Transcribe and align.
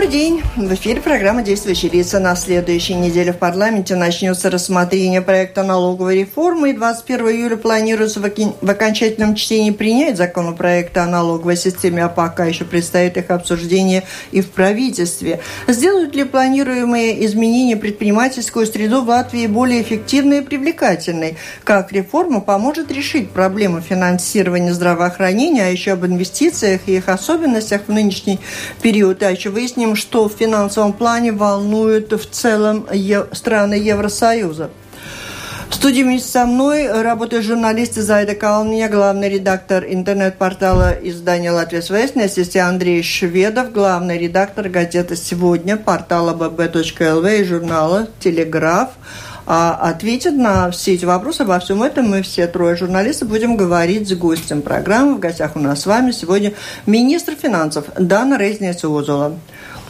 Добрый 0.00 0.18
день. 0.18 0.42
В 0.56 0.72
эфире 0.72 0.98
программа 1.02 1.42
«Действующие 1.42 1.90
лица». 1.90 2.20
На 2.20 2.34
следующей 2.34 2.94
неделе 2.94 3.34
в 3.34 3.36
парламенте 3.36 3.96
начнется 3.96 4.48
рассмотрение 4.48 5.20
проекта 5.20 5.62
налоговой 5.62 6.20
реформы. 6.20 6.70
И 6.70 6.72
21 6.72 7.28
июля 7.28 7.56
планируется 7.58 8.18
в 8.18 8.70
окончательном 8.70 9.34
чтении 9.34 9.72
принять 9.72 10.16
законопроект 10.16 10.96
о 10.96 11.04
налоговой 11.04 11.58
системе, 11.58 12.04
а 12.04 12.08
пока 12.08 12.46
еще 12.46 12.64
предстоит 12.64 13.18
их 13.18 13.30
обсуждение 13.30 14.04
и 14.32 14.40
в 14.40 14.50
правительстве. 14.52 15.40
Сделают 15.68 16.14
ли 16.16 16.24
планируемые 16.24 17.22
изменения 17.26 17.76
предпринимательскую 17.76 18.64
среду 18.64 19.02
в 19.02 19.08
Латвии 19.10 19.46
более 19.48 19.82
эффективной 19.82 20.38
и 20.38 20.40
привлекательной? 20.40 21.36
Как 21.62 21.92
реформа 21.92 22.40
поможет 22.40 22.90
решить 22.90 23.32
проблему 23.32 23.82
финансирования 23.82 24.72
здравоохранения, 24.72 25.66
а 25.66 25.68
еще 25.68 25.92
об 25.92 26.06
инвестициях 26.06 26.80
и 26.86 26.96
их 26.96 27.10
особенностях 27.10 27.82
в 27.86 27.92
нынешний 27.92 28.38
период, 28.80 29.22
а 29.22 29.30
еще 29.30 29.50
выяснить, 29.50 29.89
выясним, 29.90 29.96
что 29.96 30.28
в 30.28 30.32
финансовом 30.32 30.92
плане 30.92 31.32
волнует 31.32 32.12
в 32.12 32.26
целом 32.30 32.86
страны 33.32 33.74
Евросоюза. 33.74 34.70
В 35.68 35.74
студии 35.74 36.02
вместе 36.02 36.28
со 36.28 36.46
мной 36.46 37.02
работает 37.02 37.44
журналист 37.44 37.94
Зайда 37.94 38.34
Калния, 38.34 38.88
главный 38.88 39.28
редактор 39.28 39.84
интернет-портала 39.84 40.90
издания 41.02 41.52
«Латвия 41.52 41.80
Свестная», 41.80 42.28
сестя 42.28 42.68
Андрей 42.68 43.02
Шведов, 43.02 43.72
главный 43.72 44.18
редактор 44.18 44.68
газеты 44.68 45.14
«Сегодня», 45.14 45.76
портала 45.76 46.34
bb.lv 46.34 47.40
и 47.40 47.44
журнала 47.44 48.08
«Телеграф». 48.18 48.90
А 49.46 49.74
ответит 49.90 50.34
на 50.34 50.70
все 50.70 50.94
эти 50.94 51.04
вопросы. 51.04 51.40
Обо 51.42 51.58
всем 51.58 51.82
этом 51.82 52.08
мы 52.08 52.22
все 52.22 52.46
трое 52.46 52.76
журналистов 52.76 53.28
будем 53.28 53.56
говорить 53.56 54.08
с 54.08 54.12
гостем 54.14 54.62
программы. 54.62 55.16
В 55.16 55.18
гостях 55.18 55.56
у 55.56 55.58
нас 55.58 55.80
с 55.80 55.86
вами 55.86 56.12
сегодня 56.12 56.52
министр 56.86 57.34
финансов 57.34 57.86
Дана 57.98 58.38
Резница-Озола. 58.38 59.38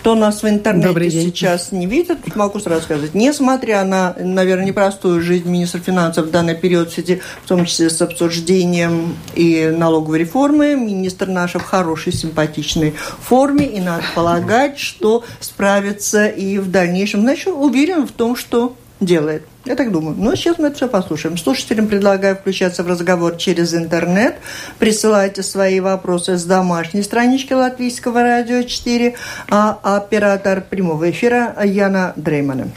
Кто 0.01 0.15
нас 0.15 0.43
в 0.43 0.49
интернете 0.49 1.11
сейчас 1.11 1.73
не 1.73 1.85
видит, 1.85 2.35
могу 2.35 2.59
сразу 2.59 2.85
сказать, 2.85 3.15
несмотря 3.15 3.85
на, 3.85 4.17
наверное, 4.19 4.65
непростую 4.65 5.21
жизнь 5.21 5.47
министра 5.47 5.79
финансов 5.79 6.29
в 6.29 6.31
данный 6.31 6.55
период, 6.55 6.89
в 6.89 6.95
связи, 6.95 7.21
в 7.45 7.49
том 7.49 7.67
числе 7.67 7.91
с 7.91 8.01
обсуждением 8.01 9.15
и 9.35 9.67
налоговой 9.67 10.21
реформы, 10.21 10.75
министр 10.75 11.29
наш 11.29 11.53
в 11.53 11.61
хорошей, 11.61 12.15
симпатичной 12.15 12.95
форме, 13.21 13.67
и 13.67 13.79
надо 13.79 14.03
полагать, 14.15 14.79
что 14.79 15.23
справится 15.39 16.29
и 16.29 16.57
в 16.57 16.71
дальнейшем. 16.71 17.21
Значит, 17.21 17.49
уверен 17.49 18.07
в 18.07 18.13
том, 18.13 18.37
что 18.37 18.77
делает. 19.01 19.43
Я 19.67 19.77
так 19.77 19.93
думаю. 19.93 20.17
Но 20.19 20.35
сейчас 20.35 20.59
мы 20.59 20.69
это 20.69 20.77
все 20.77 20.89
послушаем. 20.89 21.37
Слушателям 21.37 21.87
предлагаю 21.87 22.37
включаться 22.37 22.83
в 22.83 22.89
разговор 22.89 23.37
через 23.37 23.75
интернет. 23.75 24.37
Присылайте 24.79 25.43
свои 25.43 25.81
вопросы 25.81 26.39
с 26.39 26.45
домашней 26.45 27.03
странички 27.03 27.53
Латвийского 27.53 28.23
радио 28.23 28.63
4, 28.63 29.15
а 29.51 29.79
оператор 29.83 30.63
прямого 30.63 31.11
эфира 31.11 31.55
Яна 31.63 32.15
Дреймана. 32.17 32.69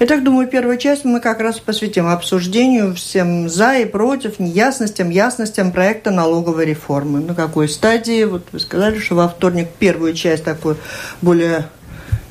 Итак, 0.00 0.22
думаю, 0.22 0.48
первую 0.48 0.76
часть 0.76 1.04
мы 1.04 1.20
как 1.20 1.40
раз 1.40 1.58
посвятим 1.58 2.06
обсуждению 2.06 2.94
всем 2.94 3.48
за 3.48 3.74
и 3.78 3.84
против, 3.84 4.38
неясностям, 4.38 5.10
ясностям 5.10 5.72
проекта 5.72 6.10
налоговой 6.10 6.66
реформы. 6.66 7.20
На 7.20 7.34
какой 7.34 7.68
стадии? 7.68 8.24
Вот 8.24 8.46
вы 8.52 8.60
сказали, 8.60 8.98
что 8.98 9.14
во 9.14 9.28
вторник 9.28 9.68
первую 9.78 10.14
часть 10.14 10.44
такую 10.44 10.76
более 11.20 11.68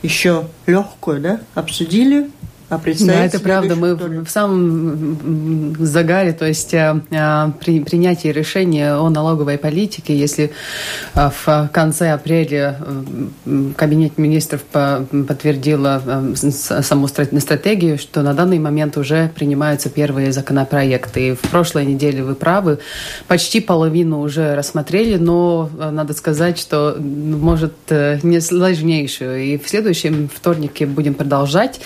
еще 0.01 0.47
легкую, 0.65 1.21
да, 1.21 1.39
обсудили, 1.55 2.29
а 2.71 2.79
да, 3.01 3.25
это 3.25 3.41
правда. 3.41 3.75
Мы 3.75 3.95
в 3.95 4.29
самом 4.29 5.75
загаре, 5.77 6.31
то 6.31 6.45
есть 6.45 6.73
э, 6.73 7.01
э, 7.11 7.51
при 7.59 7.81
принятии 7.81 8.29
решения 8.29 8.95
о 8.95 9.09
налоговой 9.09 9.57
политике, 9.57 10.15
если 10.15 10.53
э, 11.13 11.29
в 11.43 11.69
конце 11.73 12.11
апреля 12.11 12.77
Кабинет 13.75 14.17
министров 14.17 14.61
подтвердила 14.63 16.01
саму 16.35 17.07
стратегию, 17.09 17.97
что 17.97 18.21
на 18.21 18.33
данный 18.33 18.59
момент 18.59 18.95
уже 18.95 19.29
принимаются 19.35 19.89
первые 19.89 20.31
законопроекты. 20.31 21.27
И 21.27 21.35
в 21.35 21.41
прошлой 21.41 21.85
неделе 21.85 22.23
вы 22.23 22.35
правы, 22.35 22.79
почти 23.27 23.59
половину 23.59 24.21
уже 24.21 24.55
рассмотрели, 24.55 25.17
но 25.17 25.69
надо 25.77 26.13
сказать, 26.13 26.57
что 26.57 26.95
может 26.97 27.73
не 27.89 28.39
сложнейшую. 28.39 29.43
И 29.43 29.57
в 29.57 29.67
следующем 29.67 30.29
вторнике 30.33 30.85
будем 30.85 31.15
продолжать 31.15 31.81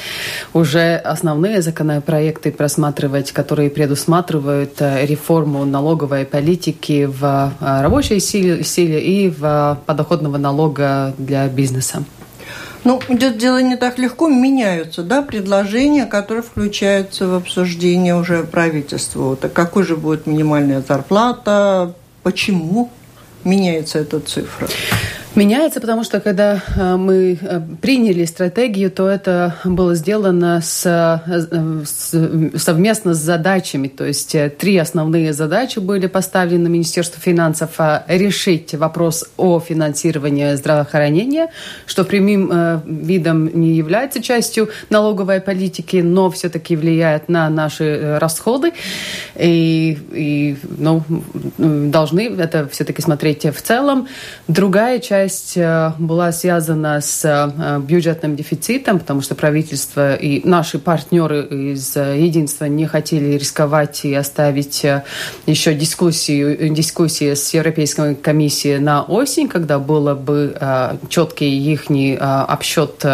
уже 0.53 0.74
уже 0.75 0.97
основные 0.97 1.61
законопроекты 1.61 2.51
просматривать, 2.51 3.31
которые 3.31 3.69
предусматривают 3.69 4.81
э, 4.81 5.05
реформу 5.05 5.63
налоговой 5.63 6.25
политики 6.25 7.05
в 7.05 7.23
э, 7.61 7.81
рабочей 7.81 8.19
силе, 8.19 8.61
силе 8.63 8.99
и 8.99 9.29
в 9.29 9.79
подоходного 9.85 10.37
налога 10.37 11.13
для 11.17 11.47
бизнеса. 11.47 12.03
Ну, 12.83 12.99
идет 13.07 13.37
дело 13.37 13.61
не 13.61 13.77
так 13.77 13.97
легко, 13.97 14.27
меняются, 14.27 15.01
да, 15.01 15.21
предложения, 15.21 16.05
которые 16.05 16.43
включаются 16.43 17.25
в 17.27 17.33
обсуждение 17.35 18.15
уже 18.15 18.43
правительства. 18.43 19.37
А 19.41 19.47
какой 19.47 19.83
же 19.83 19.95
будет 19.95 20.27
минимальная 20.27 20.83
зарплата, 20.85 21.93
почему 22.21 22.91
меняется 23.45 23.99
эта 23.99 24.19
цифра? 24.19 24.67
Меняется, 25.35 25.81
потому 25.81 26.05
что 26.05 26.21
когда 26.21 26.63
э, 26.77 26.95
мы 26.95 27.37
э, 27.41 27.61
приняли 27.81 28.23
стратегию, 28.23 28.89
то 28.89 29.09
это 29.09 29.55
было 29.65 29.93
сделано 29.93 30.61
с, 30.61 30.85
э, 30.85 31.83
с, 31.85 32.57
совместно 32.57 33.13
с 33.13 33.17
задачами. 33.17 33.89
То 33.89 34.05
есть 34.05 34.33
три 34.57 34.77
основные 34.77 35.33
задачи 35.33 35.79
были 35.79 36.07
поставлены 36.07 36.69
Министерству 36.69 37.19
финансов. 37.19 37.71
Решить 38.07 38.75
вопрос 38.75 39.25
о 39.35 39.59
финансировании 39.59 40.55
здравоохранения, 40.55 41.49
что 41.85 42.05
прямым 42.05 42.81
видом 42.85 43.59
не 43.59 43.73
является 43.73 44.23
частью 44.23 44.69
налоговой 44.89 45.41
политики, 45.41 45.97
но 45.97 46.31
все-таки 46.31 46.77
влияет 46.77 47.27
на 47.27 47.49
наши 47.49 48.17
расходы. 48.19 48.71
И, 49.35 49.97
и 50.13 50.55
ну, 50.77 51.03
должны 51.57 52.29
это 52.37 52.69
все-таки 52.69 53.01
смотреть 53.01 53.43
в 53.43 53.61
целом. 53.61 54.07
Другая 54.47 54.99
часть 54.99 55.24
часть 55.25 55.57
э, 55.57 55.91
была 55.97 56.31
связана 56.31 57.01
с 57.01 57.25
э, 57.25 57.79
бюджетным 57.79 58.35
дефицитом, 58.35 58.99
потому 58.99 59.21
что 59.21 59.33
правительство 59.33 60.13
и 60.13 60.47
наши 60.47 60.77
партнеры 60.77 61.41
из 61.45 61.97
э, 61.97 62.19
единства 62.19 62.65
не 62.65 62.85
хотели 62.85 63.33
рисковать 63.35 64.05
и 64.05 64.13
оставить 64.13 64.85
еще 65.47 65.73
дискуссию, 65.73 66.69
дискуссии 66.69 67.33
с 67.33 67.53
Европейской 67.55 68.13
комиссией 68.13 68.77
на 68.77 69.01
осень, 69.01 69.47
когда 69.47 69.79
было 69.79 70.13
бы 70.13 70.55
четкий 71.09 71.73
их 71.73 71.85
обсчет 72.19 73.05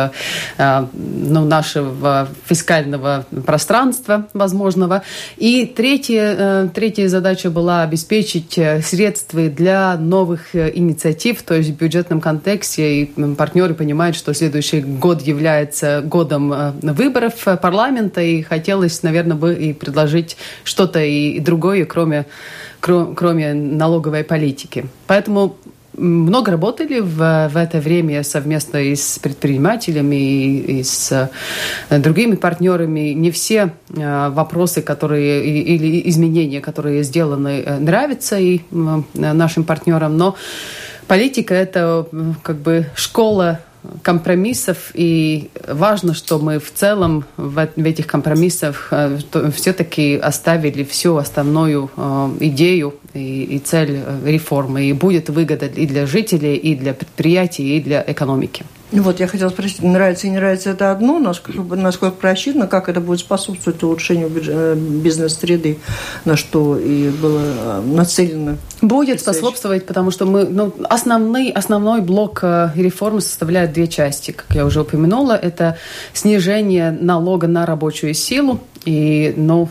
ну, 0.57 1.45
нашего 1.45 2.27
фискального 2.45 3.25
пространства 3.45 4.27
возможного. 4.33 5.03
И 5.37 5.65
третья, 5.65 6.69
третья 6.73 7.07
задача 7.07 7.49
была 7.49 7.83
обеспечить 7.83 8.59
средства 8.83 9.47
для 9.49 9.97
новых 9.97 10.55
инициатив, 10.55 11.41
то 11.43 11.55
есть 11.55 11.71
бюджет 11.71 12.00
бюджетном 12.01 12.21
контексте, 12.21 13.03
и 13.03 13.35
партнеры 13.35 13.73
понимают, 13.73 14.15
что 14.15 14.33
следующий 14.33 14.81
год 14.81 15.21
является 15.21 16.01
годом 16.01 16.51
э, 16.51 16.71
выборов 16.81 17.33
парламента, 17.61 18.21
и 18.21 18.41
хотелось, 18.41 19.03
наверное, 19.03 19.37
бы 19.37 19.53
и 19.53 19.73
предложить 19.73 20.37
что-то 20.63 20.99
и 20.99 21.39
другое, 21.39 21.85
кроме, 21.85 22.25
кроме 22.79 23.53
налоговой 23.53 24.23
политики. 24.23 24.85
Поэтому 25.07 25.57
много 25.97 26.51
работали 26.51 27.01
в, 27.01 27.49
в 27.49 27.57
это 27.57 27.79
время 27.79 28.23
совместно 28.23 28.77
и 28.77 28.95
с 28.95 29.19
предпринимателями, 29.19 30.15
и, 30.15 30.79
и 30.79 30.83
с 30.83 31.11
э, 31.89 31.99
другими 31.99 32.35
партнерами. 32.35 33.13
Не 33.13 33.29
все 33.29 33.73
э, 33.89 34.29
вопросы, 34.29 34.81
которые 34.81 35.45
или 35.45 36.09
изменения, 36.09 36.61
которые 36.61 37.03
сделаны, 37.03 37.63
нравятся 37.79 38.39
и 38.39 38.61
нашим 39.13 39.63
партнерам, 39.63 40.17
но 40.17 40.35
политика– 41.11 41.53
это 41.55 42.07
как 42.41 42.55
бы 42.55 42.85
школа 42.95 43.59
компромиссов, 44.01 44.91
и 44.93 45.49
важно, 45.67 46.13
что 46.13 46.39
мы 46.39 46.57
в 46.57 46.71
целом 46.73 47.25
в, 47.35 47.57
этих 47.59 48.07
компромиссах 48.07 48.87
э, 48.91 49.17
все-таки 49.53 50.15
оставили 50.15 50.85
всю 50.85 51.17
основную 51.17 51.91
э, 51.97 52.29
идею 52.39 52.93
и, 53.13 53.43
и 53.43 53.59
цель 53.59 54.01
э, 54.05 54.31
реформы, 54.31 54.85
и 54.85 54.93
будет 54.93 55.29
выгода 55.29 55.65
и 55.65 55.85
для 55.85 56.05
жителей, 56.05 56.55
и 56.55 56.75
для 56.75 56.93
предприятий, 56.93 57.75
и 57.75 57.81
для 57.81 58.01
экономики. 58.07 58.63
Вот, 58.91 59.19
я 59.21 59.27
хотела 59.27 59.49
спросить, 59.49 59.81
нравится 59.81 60.27
и 60.27 60.29
не 60.29 60.35
нравится 60.35 60.71
это 60.71 60.91
одно, 60.91 61.17
насколько, 61.17 61.75
насколько 61.75 62.15
просчитано, 62.15 62.67
как 62.67 62.89
это 62.89 62.99
будет 62.99 63.19
способствовать 63.19 63.81
улучшению 63.83 64.29
э, 64.35 64.75
бизнес-среды, 64.75 65.79
на 66.25 66.35
что 66.35 66.77
и 66.77 67.09
было 67.09 67.39
э, 67.41 67.81
нацелено? 67.85 68.57
Будет 68.81 69.21
способствовать, 69.21 69.85
потому 69.85 70.11
что 70.11 70.25
мы, 70.25 70.43
ну, 70.43 70.73
основной, 70.89 71.51
основной 71.51 72.01
блок 72.01 72.39
э, 72.43 72.71
реформы 72.75 73.21
составляет 73.21 73.71
две 73.71 73.87
части, 73.87 74.31
как 74.31 74.53
я 74.53 74.65
уже 74.65 74.81
упомянула. 74.81 75.33
Это 75.33 75.77
снижение 76.13 76.91
налога 76.91 77.47
на 77.47 77.65
рабочую 77.65 78.13
силу, 78.13 78.59
и, 78.85 79.33
ну, 79.37 79.69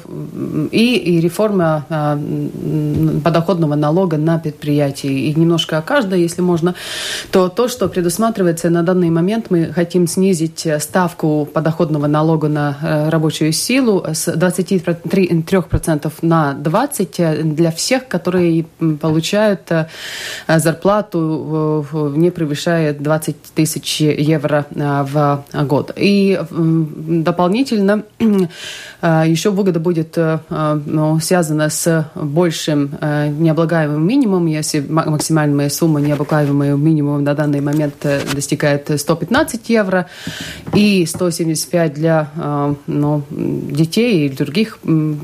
и, 0.70 0.96
и 0.96 1.20
реформа 1.20 1.86
а, 1.88 2.18
подоходного 3.24 3.74
налога 3.74 4.16
на 4.16 4.38
предприятии. 4.38 5.28
И 5.28 5.34
немножко 5.34 5.78
о 5.78 5.82
каждой, 5.82 6.22
если 6.22 6.42
можно, 6.42 6.74
то 7.32 7.48
то, 7.48 7.68
что 7.68 7.88
предусматривается 7.88 8.70
на 8.70 8.82
данный 8.82 9.10
момент, 9.10 9.46
мы 9.50 9.72
хотим 9.72 10.06
снизить 10.06 10.66
ставку 10.78 11.48
подоходного 11.52 12.06
налога 12.06 12.48
на 12.48 12.76
э, 12.80 13.08
рабочую 13.08 13.52
силу 13.52 14.04
с 14.12 14.28
23% 14.28 16.12
на 16.22 16.56
20% 16.62 17.42
для 17.42 17.70
всех, 17.72 18.06
которые 18.08 18.64
получают 19.00 19.70
э, 19.70 19.86
зарплату, 20.46 21.84
не 22.14 22.30
превышая 22.30 22.94
20 22.94 23.36
тысяч 23.54 24.00
евро 24.00 24.66
э, 24.70 25.04
в 25.04 25.44
год. 25.64 25.92
И 25.96 26.40
дополнительно 26.50 28.04
а, 28.99 28.99
Еще 29.02 29.50
выгода 29.50 29.80
будет 29.80 30.18
э, 30.18 30.40
э, 30.50 30.80
ну, 30.84 31.18
связана 31.20 31.70
с 31.70 32.10
большим 32.14 32.90
э, 33.00 33.28
необлагаемым 33.28 34.06
минимумом, 34.06 34.46
если 34.46 34.80
максимальная 34.80 35.70
сумма 35.70 36.00
необлагаемого 36.00 36.76
минимума 36.76 37.20
на 37.20 37.34
данный 37.34 37.62
момент 37.62 37.94
достигает 38.34 38.90
115 38.94 39.70
евро 39.70 40.06
и 40.74 41.06
175 41.06 41.94
для 41.94 42.30
ну, 42.86 43.22
детей 43.30 44.26
и 44.26 44.28
других 44.28 44.78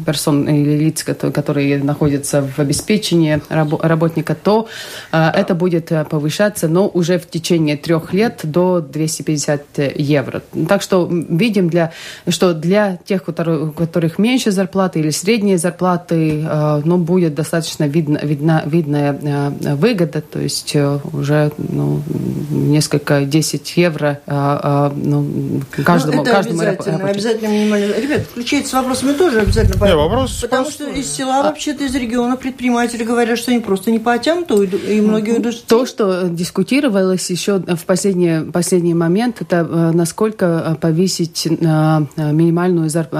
персон 0.07 0.49
или 0.49 0.79
лиц, 0.79 1.05
которые 1.05 1.83
находятся 1.83 2.43
в 2.43 2.59
обеспечении 2.59 3.41
работника, 3.51 4.35
то 4.35 4.69
это 5.13 5.55
будет 5.55 5.93
повышаться, 6.09 6.69
но 6.69 6.89
уже 6.89 7.19
в 7.19 7.29
течение 7.29 7.77
трех 7.77 8.13
лет 8.13 8.41
до 8.45 8.81
250 8.81 9.97
евро. 9.97 10.43
Так 10.69 10.83
что 10.83 11.09
видим, 11.11 11.69
для, 11.69 11.93
что 12.29 12.55
для 12.55 12.99
тех, 13.05 13.25
которые 13.25 13.66
у 13.67 13.73
которых 13.73 14.19
меньше 14.19 14.51
зарплаты 14.51 15.01
или 15.01 15.11
средние 15.11 15.59
зарплаты, 15.59 16.43
э, 16.43 16.83
ну, 16.85 16.99
будет 16.99 17.35
достаточно 17.35 17.85
видно, 17.85 18.21
видна, 18.23 18.63
видная 18.67 19.19
э, 19.21 19.75
выгода, 19.75 20.21
то 20.21 20.39
есть 20.41 20.75
э, 20.75 20.99
уже 21.13 21.53
ну, 21.59 22.03
несколько 22.51 23.23
10 23.23 23.77
евро 23.77 24.21
ну, 24.27 25.61
каждому, 25.85 26.19
ну, 26.19 26.23
это 26.23 26.31
каждому 26.31 26.61
обязательно, 26.61 27.09
обязательно 27.09 27.49
минимально. 27.49 28.01
Ребят, 28.01 28.23
включайте 28.31 28.69
с 28.69 28.73
вопросами 28.73 29.13
тоже 29.13 29.41
обязательно. 29.41 29.85
Нет, 29.85 29.95
вопрос 29.95 30.41
Потому 30.41 30.71
что 30.71 30.89
из 30.89 31.11
села, 31.11 31.41
а... 31.41 31.43
вообще-то 31.45 31.85
из 31.85 31.95
региона 31.95 32.37
предприниматели 32.37 33.05
говорят, 33.05 33.39
что 33.39 33.51
они 33.51 33.61
просто 33.61 33.91
не 33.91 33.99
потянут, 33.99 34.51
и 34.51 35.01
многие 35.01 35.35
уйдут. 35.35 35.65
То, 35.67 35.87
что 35.87 36.29
дискутировалось 36.29 37.29
еще 37.31 37.59
в 37.59 37.85
последний, 37.85 38.51
последний 38.51 38.95
момент, 38.95 39.41
это 39.41 39.65
насколько 39.65 40.77
повысить 40.81 41.47
минимальную 41.47 42.89
зарплату 42.89 43.17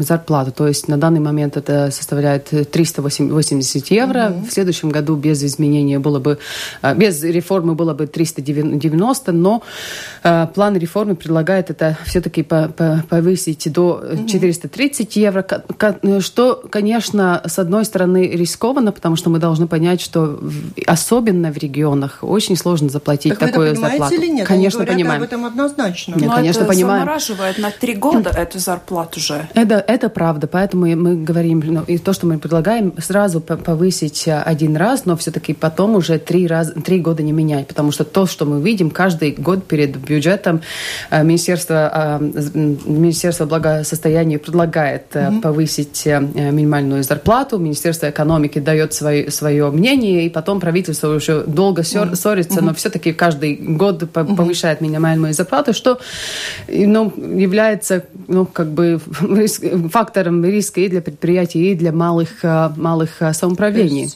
зарплату. 0.00 0.52
То 0.52 0.66
есть 0.66 0.88
на 0.88 0.96
данный 0.96 1.20
момент 1.20 1.56
это 1.56 1.90
составляет 1.90 2.50
380 2.70 3.90
евро. 3.90 4.18
Mm-hmm. 4.18 4.48
В 4.48 4.52
следующем 4.52 4.90
году 4.90 5.16
без 5.16 5.42
изменения 5.42 5.98
было 5.98 6.18
бы, 6.18 6.38
э, 6.82 6.94
без 6.94 7.22
реформы 7.22 7.74
было 7.74 7.94
бы 7.94 8.06
390, 8.06 9.32
но 9.32 9.62
э, 10.22 10.46
план 10.54 10.76
реформы 10.76 11.14
предлагает 11.14 11.70
это 11.70 11.96
все-таки 12.04 12.42
повысить 12.42 13.72
до 13.72 14.02
430 14.26 15.16
евро, 15.16 15.46
что, 16.20 16.62
конечно, 16.70 17.42
с 17.46 17.58
одной 17.58 17.84
стороны 17.84 18.28
рискованно, 18.28 18.92
потому 18.92 19.16
что 19.16 19.30
мы 19.30 19.38
должны 19.38 19.66
понять, 19.66 20.00
что 20.00 20.40
особенно 20.86 21.52
в 21.52 21.58
регионах 21.58 22.18
очень 22.22 22.56
сложно 22.56 22.88
заплатить 22.88 23.38
так 23.38 23.50
такую 23.50 23.68
вы 23.68 23.72
это 23.72 23.80
зарплату. 23.80 24.14
Или 24.14 24.26
нет? 24.28 24.46
Конечно, 24.46 24.82
Они 24.82 24.92
понимаем. 24.92 25.22
об 25.22 25.26
этом 25.26 25.44
однозначно. 25.44 26.14
Нет, 26.14 26.26
Но 26.26 26.34
конечно, 26.34 26.60
это 26.60 26.68
понимаем. 26.68 27.00
замораживает 27.00 27.58
на 27.58 27.70
три 27.70 27.94
года 27.94 28.30
эту 28.30 28.58
зарплату 28.58 29.20
же. 29.20 29.48
Это, 29.54 29.69
это 29.74 30.08
правда, 30.08 30.46
поэтому 30.46 30.86
мы 30.96 31.16
говорим, 31.16 31.62
ну, 31.64 31.82
и 31.86 31.98
то, 31.98 32.12
что 32.12 32.26
мы 32.26 32.38
предлагаем, 32.38 32.92
сразу 32.98 33.40
повысить 33.40 34.26
э, 34.26 34.40
один 34.40 34.76
раз, 34.76 35.06
но 35.06 35.16
все-таки 35.16 35.54
потом 35.54 35.94
уже 35.96 36.18
три, 36.18 36.46
раз, 36.46 36.72
три 36.84 37.00
года 37.00 37.22
не 37.22 37.32
менять, 37.32 37.66
потому 37.66 37.92
что 37.92 38.04
то, 38.04 38.26
что 38.26 38.44
мы 38.46 38.60
видим 38.60 38.90
каждый 38.90 39.32
год 39.32 39.66
перед 39.66 39.96
бюджетом, 39.96 40.62
э, 41.10 41.22
Министерство, 41.22 42.18
э, 42.20 42.42
Министерство 42.84 43.46
благосостояния 43.46 44.38
предлагает 44.38 45.04
mm-hmm. 45.12 45.40
повысить 45.40 46.06
минимальную 46.06 47.02
зарплату, 47.02 47.58
Министерство 47.58 48.08
экономики 48.10 48.58
дает 48.58 48.94
свое, 48.94 49.30
свое 49.30 49.70
мнение, 49.70 50.26
и 50.26 50.28
потом 50.28 50.60
правительство 50.60 51.14
уже 51.14 51.44
долго 51.44 51.82
mm-hmm. 51.82 52.14
ссорится, 52.14 52.62
но 52.62 52.74
все-таки 52.74 53.12
каждый 53.12 53.54
год 53.56 54.10
повышает 54.10 54.80
минимальную 54.80 55.34
зарплату, 55.34 55.72
что 55.72 56.00
ну, 56.68 57.12
является 57.16 58.04
ну, 58.28 58.46
как 58.46 58.68
бы 58.68 59.00
фактором 59.90 60.44
риска 60.44 60.80
и 60.80 60.88
для 60.88 61.00
предприятий, 61.00 61.72
и 61.72 61.74
для 61.74 61.92
малых, 61.92 62.44
э, 62.44 62.70
малых 62.76 63.20
э, 63.20 63.32
самоуправлений. 63.32 64.08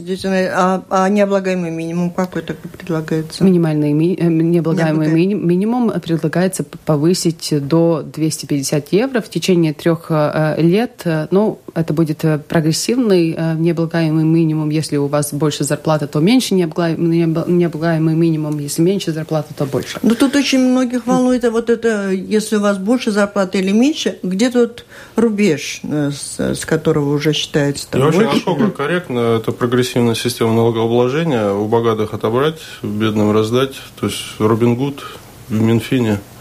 А, 0.55 0.83
а 0.91 1.09
необлагаемый 1.09 1.71
минимум 1.71 2.11
какой 2.11 2.43
такой 2.43 2.71
предлагается? 2.71 3.45
Минимальный 3.45 3.93
ми, 3.93 4.17
э, 4.19 4.27
необлагаемый 4.27 5.09
ми, 5.09 5.35
минимум 5.35 5.93
предлагается 6.01 6.65
повысить 6.85 7.53
до 7.67 8.03
250 8.03 8.93
евро 8.93 9.21
в 9.21 9.29
течение 9.29 9.73
трех 9.73 10.11
лет. 10.59 11.03
Ну, 11.31 11.59
это 11.75 11.93
будет 11.93 12.25
прогрессивный 12.49 13.37
необлагаемый 13.57 14.25
минимум. 14.25 14.71
Если 14.71 14.97
у 14.97 15.07
вас 15.07 15.33
больше 15.33 15.65
зарплаты, 15.65 16.07
то 16.07 16.21
меньше 16.21 16.55
необлагаемый 16.55 18.15
минимум. 18.15 18.59
Если 18.59 18.83
меньше 18.83 19.13
зарплаты, 19.13 19.55
то 19.57 19.67
больше. 19.67 19.99
Ну, 20.03 20.15
тут 20.15 20.37
очень 20.37 20.59
многих 20.59 21.07
волнует 21.07 21.45
а 21.45 21.51
вот 21.51 21.71
это, 21.71 22.11
если 22.11 22.57
у 22.57 22.61
вас 22.61 22.79
больше 22.79 23.11
зарплаты 23.11 23.59
или 23.59 23.73
меньше, 23.73 24.19
где 24.23 24.51
тут 24.51 24.85
рубеж, 25.17 25.81
э, 25.83 26.11
с, 26.11 26.41
с 26.41 26.65
которого 26.65 27.15
уже 27.15 27.33
считается 27.33 27.89
там, 27.91 28.01
Не 28.01 28.09
очень 28.09 28.25
насколько 28.25 28.71
корректно 28.71 29.37
это 29.37 29.53
прогрессивная 29.53 30.15
система 30.15 30.55
налогообложения. 30.55 31.53
У 31.53 31.67
богатых 31.67 32.15
отобрать, 32.15 32.61
бедным 32.83 33.33
раздать. 33.33 33.75
То 34.01 34.07
есть 34.07 34.21
Робин 34.39 34.77
Гуд 34.77 35.05
в 35.49 35.61
Минфине– 35.61 36.21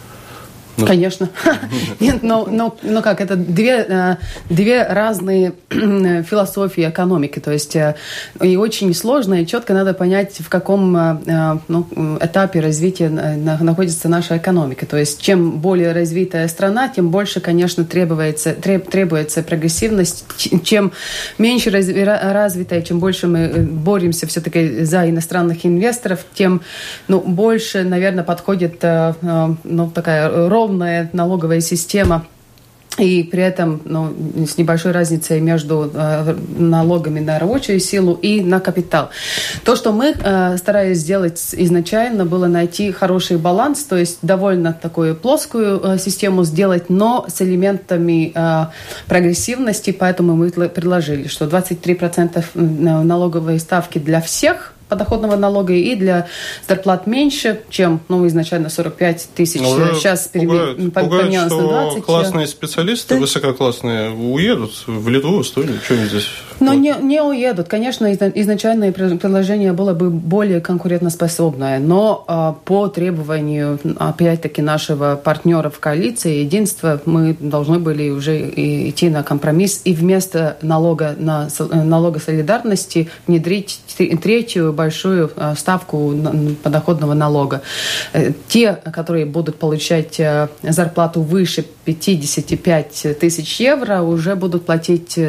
ну. 0.76 0.88
Конечно. 0.88 1.30
Нет, 2.00 2.24
но, 2.24 2.48
но, 2.50 2.76
но 2.82 3.04
как, 3.04 3.22
это 3.22 3.36
две, 3.36 3.86
э, 3.88 4.16
две 4.50 4.84
разные 4.84 5.54
философии 5.70 6.90
экономики. 6.90 7.40
То 7.40 7.52
есть 7.52 7.76
э, 7.76 7.96
и 8.42 8.58
очень 8.58 8.94
сложно, 8.96 9.36
и 9.36 9.46
четко 9.46 9.74
надо 9.74 9.94
понять, 9.94 10.38
в 10.40 10.50
каком 10.50 10.98
э, 10.98 11.60
ну, 11.68 11.88
этапе 12.20 12.60
развития 12.60 13.10
находится 13.10 14.10
наша 14.10 14.38
экономика. 14.38 14.88
То 14.88 14.98
есть 14.98 15.22
чем 15.22 15.60
более 15.60 15.92
развитая 15.92 16.48
страна, 16.48 16.88
тем 16.88 17.10
больше, 17.10 17.40
конечно, 17.40 17.86
требуется, 17.86 18.54
треб, 18.54 18.90
требуется 18.90 19.44
прогрессивность. 19.44 20.26
Чем 20.64 20.92
меньше 21.38 21.70
развитая, 21.70 22.82
чем 22.82 23.00
больше 23.00 23.28
мы 23.28 23.50
боремся 23.60 24.26
все-таки 24.26 24.84
за 24.84 25.08
иностранных 25.08 25.66
инвесторов, 25.68 26.26
тем 26.34 26.62
ну, 27.08 27.20
больше, 27.20 27.84
наверное, 27.84 28.24
подходит 28.24 28.82
ну, 28.82 29.92
такая 29.94 30.50
роль 30.50 30.63
ровная 30.64 31.10
налоговая 31.14 31.62
система 31.62 32.26
и 33.00 33.24
при 33.24 33.42
этом 33.42 33.82
ну, 33.86 34.14
с 34.48 34.58
небольшой 34.58 34.92
разницей 34.92 35.42
между 35.42 35.92
э, 35.94 36.36
налогами 36.58 37.20
на 37.20 37.40
рабочую 37.40 37.80
силу 37.80 38.14
и 38.14 38.42
на 38.42 38.60
капитал. 38.60 39.10
То, 39.66 39.76
что 39.76 39.92
мы 39.92 40.14
э, 40.14 40.58
старались 40.58 41.00
сделать 41.00 41.42
изначально, 41.54 42.24
было 42.26 42.46
найти 42.46 42.92
хороший 42.92 43.38
баланс, 43.38 43.84
то 43.84 43.98
есть 43.98 44.20
довольно 44.22 44.74
такую 44.74 45.16
плоскую 45.16 45.82
э, 45.84 45.98
систему 45.98 46.44
сделать, 46.44 46.90
но 46.90 47.26
с 47.28 47.42
элементами 47.42 48.32
э, 48.34 48.66
прогрессивности, 49.08 49.92
поэтому 49.92 50.36
мы 50.36 50.50
предложили, 50.70 51.28
что 51.28 51.46
23% 51.46 52.44
налоговой 53.04 53.60
ставки 53.60 53.98
для 53.98 54.22
всех 54.22 54.73
подоходного 54.90 55.36
налога 55.36 55.74
и 55.74 55.96
для 55.96 56.28
зарплат 56.68 57.08
меньше, 57.08 57.62
чем 57.70 58.02
ну, 58.10 58.26
изначально 58.28 58.70
45 58.70 59.30
тысяч. 59.36 59.62
Уже 59.62 59.96
Сейчас 59.96 60.28
пугают, 60.28 60.94
поменялось 60.94 61.52
пугают, 61.52 61.72
на 61.72 61.82
20. 61.84 62.04
классные 62.04 62.48
специалисты, 62.48 63.16
да. 63.16 63.22
высококлассные, 63.22 64.12
уедут 64.12 64.84
в 64.88 65.10
Литву, 65.10 65.42
Эстонию. 65.42 65.80
Что 65.84 65.96
они 65.96 66.06
здесь 66.06 66.28
Но 66.64 66.74
не, 66.74 66.96
не 67.02 67.22
уедут. 67.22 67.68
Конечно, 67.68 68.12
изначальное 68.14 68.92
предложение 68.92 69.74
было 69.74 69.94
бы 69.94 70.10
более 70.10 70.62
конкурентоспособное, 70.62 71.80
но 71.80 72.24
а, 72.28 72.54
по 72.64 72.88
требованию, 72.88 73.80
опять-таки, 73.98 74.62
нашего 74.62 75.16
партнера 75.16 75.70
в 75.70 75.80
коалиции, 75.80 76.40
единства, 76.40 77.02
мы 77.06 77.36
должны 77.40 77.80
были 77.80 78.10
уже 78.10 78.50
идти 78.56 79.10
на 79.10 79.24
компромисс 79.24 79.82
и 79.84 79.94
вместо 79.94 80.58
налога 80.62 81.16
на 81.18 81.50
налога 81.70 82.20
солидарности 82.20 83.10
внедрить 83.28 83.82
третью 83.98 84.72
большую 84.72 85.32
а, 85.36 85.56
ставку 85.56 86.14
подоходного 86.64 87.14
налога. 87.14 87.62
Э, 88.14 88.32
те, 88.48 88.74
которые 88.74 89.26
будут 89.26 89.58
получать 89.58 90.20
э, 90.20 90.48
зарплату 90.62 91.22
выше 91.22 91.66
55 91.86 93.20
тысяч 93.20 93.60
евро, 93.60 94.02
уже 94.02 94.36
будут 94.36 94.66
платить 94.66 95.20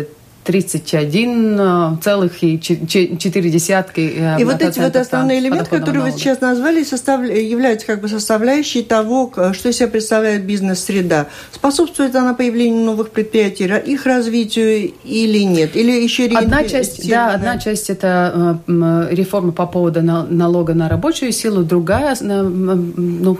31 0.44 1.98
целых 2.02 2.42
и 2.42 2.60
4 2.60 3.50
десятки. 3.50 4.12
Э, 4.16 4.40
и 4.40 4.44
вот 4.44 4.60
эти 4.60 4.78
вот 4.78 4.94
основные 4.96 5.40
элементы, 5.40 5.64
которые 5.64 5.94
налога. 5.94 6.12
вы 6.12 6.18
сейчас 6.18 6.40
назвали, 6.40 6.84
состав... 6.84 7.22
являются 7.22 7.86
как 7.86 8.00
бы 8.00 8.08
составляющей 8.08 8.82
того, 8.82 9.32
что 9.52 9.68
из 9.70 9.76
себя 9.76 9.88
представляет 9.88 10.44
бизнес-среда. 10.44 11.26
Способствует 11.50 12.14
она 12.14 12.34
появлению 12.34 12.84
новых 12.84 13.10
предприятий, 13.10 13.64
их 13.64 14.06
развитию 14.06 14.92
или 15.04 15.42
нет? 15.42 15.76
Или 15.76 15.92
еще 15.92 16.26
одна 16.26 16.64
часть, 16.64 17.08
да, 17.08 17.34
одна 17.34 17.58
часть 17.58 17.90
это 17.90 18.60
э, 18.66 19.08
реформа 19.10 19.52
по 19.52 19.66
поводу 19.66 20.02
налога 20.02 20.74
на 20.74 20.88
рабочую 20.88 21.32
силу, 21.32 21.64
другая 21.64 22.14
ну, 22.20 23.38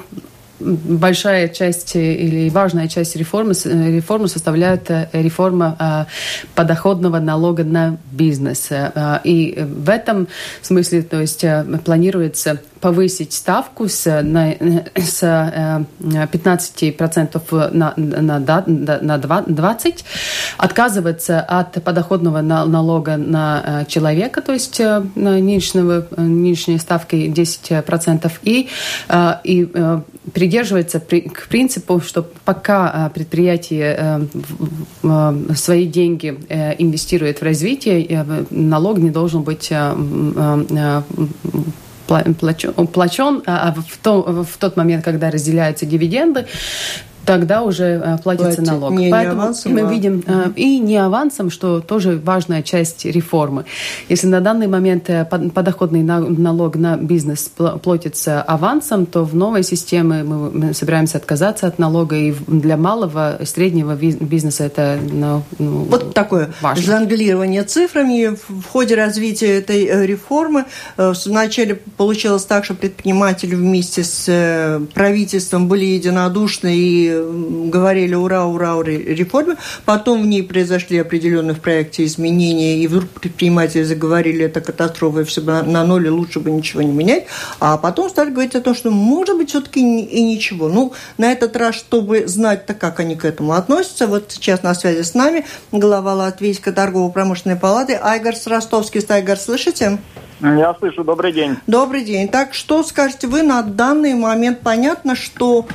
большая 0.60 1.48
часть 1.48 1.96
э, 1.96 2.14
или 2.14 2.48
важная 2.48 2.88
часть 2.88 3.16
реформы, 3.16 3.54
э, 3.64 3.90
реформы 3.96 4.28
составляет 4.28 4.90
э, 4.90 5.08
реформа 5.12 6.06
подоходного 6.54 7.18
налога 7.18 7.64
на 7.64 7.98
бизнес. 8.10 8.70
И 9.24 9.58
в 9.58 9.88
этом 9.88 10.28
смысле, 10.62 11.02
то 11.02 11.20
есть 11.20 11.44
планируется 11.84 12.60
повысить 12.84 13.32
ставку 13.32 13.88
с, 13.88 14.04
на, 14.22 14.54
с 14.94 15.22
15% 15.22 17.70
на, 17.72 17.94
на, 17.96 18.38
на 18.38 19.16
20%, 19.16 20.04
отказываться 20.58 21.40
от 21.40 21.82
подоходного 21.82 22.42
налога 22.42 23.16
на 23.16 23.86
человека, 23.88 24.42
то 24.42 24.52
есть 24.52 24.80
на 24.80 25.00
нынешнего, 25.14 26.06
нынешней 26.14 26.76
ставки 26.76 27.14
10%, 27.14 28.30
и, 28.42 28.68
и 29.44 29.68
придерживается 30.34 31.00
к 31.00 31.48
принципу, 31.48 32.02
что 32.04 32.22
пока 32.44 33.10
предприятие 33.14 34.28
свои 35.54 35.86
деньги 35.86 36.38
инвестирует 36.78 37.38
в 37.38 37.44
развитие, 37.44 38.26
налог 38.50 38.98
не 38.98 39.08
должен 39.08 39.40
быть 39.40 39.72
плачен, 42.06 43.42
а 43.46 43.72
в, 43.72 43.96
том, 43.98 44.44
в 44.44 44.56
тот 44.58 44.76
момент, 44.76 45.04
когда 45.04 45.30
разделяются 45.30 45.86
дивиденды, 45.86 46.46
тогда 47.24 47.62
уже 47.62 47.84
э, 47.84 48.18
платится 48.22 48.56
Платит 48.56 48.66
налог. 48.66 48.92
Не, 48.92 49.10
Поэтому 49.10 49.36
не 49.36 49.42
авансом, 49.42 49.72
мы 49.72 49.80
а... 49.80 49.90
видим 49.90 50.20
mm-hmm. 50.20 50.54
и 50.56 50.78
не 50.78 50.96
авансом, 50.96 51.50
что 51.50 51.80
тоже 51.80 52.20
важная 52.22 52.62
часть 52.62 53.04
реформы. 53.04 53.64
Если 54.08 54.26
на 54.26 54.40
данный 54.40 54.66
момент 54.66 55.08
э, 55.10 55.24
подоходный 55.24 56.02
налог 56.02 56.76
на 56.76 56.96
бизнес 56.96 57.50
платится 57.82 58.42
авансом, 58.42 59.06
то 59.06 59.24
в 59.24 59.34
новой 59.34 59.62
системе 59.62 60.22
мы 60.22 60.74
собираемся 60.74 61.18
отказаться 61.18 61.66
от 61.66 61.78
налога, 61.78 62.16
и 62.16 62.34
для 62.46 62.76
малого 62.76 63.36
и 63.40 63.44
среднего 63.44 63.94
бизнеса 63.94 64.64
это 64.64 64.98
ну, 65.02 65.42
ну, 65.58 65.84
Вот 65.84 66.14
такое 66.14 66.50
важно. 66.60 66.82
жонглирование 66.82 67.62
цифрами 67.64 68.36
в 68.48 68.64
ходе 68.68 68.94
развития 68.94 69.58
этой 69.58 70.06
реформы. 70.06 70.64
Вначале 70.96 71.76
получилось 71.96 72.44
так, 72.44 72.64
что 72.64 72.74
предприниматели 72.74 73.54
вместе 73.54 74.04
с 74.04 74.80
правительством 74.94 75.68
были 75.68 75.84
единодушны 75.84 76.74
и 76.74 77.13
говорили 77.70 78.14
ура, 78.14 78.44
ура, 78.44 78.76
ура 78.76 78.88
реформе. 78.88 79.56
Потом 79.84 80.22
в 80.22 80.26
ней 80.26 80.42
произошли 80.42 80.98
определенные 80.98 81.54
в 81.54 81.60
проекте 81.60 82.04
изменения, 82.04 82.78
и 82.78 82.86
вдруг 82.86 83.08
предприниматели 83.08 83.82
заговорили, 83.82 84.44
это 84.44 84.60
катастрофа, 84.60 85.20
и 85.20 85.24
все 85.24 85.40
на, 85.40 85.84
ноль, 85.84 86.08
лучше 86.08 86.40
бы 86.40 86.50
ничего 86.50 86.82
не 86.82 86.92
менять. 86.92 87.26
А 87.60 87.76
потом 87.78 88.10
стали 88.10 88.30
говорить 88.30 88.54
о 88.54 88.60
том, 88.60 88.74
что 88.74 88.90
может 88.90 89.36
быть 89.36 89.50
все-таки 89.50 89.80
и 89.80 90.24
ничего. 90.24 90.68
Ну, 90.68 90.92
на 91.18 91.32
этот 91.32 91.56
раз, 91.56 91.76
чтобы 91.76 92.26
знать-то, 92.26 92.74
как 92.74 93.00
они 93.00 93.16
к 93.16 93.24
этому 93.24 93.52
относятся, 93.52 94.06
вот 94.06 94.32
сейчас 94.32 94.62
на 94.62 94.74
связи 94.74 95.02
с 95.02 95.14
нами 95.14 95.44
глава 95.72 96.14
Латвийской 96.14 96.72
торгово-промышленной 96.72 97.56
палаты 97.56 97.94
Айгарс 97.94 98.46
Ростовский. 98.46 99.00
Айгар, 99.14 99.38
слышите? 99.38 99.98
Я 100.40 100.74
слышу, 100.78 101.04
добрый 101.04 101.32
день. 101.32 101.56
Добрый 101.66 102.04
день. 102.04 102.28
Так, 102.28 102.52
что 102.52 102.82
скажете 102.82 103.28
вы 103.28 103.42
на 103.42 103.62
данный 103.62 104.14
момент? 104.14 104.60
Понятно, 104.60 105.14
что 105.14 105.66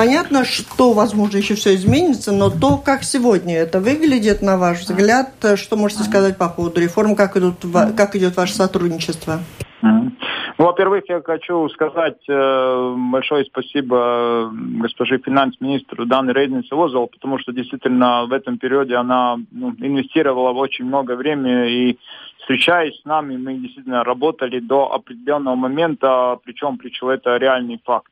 Понятно, 0.00 0.46
что, 0.46 0.94
возможно, 0.94 1.36
еще 1.36 1.56
все 1.56 1.74
изменится, 1.74 2.32
но 2.32 2.48
то, 2.48 2.78
как 2.82 3.02
сегодня 3.02 3.58
это 3.58 3.80
выглядит, 3.80 4.40
на 4.40 4.56
ваш 4.56 4.78
взгляд, 4.78 5.28
что 5.56 5.76
можете 5.76 6.04
сказать 6.04 6.38
по 6.38 6.48
поводу 6.48 6.80
реформ, 6.80 7.14
как, 7.14 7.36
идут, 7.36 7.56
как 7.98 8.16
идет 8.16 8.34
ваше 8.34 8.54
сотрудничество? 8.54 9.40
Ну, 9.82 10.12
во-первых, 10.56 11.04
я 11.10 11.20
хочу 11.20 11.68
сказать 11.68 12.16
э, 12.28 12.94
большое 13.12 13.44
спасибо 13.44 14.50
госпоже 14.52 15.18
финанс-министру 15.18 16.06
Дане 16.06 16.32
Рейденсе 16.32 16.74
Озол, 16.74 17.08
потому 17.08 17.38
что 17.38 17.52
действительно 17.52 18.24
в 18.24 18.32
этом 18.32 18.56
периоде 18.56 18.94
она 18.94 19.36
ну, 19.50 19.74
инвестировала 19.80 20.52
очень 20.52 20.86
много 20.86 21.14
времени 21.14 21.70
и 21.70 21.98
встречаясь 22.38 22.98
с 23.00 23.04
нами, 23.04 23.36
мы 23.36 23.54
действительно 23.54 24.02
работали 24.02 24.60
до 24.60 24.94
определенного 24.94 25.56
момента, 25.56 26.38
причем, 26.42 26.78
причем 26.78 27.08
это 27.08 27.36
реальный 27.36 27.78
факт. 27.84 28.10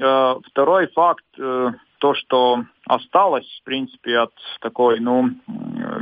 Э, 0.00 0.34
второй 0.46 0.88
факт, 0.88 1.24
э, 1.38 1.70
то, 1.98 2.14
что 2.14 2.64
осталось, 2.86 3.46
в 3.60 3.64
принципе, 3.64 4.18
от 4.18 4.32
такой, 4.60 4.98
ну, 4.98 5.30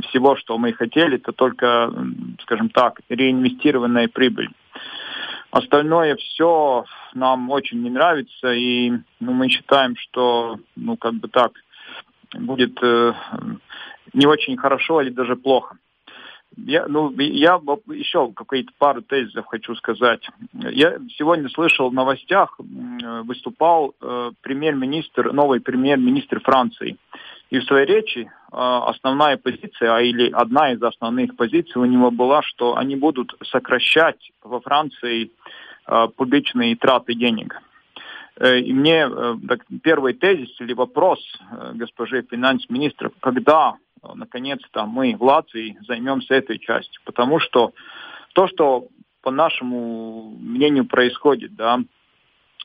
всего, 0.09 0.35
что 0.35 0.57
мы 0.57 0.73
хотели, 0.73 1.17
это 1.17 1.31
только, 1.31 1.93
скажем 2.41 2.69
так, 2.69 3.01
реинвестированная 3.09 4.07
прибыль. 4.07 4.49
Остальное 5.51 6.15
все 6.15 6.85
нам 7.13 7.49
очень 7.49 7.83
не 7.83 7.89
нравится, 7.89 8.51
и 8.51 8.91
ну, 9.19 9.33
мы 9.33 9.49
считаем, 9.49 9.95
что, 9.97 10.57
ну, 10.75 10.97
как 10.97 11.13
бы 11.15 11.27
так, 11.27 11.51
будет 12.33 12.81
э, 12.81 13.13
не 14.13 14.25
очень 14.25 14.57
хорошо 14.57 15.01
или 15.01 15.09
даже 15.09 15.35
плохо. 15.35 15.77
Я, 16.57 16.85
ну, 16.87 17.11
я 17.17 17.59
еще 17.93 18.31
какие-то 18.33 18.71
пару 18.77 19.01
тезисов 19.01 19.45
хочу 19.45 19.73
сказать. 19.75 20.27
Я 20.53 20.97
сегодня 21.17 21.47
слышал 21.49 21.89
в 21.89 21.93
новостях, 21.93 22.59
выступал 23.23 23.95
э, 24.01 24.31
премьер-министр, 24.41 25.31
новый 25.31 25.61
премьер-министр 25.61 26.41
Франции. 26.41 26.97
И 27.51 27.59
в 27.59 27.63
своей 27.63 27.85
речи 27.85 28.19
э, 28.19 28.29
основная 28.51 29.37
позиция, 29.37 29.95
а 29.95 30.01
или 30.01 30.29
одна 30.29 30.73
из 30.73 30.83
основных 30.83 31.37
позиций 31.37 31.81
у 31.81 31.85
него 31.85 32.11
была, 32.11 32.41
что 32.41 32.75
они 32.75 32.97
будут 32.97 33.33
сокращать 33.49 34.31
во 34.43 34.59
Франции 34.59 35.31
э, 35.87 36.07
публичные 36.17 36.75
траты 36.75 37.13
денег. 37.13 37.61
И 38.41 38.73
мне 38.73 39.07
так, 39.47 39.65
первый 39.83 40.13
тезис 40.13 40.49
или 40.61 40.73
вопрос 40.73 41.19
госпожи 41.73 42.23
финанс-министра, 42.23 43.11
когда 43.19 43.75
наконец-то 44.15 44.85
мы 44.85 45.15
в 45.15 45.23
Латвии 45.23 45.77
займемся 45.87 46.35
этой 46.35 46.59
частью. 46.59 47.01
Потому 47.05 47.39
что 47.39 47.73
то, 48.33 48.47
что 48.47 48.87
по 49.21 49.31
нашему 49.31 50.35
мнению 50.39 50.85
происходит, 50.85 51.55
да, 51.55 51.79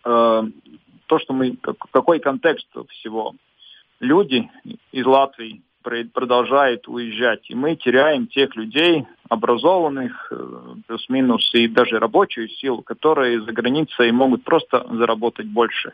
э, 0.05 0.43
то, 1.07 1.19
что 1.19 1.33
мы, 1.33 1.57
какой 1.93 2.21
контекст 2.21 2.69
всего. 2.91 3.35
Люди 4.01 4.51
из 4.93 5.07
Латвии 5.07 5.63
продолжают 6.13 6.89
уезжать, 6.89 7.51
и 7.51 7.55
мы 7.55 7.77
теряем 7.77 8.27
тех 8.27 8.55
людей, 8.57 9.07
образованных, 9.29 10.29
э, 10.31 10.37
плюс-минус, 10.87 11.51
и 11.55 11.69
даже 11.69 11.99
рабочую 11.99 12.49
силу, 12.49 12.83
которые 12.83 13.41
за 13.43 13.53
границей 13.53 14.13
могут 14.13 14.45
просто 14.45 14.87
заработать 14.93 15.47
больше. 15.47 15.93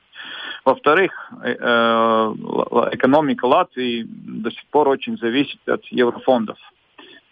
Во-вторых, 0.65 1.13
э, 1.43 1.57
э, 1.59 2.35
экономика 2.93 3.47
Латвии 3.47 4.07
до 4.07 4.51
сих 4.51 4.65
пор 4.67 4.89
очень 4.89 5.17
зависит 5.19 5.61
от 5.67 5.85
еврофондов. 5.87 6.59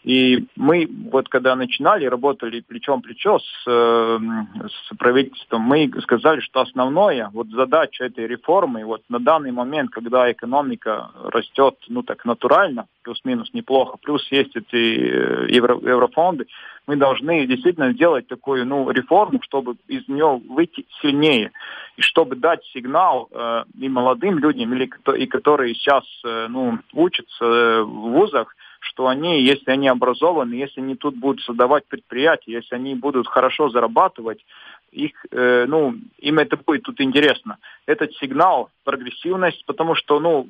И 0.03 0.47
мы, 0.57 0.89
вот 1.11 1.29
когда 1.29 1.55
начинали, 1.55 2.07
работали 2.07 2.61
плечом 2.61 3.03
плечо 3.03 3.39
с, 3.39 3.65
э, 3.67 4.19
с 4.67 4.97
правительством, 4.97 5.61
мы 5.63 5.91
сказали, 6.01 6.41
что 6.41 6.61
основное, 6.61 7.29
вот 7.35 7.49
задача 7.49 8.05
этой 8.05 8.27
реформы, 8.27 8.85
вот 8.85 9.03
на 9.11 9.19
данный 9.19 9.53
момент, 9.53 9.91
когда 9.91 10.33
экономика 10.33 11.11
растет, 11.25 11.77
ну 11.89 12.03
так 12.03 12.25
натурально, 12.25 12.87
плюс-минус 13.03 13.53
неплохо, 13.53 13.99
плюс 14.01 14.27
есть 14.31 14.57
эти 14.57 15.53
евро, 15.53 15.75
еврофонды, 15.75 16.47
мы 16.87 16.97
должны 16.97 17.47
действительно 17.47 17.93
сделать 17.93 18.27
такую 18.27 18.67
ну, 18.67 18.91
реформу, 18.91 19.41
чтобы 19.43 19.77
из 19.87 20.09
нее 20.09 20.41
выйти 20.49 20.87
сильнее, 21.03 21.53
и 21.97 22.03
чтобы 22.03 22.37
дать 22.37 22.65
сигнал 22.73 23.29
э, 23.31 23.65
и 23.79 23.89
молодым 23.89 24.39
людям, 24.39 24.73
или, 24.75 24.91
и 25.17 25.27
которые 25.27 25.75
сейчас 25.75 26.05
э, 26.25 26.47
ну, 26.49 26.79
учатся 26.93 27.45
э, 27.45 27.83
в 27.83 28.11
вузах, 28.13 28.57
что 28.81 29.07
они, 29.07 29.43
если 29.43 29.71
они 29.71 29.89
образованы, 29.89 30.55
если 30.55 30.81
они 30.81 30.97
тут 30.97 31.17
будут 31.17 31.43
создавать 31.43 31.87
предприятия, 31.87 32.53
если 32.53 32.75
они 32.75 32.95
будут 32.95 33.29
хорошо 33.29 33.69
зарабатывать, 33.69 34.45
их, 34.91 35.13
э, 35.31 35.67
ну, 35.69 35.95
им 36.19 36.39
это 36.39 36.57
будет 36.57 36.83
тут 36.83 37.01
интересно. 37.01 37.59
Этот 37.87 38.13
сигнал, 38.15 38.71
прогрессивность, 38.85 39.65
потому 39.67 39.95
что, 39.95 40.19
ну, 40.19 40.49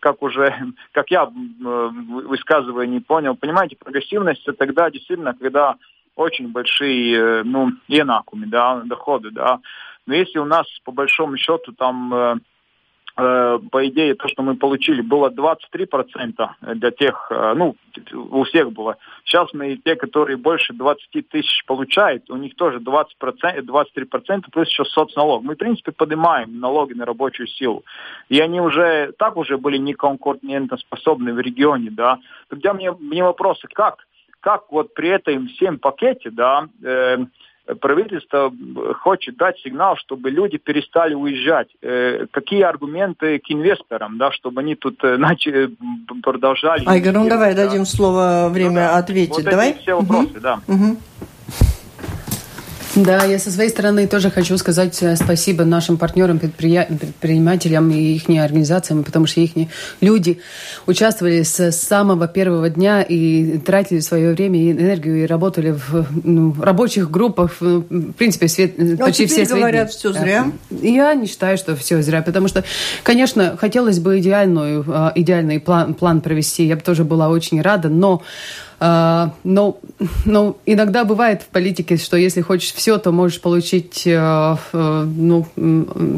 как 0.00 0.22
уже, 0.22 0.54
как 0.92 1.10
я 1.10 1.24
э, 1.24 1.28
высказываю, 1.30 2.88
не 2.88 3.00
понял, 3.00 3.34
понимаете, 3.36 3.76
прогрессивность 3.76 4.42
это 4.42 4.52
тогда 4.58 4.90
действительно, 4.90 5.34
когда 5.34 5.76
очень 6.16 6.48
большие, 6.48 7.16
э, 7.16 7.42
ну, 7.44 7.70
инакуми, 7.88 8.44
да, 8.46 8.82
доходы, 8.84 9.30
да. 9.30 9.60
Но 10.04 10.14
если 10.14 10.38
у 10.38 10.44
нас, 10.44 10.66
по 10.84 10.92
большому 10.92 11.36
счету, 11.36 11.72
там 11.72 12.12
э, 12.12 12.34
по 13.14 13.86
идее, 13.88 14.14
то, 14.14 14.26
что 14.28 14.42
мы 14.42 14.56
получили, 14.56 15.02
было 15.02 15.28
23% 15.28 16.48
для 16.74 16.90
тех, 16.90 17.26
э, 17.30 17.54
ну, 17.54 17.76
у 18.14 18.44
всех 18.44 18.72
было. 18.72 18.96
Сейчас 19.24 19.52
мы 19.52 19.76
те, 19.76 19.96
которые 19.96 20.38
больше 20.38 20.72
20 20.72 21.28
тысяч 21.28 21.64
получают, 21.66 22.30
у 22.30 22.36
них 22.36 22.54
тоже 22.56 22.78
20%, 22.78 23.06
23% 23.60 24.44
плюс 24.50 24.68
еще 24.68 24.84
соцналог. 24.86 25.42
Мы, 25.42 25.54
в 25.54 25.58
принципе, 25.58 25.92
поднимаем 25.92 26.58
налоги 26.58 26.94
на 26.94 27.04
рабочую 27.04 27.48
силу. 27.48 27.84
И 28.30 28.40
они 28.40 28.60
уже, 28.60 29.12
так 29.18 29.36
уже 29.36 29.58
были 29.58 29.76
неконкурентоспособны 29.76 31.34
в 31.34 31.40
регионе, 31.40 31.90
да. 31.90 32.18
Тогда 32.48 32.72
мне, 32.72 32.92
мне 32.92 33.22
вопросы, 33.22 33.68
как, 33.72 34.06
как 34.40 34.72
вот 34.72 34.94
при 34.94 35.10
этом 35.10 35.48
всем 35.48 35.78
пакете, 35.78 36.30
да, 36.30 36.66
э, 36.82 37.18
правительство 37.80 38.52
хочет 39.00 39.36
дать 39.36 39.58
сигнал, 39.60 39.96
чтобы 39.96 40.30
люди 40.30 40.58
перестали 40.58 41.14
уезжать. 41.14 41.68
Э, 41.82 42.26
какие 42.30 42.62
аргументы 42.62 43.38
к 43.38 43.50
инвесторам, 43.50 44.18
да, 44.18 44.32
чтобы 44.32 44.60
они 44.60 44.74
тут 44.74 45.02
э, 45.04 45.16
начали, 45.16 45.70
продолжали... 46.22 46.84
Айгор, 46.86 47.12
ну 47.12 47.28
давай 47.28 47.54
да? 47.54 47.66
дадим 47.66 47.84
слово, 47.84 48.48
время 48.50 48.68
ну, 48.68 48.74
да. 48.74 48.96
ответить. 48.96 49.34
Вот 49.34 49.44
давай. 49.44 49.74
все 49.80 49.94
вопросы, 49.94 50.32
угу. 50.32 50.40
да. 50.40 50.60
Угу. 50.66 50.96
Да, 52.94 53.24
я 53.24 53.38
со 53.38 53.50
своей 53.50 53.70
стороны 53.70 54.06
тоже 54.06 54.30
хочу 54.30 54.58
сказать 54.58 55.02
э, 55.02 55.16
спасибо 55.16 55.64
нашим 55.64 55.96
партнерам, 55.96 56.38
предпринимателям 56.38 57.90
и 57.90 58.16
их 58.16 58.28
организациям, 58.28 59.02
потому 59.02 59.26
что 59.26 59.40
их 59.40 59.52
люди 60.02 60.40
участвовали 60.86 61.42
с 61.42 61.72
самого 61.72 62.28
первого 62.28 62.68
дня 62.68 63.00
и 63.00 63.58
тратили 63.58 64.00
свое 64.00 64.34
время 64.34 64.60
и 64.60 64.72
энергию 64.72 65.24
и 65.24 65.26
работали 65.26 65.70
в 65.70 66.06
ну, 66.22 66.54
рабочих 66.60 67.10
группах, 67.10 67.52
в 67.60 68.12
принципе, 68.12 68.48
свет, 68.48 68.74
Но 68.76 68.84
ну, 68.84 68.94
а 68.94 69.06
почти 69.06 69.26
все 69.26 69.46
говорят, 69.46 69.90
все 69.90 70.12
зря. 70.12 70.52
Я 70.70 71.14
не 71.14 71.26
считаю, 71.26 71.56
что 71.56 71.74
все 71.76 72.02
зря, 72.02 72.20
потому 72.20 72.48
что, 72.48 72.62
конечно, 73.02 73.56
хотелось 73.56 74.00
бы 74.00 74.18
идеальную, 74.18 74.84
э, 74.86 75.12
идеальный 75.14 75.60
план, 75.60 75.94
план 75.94 76.20
провести, 76.20 76.66
я 76.66 76.76
бы 76.76 76.82
тоже 76.82 77.04
была 77.04 77.30
очень 77.30 77.62
рада, 77.62 77.88
но 77.88 78.22
но, 78.82 79.78
но 80.24 80.56
иногда 80.66 81.04
бывает 81.04 81.42
в 81.42 81.46
политике, 81.46 81.96
что 81.96 82.16
если 82.16 82.40
хочешь 82.40 82.72
все, 82.72 82.98
то 82.98 83.12
можешь 83.12 83.40
получить 83.40 84.04
э, 84.06 84.56
э, 84.72 85.04
ну, 85.16 85.46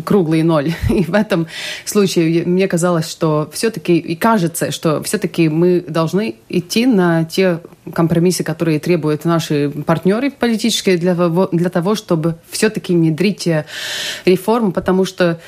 круглый 0.06 0.42
ноль. 0.42 0.72
И 0.88 1.04
в 1.04 1.12
этом 1.12 1.46
случае 1.84 2.46
мне 2.46 2.66
казалось, 2.66 3.10
что 3.10 3.50
все-таки, 3.52 3.98
и 3.98 4.16
кажется, 4.16 4.70
что 4.70 5.02
все-таки 5.02 5.50
мы 5.50 5.84
должны 5.86 6.36
идти 6.48 6.86
на 6.86 7.24
те 7.24 7.60
компромиссы, 7.92 8.44
которые 8.44 8.78
требуют 8.78 9.26
наши 9.26 9.70
партнеры 9.84 10.30
политические 10.30 10.96
для, 10.96 11.14
для 11.14 11.68
того, 11.68 11.94
чтобы 11.94 12.36
все-таки 12.50 12.94
внедрить 12.94 13.46
реформы, 14.24 14.72
потому 14.72 15.04
что 15.04 15.38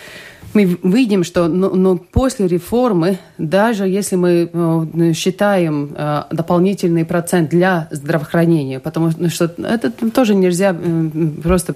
мы 0.56 0.78
видим, 0.82 1.22
что 1.24 1.48
но, 1.48 1.70
но 1.70 1.96
после 1.96 2.48
реформы, 2.48 3.18
даже 3.38 3.86
если 3.86 4.16
мы 4.16 4.48
э, 4.50 5.12
считаем 5.12 5.94
э, 5.94 6.22
дополнительный 6.30 7.04
процент 7.04 7.50
для 7.50 7.88
здравоохранения, 7.90 8.80
потому 8.80 9.10
что 9.28 9.44
это 9.58 9.90
тоже 10.10 10.34
нельзя 10.34 10.74
э, 10.74 11.08
просто 11.42 11.74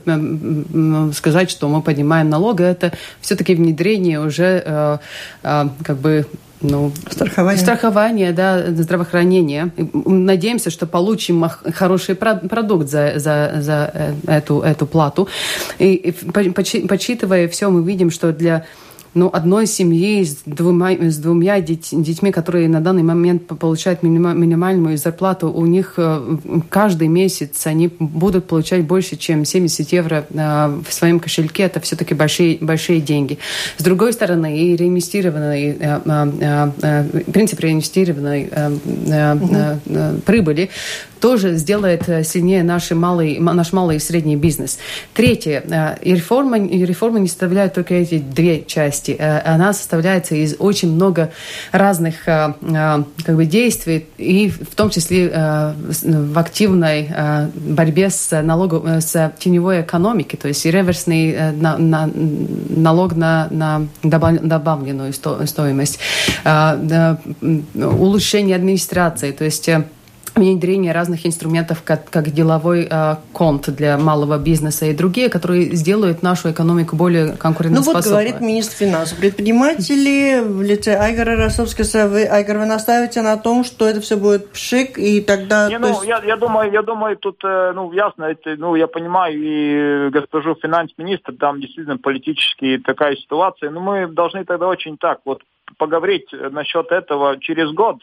сказать, 1.12 1.50
что 1.50 1.68
мы 1.68 1.82
поднимаем 1.82 2.30
налоги, 2.30 2.62
это 2.62 2.92
все-таки 3.20 3.54
внедрение 3.54 4.20
уже 4.20 5.00
как 5.42 5.96
бы 5.98 6.26
ну, 6.62 6.92
страхование. 7.10 7.60
страхование, 7.60 8.32
да, 8.32 8.70
здравоохранение. 8.70 9.72
Надеемся, 10.06 10.70
что 10.70 10.86
получим 10.86 11.44
хороший 11.74 12.14
продукт 12.14 12.88
за, 12.88 13.14
за, 13.16 13.52
за 13.56 14.14
эту, 14.26 14.60
эту 14.60 14.86
плату. 14.86 15.28
И, 15.78 16.14
почитывая 16.88 17.48
все, 17.48 17.70
мы 17.70 17.82
видим, 17.82 18.10
что 18.10 18.32
для 18.32 18.64
ну, 19.14 19.28
одной 19.32 19.66
семьи 19.66 20.24
с 20.24 20.38
двумя, 20.46 21.10
с 21.10 21.16
двумя 21.16 21.60
детьми, 21.60 22.30
которые 22.30 22.68
на 22.68 22.80
данный 22.80 23.02
момент 23.02 23.46
получают 23.46 24.02
минимальную 24.02 24.96
зарплату, 24.98 25.50
у 25.50 25.66
них 25.66 25.94
э, 25.96 26.36
каждый 26.68 27.08
месяц 27.08 27.66
они 27.66 27.90
будут 27.98 28.46
получать 28.46 28.84
больше, 28.84 29.16
чем 29.16 29.44
70 29.44 29.92
евро 29.92 30.24
э, 30.30 30.80
в 30.88 30.92
своем 30.92 31.18
кошельке. 31.18 31.64
Это 31.64 31.80
все-таки 31.80 32.14
большие, 32.14 32.58
большие 32.60 33.00
деньги. 33.00 33.38
С 33.78 33.82
другой 33.82 34.12
стороны, 34.12 34.58
и 34.58 34.76
реинвестированный, 34.76 35.76
э, 35.80 37.22
принцип 37.32 37.58
реинвестированной 37.60 38.50
угу. 39.34 40.20
прибыли 40.24 40.70
тоже 41.20 41.56
сделает 41.56 42.04
сильнее 42.26 42.62
наши 42.62 42.94
малый, 42.94 43.38
наш 43.38 43.72
малый 43.72 43.96
и 43.96 43.98
средний 43.98 44.36
бизнес. 44.36 44.78
Третье. 45.12 45.98
Реформа, 46.02 46.58
реформа 46.58 47.18
не 47.18 47.28
составляет 47.28 47.74
только 47.74 47.94
эти 47.94 48.18
две 48.18 48.64
части. 48.64 48.99
Э, 49.08 49.40
она 49.44 49.72
составляется 49.72 50.34
из 50.34 50.56
очень 50.58 50.92
много 50.92 51.30
разных 51.72 52.24
как 52.24 53.04
бы, 53.26 53.44
действий, 53.44 54.06
и 54.18 54.48
в 54.48 54.74
том 54.74 54.90
числе 54.90 55.28
в 55.28 56.38
активной 56.38 57.08
борьбе 57.54 58.10
с, 58.10 58.42
налогом, 58.42 59.00
с 59.00 59.32
теневой 59.38 59.82
экономикой, 59.82 60.36
то 60.36 60.48
есть 60.48 60.64
реверсный 60.64 61.52
на, 61.52 61.78
на, 61.78 62.10
налог 62.12 63.14
на, 63.16 63.48
на 63.50 63.86
добавленную 64.02 65.12
стоимость, 65.12 65.98
улучшение 67.74 68.56
администрации, 68.56 69.32
то 69.32 69.44
есть 69.44 69.70
внедрение 70.40 70.92
разных 70.92 71.26
инструментов, 71.26 71.82
как, 71.84 72.08
как 72.10 72.30
деловой 72.30 72.88
э, 72.90 73.16
конт 73.32 73.68
для 73.70 73.98
малого 73.98 74.38
бизнеса 74.38 74.86
и 74.86 74.94
другие, 74.94 75.28
которые 75.28 75.74
сделают 75.76 76.22
нашу 76.22 76.50
экономику 76.50 76.96
более 76.96 77.36
конкурентоспособной. 77.36 78.02
Ну 78.02 78.08
вот 78.08 78.08
говорит 78.08 78.40
министр 78.40 78.76
финансов. 78.76 79.18
Предприниматели 79.18 80.40
в 80.40 80.62
лице 80.62 80.96
Айгора 80.96 81.36
Росовского, 81.36 82.08
вы, 82.08 82.24
Айгор, 82.24 82.58
вы 82.58 82.66
настаиваете 82.66 83.22
на 83.22 83.36
том, 83.36 83.64
что 83.64 83.88
это 83.88 84.00
все 84.00 84.16
будет 84.16 84.50
пшик, 84.52 84.98
и 84.98 85.20
тогда... 85.20 85.68
Не, 85.68 85.78
ну, 85.78 85.88
есть... 85.88 86.04
я, 86.04 86.22
я, 86.24 86.36
думаю, 86.36 86.70
я 86.72 86.82
думаю, 86.82 87.16
тут, 87.16 87.40
э, 87.44 87.72
ну, 87.74 87.92
ясно, 87.92 88.24
это, 88.24 88.56
ну, 88.56 88.74
я 88.74 88.86
понимаю 88.86 89.34
и 89.36 90.10
госпожу 90.10 90.54
финанс-министр, 90.54 91.34
там 91.38 91.60
действительно 91.60 91.98
политически 91.98 92.78
такая 92.78 93.16
ситуация, 93.16 93.70
но 93.70 93.80
мы 93.80 94.06
должны 94.06 94.44
тогда 94.44 94.68
очень 94.68 94.96
так 94.96 95.20
вот 95.24 95.42
поговорить 95.78 96.28
насчет 96.32 96.90
этого 96.90 97.38
через 97.40 97.70
год, 97.72 97.96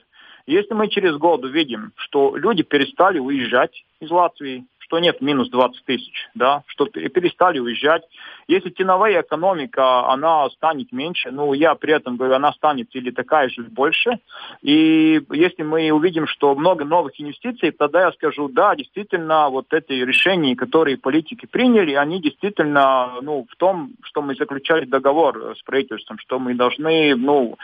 если 0.48 0.74
мы 0.74 0.88
через 0.88 1.18
год 1.18 1.44
увидим, 1.44 1.92
что 1.98 2.36
люди 2.36 2.64
перестали 2.64 3.20
уезжать 3.20 3.84
из 4.00 4.10
Латвии, 4.10 4.66
что 4.88 5.00
нет 5.00 5.22
минус 5.22 5.50
20 5.50 5.84
тысяч, 5.84 6.30
да, 6.34 6.64
что 6.68 6.86
перестали 6.86 7.60
уезжать. 7.60 8.04
Если 8.48 8.70
теновая 8.70 9.22
экономика, 9.22 10.08
она 10.08 10.50
станет 10.52 10.94
меньше, 10.94 11.30
ну, 11.32 11.52
я 11.54 11.76
при 11.76 11.94
этом 11.94 12.16
говорю, 12.16 12.36
она 12.36 12.54
станет 12.54 12.96
или 12.96 13.12
такая 13.12 13.50
же, 13.50 13.62
или 13.62 13.70
больше. 13.70 14.20
И 14.62 15.22
если 15.32 15.64
мы 15.64 15.92
увидим, 15.92 16.26
что 16.26 16.56
много 16.56 16.86
новых 16.86 17.20
инвестиций, 17.20 17.72
тогда 17.72 18.06
я 18.06 18.12
скажу, 18.14 18.48
да, 18.48 18.76
действительно, 18.76 19.50
вот 19.50 19.66
эти 19.74 19.92
решения, 19.92 20.56
которые 20.56 20.98
политики 20.98 21.46
приняли, 21.46 21.94
они 21.94 22.22
действительно, 22.22 23.20
ну, 23.22 23.46
в 23.50 23.56
том, 23.58 23.92
что 24.04 24.22
мы 24.22 24.36
заключали 24.36 24.86
договор 24.86 25.56
с 25.58 25.62
правительством, 25.64 26.18
что 26.20 26.40
мы 26.40 26.54
должны, 26.54 27.14
ну, 27.16 27.58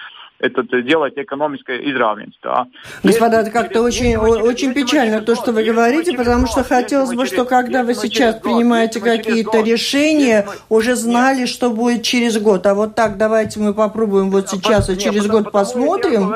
это 0.43 0.81
делать 0.81 1.13
экономическое 1.15 1.77
изравненство. 1.91 2.67
Господа, 3.01 3.41
это 3.41 3.51
как-то 3.51 3.81
очень, 3.81 4.17
очень 4.17 4.73
печально 4.73 5.21
то, 5.21 5.35
что 5.35 5.53
вы 5.53 5.63
говорите, 5.63 6.17
потому 6.17 6.47
что 6.47 6.63
хотелось 6.63 7.13
бы, 7.13 7.25
что 7.25 7.45
когда 7.45 7.83
вы 7.83 7.93
сейчас 7.93 8.35
принимаете 8.39 8.99
какие-то 8.99 9.61
решения, 9.61 10.45
уже 10.69 10.95
знали, 10.95 11.45
что 11.45 11.69
будет 11.69 12.03
через 12.03 12.37
год. 12.39 12.65
А 12.67 12.73
вот 12.73 12.95
так 12.95 13.17
давайте 13.17 13.59
мы 13.59 13.73
попробуем 13.73 14.29
вот 14.31 14.49
сейчас 14.49 14.89
и 14.89 14.97
через 14.97 15.27
год 15.27 15.51
посмотрим. 15.51 16.33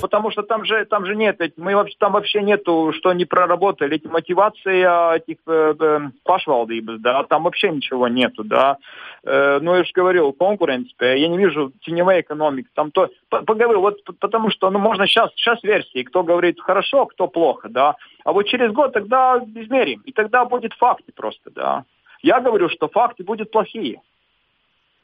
потому 0.00 0.30
что 0.30 0.42
там 0.42 0.64
же, 0.64 0.84
там 0.86 1.04
же 1.06 1.14
нет, 1.14 1.38
мы 1.56 1.74
вообще, 1.74 1.94
там 1.98 2.12
вообще 2.12 2.42
нету, 2.42 2.92
что 2.96 3.12
не 3.12 3.24
проработали, 3.24 3.96
эти 3.96 4.06
мотивации 4.06 4.82
а, 4.82 5.16
этих 5.16 5.36
э, 5.46 5.74
э, 5.78 6.00
пашвалдибас, 6.24 7.00
да, 7.00 7.24
там 7.24 7.42
вообще 7.44 7.70
ничего 7.70 8.08
нету, 8.08 8.44
да. 8.44 8.78
Э, 9.24 9.60
ну, 9.62 9.74
я 9.76 9.84
же 9.84 9.92
говорил, 9.94 10.32
конкуренция, 10.32 11.14
я 11.14 11.28
не 11.28 11.38
вижу 11.38 11.72
теневой 11.82 12.22
экономики, 12.22 12.68
там 12.74 12.90
то, 12.90 13.08
поговорю, 13.28 13.80
вот 13.80 14.02
потому 14.18 14.50
что, 14.50 14.68
ну, 14.70 14.80
можно 14.80 15.06
сейчас, 15.06 15.30
сейчас 15.36 15.62
версии, 15.62 16.02
кто 16.02 16.24
говорит 16.24 16.60
хорошо, 16.60 17.06
кто 17.06 17.28
плохо, 17.28 17.68
да, 17.68 17.94
а 18.24 18.32
вот 18.32 18.44
через 18.44 18.72
год 18.72 18.92
тогда 18.92 19.38
измерим, 19.54 20.02
и 20.04 20.12
тогда 20.12 20.44
будет 20.44 20.72
факты 20.72 21.12
просто, 21.14 21.50
да. 21.50 21.84
Я 22.22 22.40
говорю, 22.40 22.68
что 22.68 22.88
факты 22.88 23.22
будут 23.22 23.50
плохие. 23.50 24.00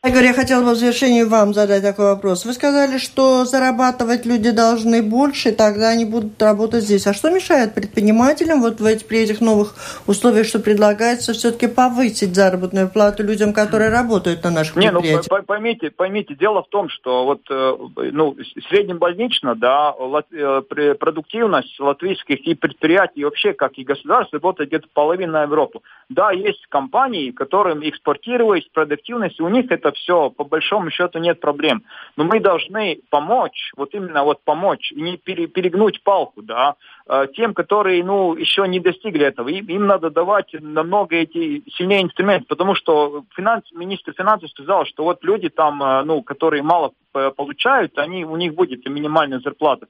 Игорь, 0.06 0.26
я 0.26 0.32
хотела 0.32 0.62
бы 0.64 0.74
в 0.74 0.76
завершении 0.76 1.24
вам 1.24 1.52
задать 1.52 1.82
такой 1.82 2.04
вопрос. 2.04 2.44
Вы 2.44 2.52
сказали, 2.52 2.98
что 2.98 3.44
зарабатывать 3.44 4.26
люди 4.26 4.52
должны 4.52 5.02
больше, 5.02 5.50
тогда 5.50 5.88
они 5.88 6.04
будут 6.04 6.40
работать 6.40 6.84
здесь. 6.84 7.08
А 7.08 7.12
что 7.12 7.30
мешает 7.30 7.74
предпринимателям 7.74 8.60
вот 8.60 8.78
в 8.78 8.84
эти, 8.84 9.02
при 9.02 9.18
этих 9.18 9.40
новых 9.40 9.74
условиях, 10.06 10.46
что 10.46 10.60
предлагается, 10.60 11.32
все-таки 11.32 11.66
повысить 11.66 12.36
заработную 12.36 12.88
плату 12.88 13.24
людям, 13.24 13.52
которые 13.52 13.90
работают 13.90 14.44
на 14.44 14.50
наших 14.50 14.76
Не, 14.76 14.92
ну, 14.92 15.02
поймите, 15.44 15.90
поймите, 15.90 16.36
дело 16.36 16.62
в 16.62 16.68
том, 16.68 16.88
что 16.90 17.24
вот 17.24 17.40
э, 17.50 17.76
ну, 18.12 18.36
среднебольнично, 18.68 19.56
да, 19.56 19.96
э, 20.30 20.94
продуктивность 20.94 21.74
латвийских 21.80 22.46
и 22.46 22.54
предприятий, 22.54 23.22
и 23.22 23.24
вообще 23.24 23.52
как 23.52 23.72
и 23.78 23.82
государств, 23.82 24.32
работает 24.32 24.68
где-то 24.68 24.86
половина 24.94 25.42
Европы. 25.42 25.80
Да, 26.08 26.30
есть 26.30 26.64
компании, 26.68 27.32
которым 27.32 27.80
экспортировать 27.82 28.70
продуктивность, 28.70 29.40
у 29.40 29.48
них 29.48 29.72
это 29.72 29.87
все, 29.92 30.30
по 30.30 30.44
большому 30.44 30.90
счету 30.90 31.18
нет 31.18 31.40
проблем. 31.40 31.82
Но 32.16 32.24
мы 32.24 32.40
должны 32.40 33.00
помочь, 33.10 33.72
вот 33.76 33.94
именно 33.94 34.24
вот 34.24 34.42
помочь, 34.44 34.92
не 34.94 35.16
перегнуть 35.16 36.02
палку, 36.02 36.42
да, 36.42 36.74
э, 37.08 37.26
тем, 37.34 37.54
которые, 37.54 38.04
ну, 38.04 38.34
еще 38.34 38.66
не 38.68 38.80
достигли 38.80 39.26
этого. 39.26 39.48
Им, 39.48 39.66
им 39.66 39.86
надо 39.86 40.10
давать 40.10 40.54
намного 40.60 41.16
эти 41.16 41.62
сильнее 41.76 42.02
инструменты, 42.02 42.46
потому 42.48 42.74
что 42.74 43.24
финанс, 43.34 43.64
министр 43.72 44.12
финансов 44.12 44.50
сказал, 44.50 44.84
что 44.86 45.04
вот 45.04 45.24
люди 45.24 45.48
там, 45.48 45.82
э, 45.82 46.02
ну, 46.04 46.22
которые 46.22 46.62
мало 46.62 46.92
получают, 47.36 47.98
они, 47.98 48.24
у 48.24 48.36
них 48.36 48.54
будет 48.54 48.86
минимальная 48.88 49.40
зарплата. 49.40 49.86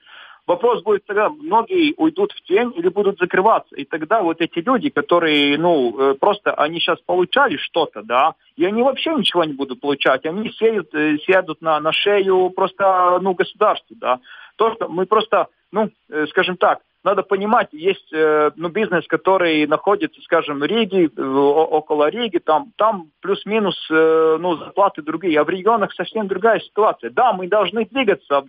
Вопрос 0.48 0.82
будет 0.82 1.04
тогда, 1.04 1.28
многие 1.28 1.92
уйдут 1.98 2.32
в 2.32 2.40
тень 2.40 2.72
или 2.74 2.88
будут 2.88 3.18
закрываться. 3.18 3.76
И 3.76 3.84
тогда 3.84 4.22
вот 4.22 4.40
эти 4.40 4.60
люди, 4.60 4.88
которые, 4.88 5.58
ну, 5.58 5.94
э, 5.94 6.14
просто 6.14 6.54
они 6.54 6.80
сейчас 6.80 6.98
получали 7.00 7.58
что-то, 7.58 8.02
да, 8.02 8.32
и 8.56 8.64
они 8.64 8.82
вообще 8.82 9.14
ничего 9.14 9.44
не 9.44 9.52
будут 9.52 9.82
получать. 9.82 10.24
Они 10.24 10.50
сеют, 10.52 10.94
э, 10.94 11.18
сядут 11.18 11.60
на, 11.60 11.78
на 11.80 11.92
шею 11.92 12.48
просто, 12.48 13.18
ну, 13.20 13.34
государству, 13.34 13.94
да. 14.00 14.20
То, 14.56 14.72
что 14.72 14.88
мы 14.88 15.04
просто, 15.04 15.48
ну, 15.70 15.90
э, 16.08 16.26
скажем 16.28 16.56
так, 16.56 16.78
надо 17.04 17.22
понимать, 17.22 17.68
есть 17.72 18.12
э, 18.12 18.50
ну, 18.56 18.68
бизнес, 18.68 19.06
который 19.06 19.66
находится, 19.66 20.20
скажем, 20.22 20.58
в 20.58 20.64
Риге, 20.64 21.08
около 21.08 22.08
Риги, 22.08 22.38
там, 22.38 22.72
там 22.76 23.10
плюс-минус 23.20 23.76
э, 23.90 24.36
ну, 24.40 24.56
зарплаты 24.56 25.02
другие, 25.02 25.40
а 25.40 25.44
в 25.44 25.48
регионах 25.48 25.92
совсем 25.94 26.26
другая 26.26 26.60
ситуация. 26.60 27.10
Да, 27.10 27.32
мы 27.32 27.46
должны 27.46 27.84
двигаться 27.84 28.44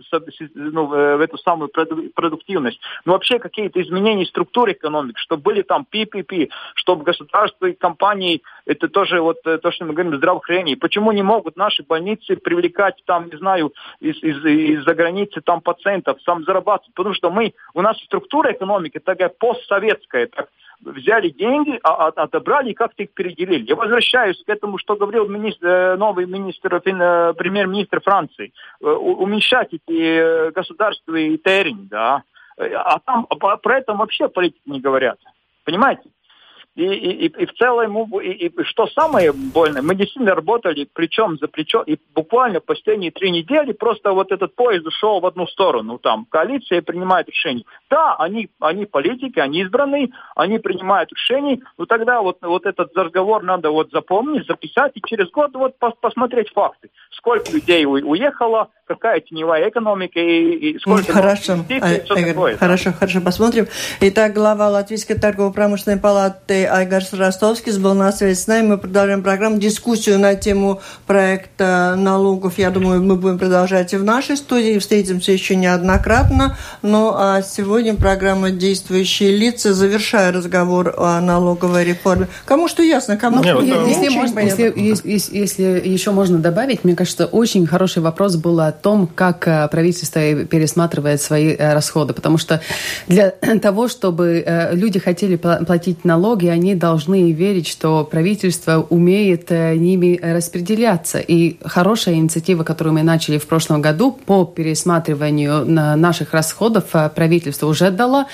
ну, 0.56 0.86
в 0.88 1.22
эту 1.22 1.38
самую 1.38 1.70
продуктивность, 1.70 2.80
но 3.06 3.14
вообще 3.14 3.40
какие-то 3.40 3.82
изменения 3.82 4.26
структуры 4.26 4.72
экономики, 4.72 5.20
чтобы 5.20 5.44
были 5.44 5.62
там 5.62 5.86
PPP, 5.92 6.50
чтобы 6.76 7.04
государство 7.04 7.68
и 7.68 7.74
компании, 7.74 8.42
это 8.70 8.88
тоже 8.88 9.20
вот 9.20 9.40
э, 9.46 9.58
то, 9.58 9.72
что 9.72 9.86
мы 9.86 9.94
говорим, 9.94 10.16
здравоохранение. 10.16 10.78
Почему 10.78 11.12
не 11.12 11.24
могут 11.24 11.58
наши 11.58 11.82
больницы 11.82 12.36
привлекать 12.36 13.02
там, 13.06 13.26
не 13.26 13.38
знаю, 13.38 13.74
из, 14.00 14.22
из, 14.22 14.46
из-за 14.46 14.94
границы 14.94 15.42
там 15.42 15.62
пациентов, 15.62 16.20
там 16.24 16.44
зарабатывать? 16.44 16.94
Потому 16.94 17.16
что 17.16 17.32
мы, 17.32 17.54
у 17.74 17.82
нас 17.82 17.98
структура 18.04 18.52
экономики 18.52 19.00
такая 19.00 19.30
постсоветская, 19.30 20.28
так 20.28 20.50
взяли 20.82 21.30
деньги, 21.30 21.80
а, 21.82 22.08
а, 22.08 22.08
отобрали 22.10 22.70
и 22.70 22.76
как-то 22.76 23.02
их 23.02 23.12
переделили. 23.14 23.66
Я 23.66 23.76
возвращаюсь 23.76 24.42
к 24.46 24.50
этому, 24.50 24.78
что 24.78 24.96
говорил 24.96 25.28
министр, 25.28 25.68
э, 25.68 25.96
новый 25.98 26.28
министр, 26.28 26.76
э, 26.76 27.34
премьер-министр 27.34 28.02
Франции. 28.02 28.54
Уменьшать 28.80 29.74
эти 29.74 30.52
государственные 30.52 31.40
терни, 31.40 31.88
да. 31.90 32.22
А 32.58 33.00
там 33.00 33.26
про 33.26 33.78
это 33.78 33.94
вообще 33.94 34.28
политики 34.28 34.62
не 34.66 34.80
говорят. 34.80 35.18
Понимаете? 35.66 36.04
И, 36.80 36.84
и, 36.84 37.26
и 37.26 37.46
в 37.46 37.54
целом, 37.56 38.20
и, 38.22 38.48
и 38.48 38.64
что 38.64 38.88
самое 38.88 39.34
больное, 39.34 39.82
мы 39.82 39.96
действительно 39.96 40.34
работали 40.34 40.86
плечом 40.86 41.38
за 41.38 41.50
плечо, 41.50 41.84
и 41.86 41.98
буквально 42.16 42.62
последние 42.62 43.12
три 43.12 43.32
недели 43.32 43.74
просто 43.74 44.14
вот 44.14 44.32
этот 44.32 44.56
поезд 44.56 44.88
ушел 44.88 45.20
в 45.20 45.26
одну 45.26 45.46
сторону. 45.48 45.98
Там 45.98 46.26
коалиция 46.30 46.82
принимает 46.82 47.28
решения. 47.28 47.66
Да, 47.90 48.16
они, 48.16 48.48
они 48.62 48.86
политики, 48.86 49.40
они 49.40 49.64
избранные, 49.64 50.08
они 50.38 50.58
принимают 50.60 51.12
решения, 51.12 51.60
но 51.78 51.86
тогда 51.86 52.22
вот, 52.22 52.38
вот 52.42 52.66
этот 52.66 52.96
разговор 52.96 53.44
надо 53.44 53.72
вот 53.72 53.92
запомнить, 53.92 54.48
записать, 54.48 54.94
и 54.96 55.02
через 55.06 55.30
год 55.32 55.52
вот 55.56 55.76
посмотреть 56.00 56.50
факты. 56.54 56.90
Сколько 57.12 57.52
людей 57.52 57.86
уехало, 57.86 58.70
какая 58.90 59.20
теневая 59.20 59.70
экономика 59.70 60.20
и, 60.20 60.72
и 60.72 60.80
сколько... 60.80 61.14
Хорошо, 61.14 61.54
а, 61.82 62.00
такое, 62.00 62.58
хорошо, 62.58 62.90
да. 62.90 62.94
хорошо, 62.94 63.22
посмотрим. 63.22 63.68
Итак, 64.02 64.34
глава 64.34 64.70
Латвийской 64.70 65.16
торгово-промышленной 65.16 66.00
палаты 66.00 66.69
Айгарс 66.70 67.14
Ростовский 67.14 67.78
был 67.78 67.94
на 67.94 68.12
связи 68.12 68.40
с 68.40 68.48
нами. 68.48 68.68
Мы 68.68 68.78
продолжаем 68.78 69.24
программу, 69.24 69.58
дискуссию 69.58 70.20
на 70.20 70.36
тему 70.36 70.82
проекта 71.08 71.96
налогов. 71.98 72.58
Я 72.58 72.70
думаю, 72.70 73.02
мы 73.02 73.16
будем 73.16 73.40
продолжать 73.40 73.94
и 73.94 73.98
в 73.98 74.04
нашей 74.04 74.38
студии. 74.38 74.78
Встретимся 74.80 75.32
еще 75.32 75.56
неоднократно. 75.56 76.58
Ну, 76.82 77.14
а 77.16 77.42
сегодня 77.42 77.96
программа 77.96 78.52
«Действующие 78.52 79.36
лица», 79.36 79.74
завершая 79.74 80.32
разговор 80.32 80.94
о 80.98 81.20
налоговой 81.20 81.84
реформе. 81.84 82.28
Кому 82.46 82.68
что 82.68 82.84
ясно, 82.84 83.18
кому 83.18 83.44
что 83.44 83.62
если, 83.62 84.10
можно, 84.10 84.40
если, 84.40 84.74
если, 84.76 85.38
если 85.38 85.82
еще 85.84 86.12
можно 86.12 86.38
добавить, 86.38 86.84
мне 86.84 86.96
кажется, 86.96 87.26
очень 87.26 87.66
хороший 87.66 88.02
вопрос 88.02 88.36
был 88.36 88.60
о 88.60 88.72
том, 88.72 89.08
как 89.08 89.48
э, 89.48 89.68
правительство 89.70 90.20
пересматривает 90.46 91.22
свои 91.22 91.56
э, 91.56 91.74
расходы. 91.74 92.14
Потому 92.14 92.38
что 92.38 92.62
для 93.08 93.30
того, 93.62 93.88
чтобы 93.88 94.44
э, 94.46 94.76
люди 94.76 95.00
хотели 95.00 95.36
платить 95.36 96.06
налоги, 96.06 96.48
они 96.48 96.59
должны 96.76 97.32
верить, 97.32 97.68
что 97.68 98.04
правительство 98.04 98.86
умеет 98.90 99.50
ними 99.50 100.20
распределяться. 100.22 101.20
И 101.20 101.58
хорошая 101.64 102.16
инициатива, 102.16 102.64
которую 102.64 102.94
мы 102.94 103.04
начали 103.04 103.38
в 103.38 103.48
прошлом 103.48 103.82
году 103.82 104.12
по 104.12 104.46
пересматриванию 104.46 105.66
наших 105.66 106.34
расходов, 106.34 106.86
правительство 107.16 107.68
уже 107.68 107.92
дало 107.92 108.26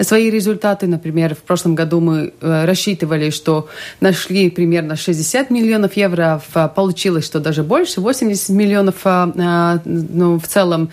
свои 0.00 0.30
результаты. 0.30 0.86
Например, 0.86 1.34
в 1.34 1.38
прошлом 1.38 1.74
году 1.74 2.00
мы 2.00 2.32
рассчитывали, 2.40 3.30
что 3.30 3.68
нашли 4.00 4.50
примерно 4.50 4.96
60 4.96 5.50
миллионов 5.50 5.96
евро, 5.96 6.42
а 6.54 6.68
получилось, 6.68 7.24
что 7.24 7.40
даже 7.40 7.62
больше, 7.62 8.00
80 8.00 8.48
миллионов 8.50 9.04
ну, 9.84 10.38
в 10.38 10.46
целом 10.46 10.90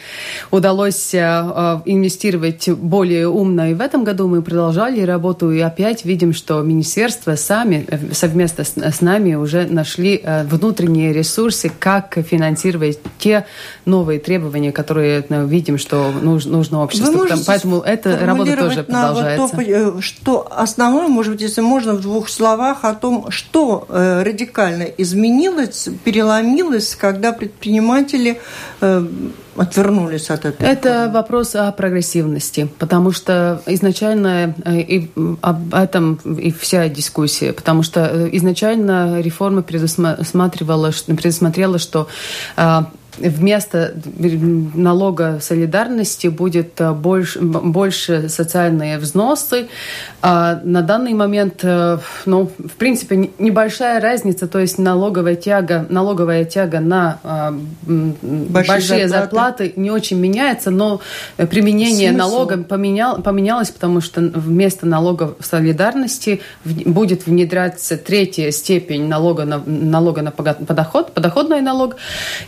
удалось 0.51 1.13
э, 1.13 1.19
э, 1.19 1.79
инвестировать 1.85 2.69
более 2.69 3.27
умно. 3.27 3.67
И 3.67 3.73
в 3.73 3.81
этом 3.81 4.03
году 4.03 4.27
мы 4.27 4.41
продолжали 4.41 5.01
работу 5.01 5.51
и 5.51 5.59
опять 5.59 6.05
видим, 6.05 6.33
что 6.33 6.61
министерства 6.65 7.35
сами 7.35 7.85
э, 7.87 8.13
совместно 8.13 8.63
с, 8.63 8.77
с 8.77 9.01
нами 9.01 9.35
уже 9.35 9.65
нашли 9.65 10.23
внутренние 10.43 11.13
ресурсы, 11.13 11.71
как 11.79 12.17
финансировать 12.27 12.99
те 13.17 13.45
новые 13.85 14.19
требования, 14.19 14.71
которые 14.71 15.25
ну, 15.29 15.45
видим, 15.45 15.77
что 15.77 16.11
нужно, 16.11 16.57
нужно 16.57 16.83
обществу. 16.83 17.25
Поэтому 17.45 17.79
эта 17.81 18.17
работа 18.25 18.57
тоже 18.57 18.83
продолжается. 18.83 19.55
Вот 19.55 19.65
то, 19.65 20.01
что 20.01 20.47
основное, 20.51 21.07
может 21.07 21.33
быть, 21.33 21.41
если 21.41 21.61
можно 21.61 21.93
в 21.93 22.01
двух 22.01 22.29
словах 22.29 22.83
о 22.83 22.93
том, 22.93 23.29
что 23.29 23.85
радикально 23.89 24.83
изменилось, 24.83 25.89
переломилось, 26.03 26.95
когда 26.95 27.31
предприниматели 27.31 28.39
Э, 28.81 29.05
отвернулись 29.55 30.29
от 30.29 30.45
этого? 30.45 30.67
Это 30.67 31.11
вопрос 31.13 31.55
о 31.55 31.71
прогрессивности, 31.71 32.69
потому 32.79 33.11
что 33.11 33.61
изначально 33.65 34.55
э, 34.65 34.79
и 34.79 35.11
об 35.41 35.73
этом 35.73 36.15
и 36.15 36.51
вся 36.51 36.89
дискуссия, 36.89 37.53
потому 37.53 37.83
что 37.83 38.01
э, 38.01 38.29
изначально 38.33 39.21
реформа 39.21 39.61
предусматривала, 39.61 40.91
предусмотрела, 41.07 41.79
что 41.79 42.07
вместо 43.17 43.93
налога 44.73 45.39
солидарности 45.41 46.27
будет 46.27 46.79
э, 46.79 46.91
больше, 46.91 47.39
больше 47.41 48.29
социальные 48.29 48.97
взносы. 48.97 49.67
А 50.21 50.59
на 50.63 50.81
данный 50.81 51.13
момент, 51.13 51.59
э, 51.63 51.99
ну, 52.25 52.51
в 52.57 52.73
принципе, 52.77 53.29
небольшая 53.39 54.01
разница, 54.01 54.47
то 54.47 54.59
есть 54.59 54.77
налоговая 54.77 55.35
тяга, 55.35 55.85
налоговая 55.89 56.45
тяга 56.45 56.79
на 56.79 57.19
а, 57.23 57.51
большие, 57.83 58.51
большие 58.51 59.07
зарплаты. 59.07 59.65
зарплаты 59.65 59.73
не 59.75 59.91
очень 59.91 60.19
меняется, 60.19 60.71
но 60.71 60.99
применение 61.37 62.09
Смысл? 62.09 62.17
налога 62.17 62.57
поменял, 62.63 63.21
поменялось, 63.21 63.69
потому 63.69 64.01
что 64.01 64.21
вместо 64.21 64.85
налога 64.85 65.35
солидарности 65.39 66.41
будет 66.63 67.27
внедряться 67.27 67.97
третья 67.97 68.51
степень 68.51 69.07
налога 69.07 69.45
на, 69.45 69.61
налога 69.65 70.21
на 70.21 70.31
подоход, 70.31 71.13
подоходный 71.13 71.61
налог, 71.61 71.95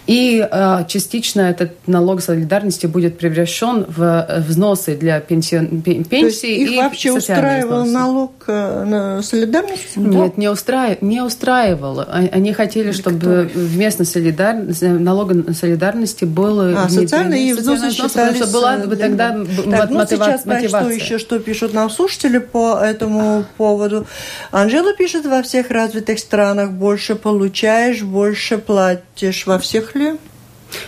и 0.08 0.40
э, 0.40 0.57
частично 0.88 1.42
этот 1.42 1.72
налог 1.88 2.22
солидарности 2.22 2.86
будет 2.86 3.18
превращен 3.18 3.86
в 3.88 4.44
взносы 4.48 4.96
для 4.96 5.20
пенсион, 5.20 5.82
пенсии 5.82 6.56
их 6.64 6.72
и 6.72 6.78
вообще 6.78 7.12
устраивал 7.12 7.84
взносы. 7.84 7.92
налог 7.92 8.32
на 8.48 9.22
солидарность? 9.22 9.96
Нет, 9.96 10.34
да? 10.36 10.42
не, 10.42 10.50
устраив, 10.50 11.02
не 11.02 11.22
устраивало. 11.22 12.08
А, 12.10 12.20
они 12.32 12.54
хотели, 12.54 12.92
чтобы 12.92 13.50
вместо 13.54 14.06
солидар... 14.06 14.56
налога 14.82 15.54
солидарности 15.54 16.26
было... 16.26 16.84
А, 16.86 16.90
социальные 16.90 17.50
и 17.50 17.54
взносы 17.54 17.92
считались... 17.92 18.38
Чтобы 18.38 18.54
была 18.54 18.78
для... 18.78 18.96
тогда 18.96 19.38
так, 19.70 19.90
ну, 19.90 20.06
сейчас 20.08 20.46
мотивация. 20.46 20.68
что 20.68 20.90
еще, 20.90 21.18
что 21.18 21.40
пишут 21.40 21.74
нам 21.74 21.90
слушатели 21.90 22.38
по 22.38 22.80
этому 22.80 23.46
поводу. 23.58 24.08
Анжела 24.52 24.94
пишет, 24.94 25.26
во 25.26 25.42
всех 25.44 25.70
развитых 25.72 26.20
странах 26.20 26.72
больше 26.72 27.16
получаешь, 27.16 28.02
больше 28.02 28.58
платишь. 28.58 29.46
Во 29.46 29.60
всех 29.60 29.96
ли? 29.96 30.16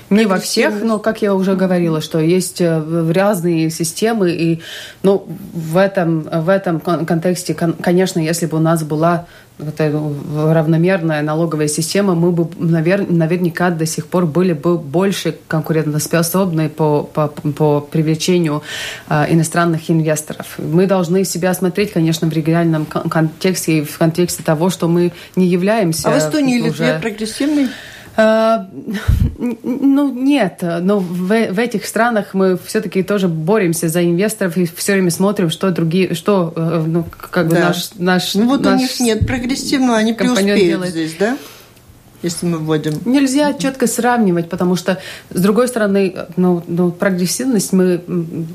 Не 0.09 0.25
во 0.25 0.39
всех, 0.39 0.83
но, 0.83 0.99
как 0.99 1.21
я 1.21 1.33
уже 1.33 1.55
говорила, 1.55 2.01
что 2.01 2.19
есть 2.19 2.61
э, 2.61 3.11
разные 3.13 3.69
системы, 3.69 4.31
и 4.31 4.61
ну, 5.03 5.25
в, 5.53 5.77
этом, 5.77 6.21
в 6.21 6.49
этом 6.49 6.79
контексте, 6.79 7.53
конечно, 7.53 8.19
если 8.19 8.45
бы 8.45 8.57
у 8.57 8.61
нас 8.61 8.83
была 8.83 9.27
это 9.59 9.91
равномерная 10.35 11.21
налоговая 11.21 11.67
система, 11.67 12.15
мы 12.15 12.31
бы 12.31 12.47
навер, 12.57 13.09
наверняка 13.09 13.69
до 13.69 13.85
сих 13.85 14.07
пор 14.07 14.25
были 14.25 14.53
бы 14.53 14.77
больше 14.77 15.35
конкурентоспособны 15.47 16.69
по, 16.69 17.03
по, 17.03 17.27
по 17.27 17.81
привлечению 17.81 18.63
э, 19.09 19.25
иностранных 19.29 19.89
инвесторов. 19.91 20.57
Мы 20.57 20.85
должны 20.85 21.25
себя 21.25 21.53
смотреть, 21.53 21.91
конечно, 21.91 22.27
в 22.29 22.33
региональном 22.33 22.85
контексте 22.85 23.79
и 23.79 23.81
в 23.83 23.97
контексте 23.97 24.43
того, 24.43 24.69
что 24.69 24.87
мы 24.87 25.11
не 25.35 25.47
являемся... 25.47 26.09
А 26.09 26.11
в 26.11 26.17
Эстонии 26.17 26.61
уже... 26.61 26.69
Литве 26.69 26.99
прогрессивный? 27.01 27.67
А, 28.21 28.67
ну, 29.37 30.11
нет. 30.11 30.59
Но 30.61 30.99
в, 30.99 31.27
в 31.27 31.57
этих 31.59 31.85
странах 31.85 32.33
мы 32.33 32.59
все-таки 32.65 33.01
тоже 33.01 33.29
боремся 33.29 33.87
за 33.87 34.03
инвесторов 34.03 34.57
и 34.57 34.65
все 34.65 34.93
время 34.93 35.09
смотрим, 35.09 35.49
что 35.49 35.71
другие, 35.71 36.13
что, 36.15 36.51
э, 36.53 36.83
ну, 36.85 37.05
как 37.31 37.47
бы 37.47 37.55
да. 37.55 37.67
наш, 37.69 37.91
наш... 37.95 38.35
Ну, 38.35 38.47
вот 38.47 38.61
наш 38.61 38.73
у 38.73 38.83
них 38.83 38.99
нет 38.99 39.25
прогрессивного, 39.25 39.97
они 39.97 40.11
преуспеют 40.11 40.59
делает. 40.59 40.91
здесь, 40.91 41.15
да? 41.17 41.37
Если 42.21 42.45
мы 42.45 42.57
вводим. 42.57 42.93
Нельзя 43.05 43.53
четко 43.53 43.87
сравнивать, 43.87 44.49
потому 44.49 44.75
что, 44.75 44.99
с 45.31 45.41
другой 45.41 45.67
стороны, 45.67 46.15
ну, 46.35 46.63
ну, 46.67 46.91
прогрессивность 46.91 47.73
мы 47.73 48.01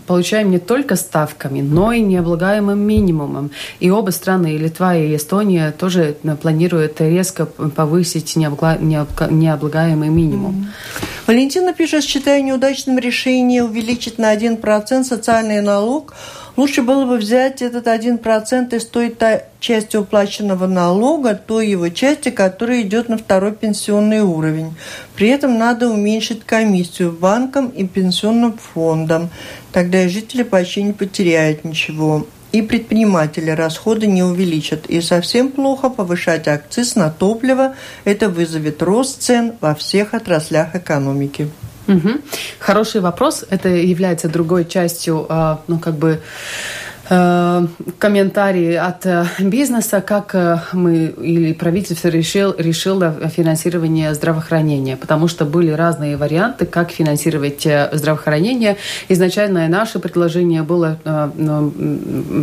получаем 0.07 0.51
не 0.51 0.59
только 0.59 0.97
ставками, 0.97 1.61
но 1.61 1.93
и 1.93 2.01
необлагаемым 2.01 2.79
минимумом. 2.79 3.51
И 3.81 3.91
оба 3.91 4.11
страны, 4.11 4.55
и 4.55 4.59
Литва, 4.59 4.97
и 4.97 5.17
Эстония, 5.17 5.73
тоже 5.73 6.17
ну, 6.23 6.37
планируют 6.37 7.01
резко 7.01 7.47
повысить 7.47 8.37
необлагаемый 8.37 10.09
минимум. 10.09 10.69
Валентина 11.27 11.73
пишет, 11.73 12.05
считаю 12.05 12.45
неудачным 12.45 12.99
решение 12.99 13.65
увеличить 13.65 14.19
на 14.19 14.35
1% 14.35 15.05
социальный 15.05 15.63
налог– 15.63 16.15
Лучше 16.57 16.83
было 16.83 17.05
бы 17.05 17.17
взять 17.17 17.63
этот 17.63 17.89
один 17.89 18.19
процент 18.19 18.73
из 18.73 18.87
той 18.87 19.15
части 19.59 19.97
уплаченного 19.97 20.67
налога, 20.69 21.35
той 21.35 21.69
его 21.69 21.89
части, 21.89 22.31
которая 22.31 22.83
идет 22.83 23.09
на 23.09 23.19
второй 23.19 23.53
пенсионный 23.53 24.21
уровень. 24.21 24.75
При 25.17 25.29
этом 25.29 25.59
надо 25.59 25.89
уменьшить 25.89 26.45
комиссию 26.45 27.11
банкам 27.11 27.69
и 27.69 27.85
пенсионным 27.85 28.57
фондам. 28.57 29.31
Тогда 29.73 30.05
и 30.05 30.09
жители 30.09 30.45
почти 30.45 30.85
не 30.85 30.93
потеряют 30.93 31.65
ничего 31.65 32.25
и 32.55 32.63
предприниматели 32.63 33.51
расходы 33.51 34.07
не 34.07 34.23
увеличат. 34.23 34.87
И 34.87 35.01
совсем 35.01 35.49
плохо 35.49 35.91
повышать 35.91 36.47
акциз 36.47 36.95
на 36.95 37.11
топливо. 37.11 37.75
Это 38.05 38.29
вызовет 38.29 38.81
рост 38.81 39.23
цен 39.23 39.55
во 39.61 39.75
всех 39.75 40.15
отраслях 40.15 40.77
экономики. 40.77 41.51
Угу. 41.87 42.11
Хороший 42.59 43.01
вопрос. 43.01 43.45
Это 43.51 43.69
является 43.69 44.29
другой 44.29 44.65
частью, 44.65 45.27
а, 45.29 45.61
ну, 45.67 45.79
как 45.79 45.95
бы, 45.95 46.21
э, 47.11 47.67
комментарии 47.99 48.75
от 48.75 49.05
э, 49.05 49.27
бизнеса, 49.39 50.01
как 50.01 50.35
э, 50.35 50.61
мы 50.73 51.07
или 51.07 51.53
правительство 51.53 52.09
решил, 52.09 52.55
решило 52.57 53.13
финансирование 53.29 54.15
здравоохранения, 54.15 54.97
потому 54.97 55.29
что 55.29 55.45
были 55.45 55.71
разные 55.71 56.17
варианты, 56.17 56.65
как 56.65 56.91
финансировать 56.91 57.67
здравоохранение. 57.93 58.79
Изначально 59.11 59.69
наше 59.69 59.99
предложение 59.99 60.63
было 60.63 60.99
ну, 61.37 61.73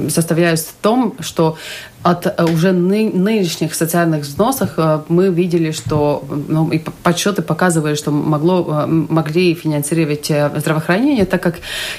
состоялось 0.09 0.65
в 0.65 0.73
том, 0.81 1.15
что 1.19 1.57
от 2.03 2.25
э, 2.25 2.43
уже 2.45 2.71
ны, 2.71 3.11
нынешних 3.13 3.75
социальных 3.75 4.23
взносов 4.23 4.71
э, 4.77 5.01
мы 5.07 5.29
видели, 5.29 5.71
что 5.71 6.23
ну, 6.47 6.69
и 6.69 6.79
подсчеты 7.03 7.41
показывают, 7.43 7.99
что 7.99 8.11
могло, 8.11 8.65
э, 8.83 8.87
могли 8.87 9.53
финансировать 9.53 10.25
здравоохранение, 10.25 11.25
так 11.25 11.43
как 11.43 11.55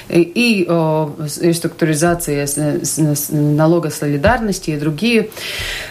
и 0.09 0.67
реструктуризация 1.41 2.47
налога 3.29 3.89
солидарности 3.89 4.71
и 4.71 4.77
другие. 4.77 5.29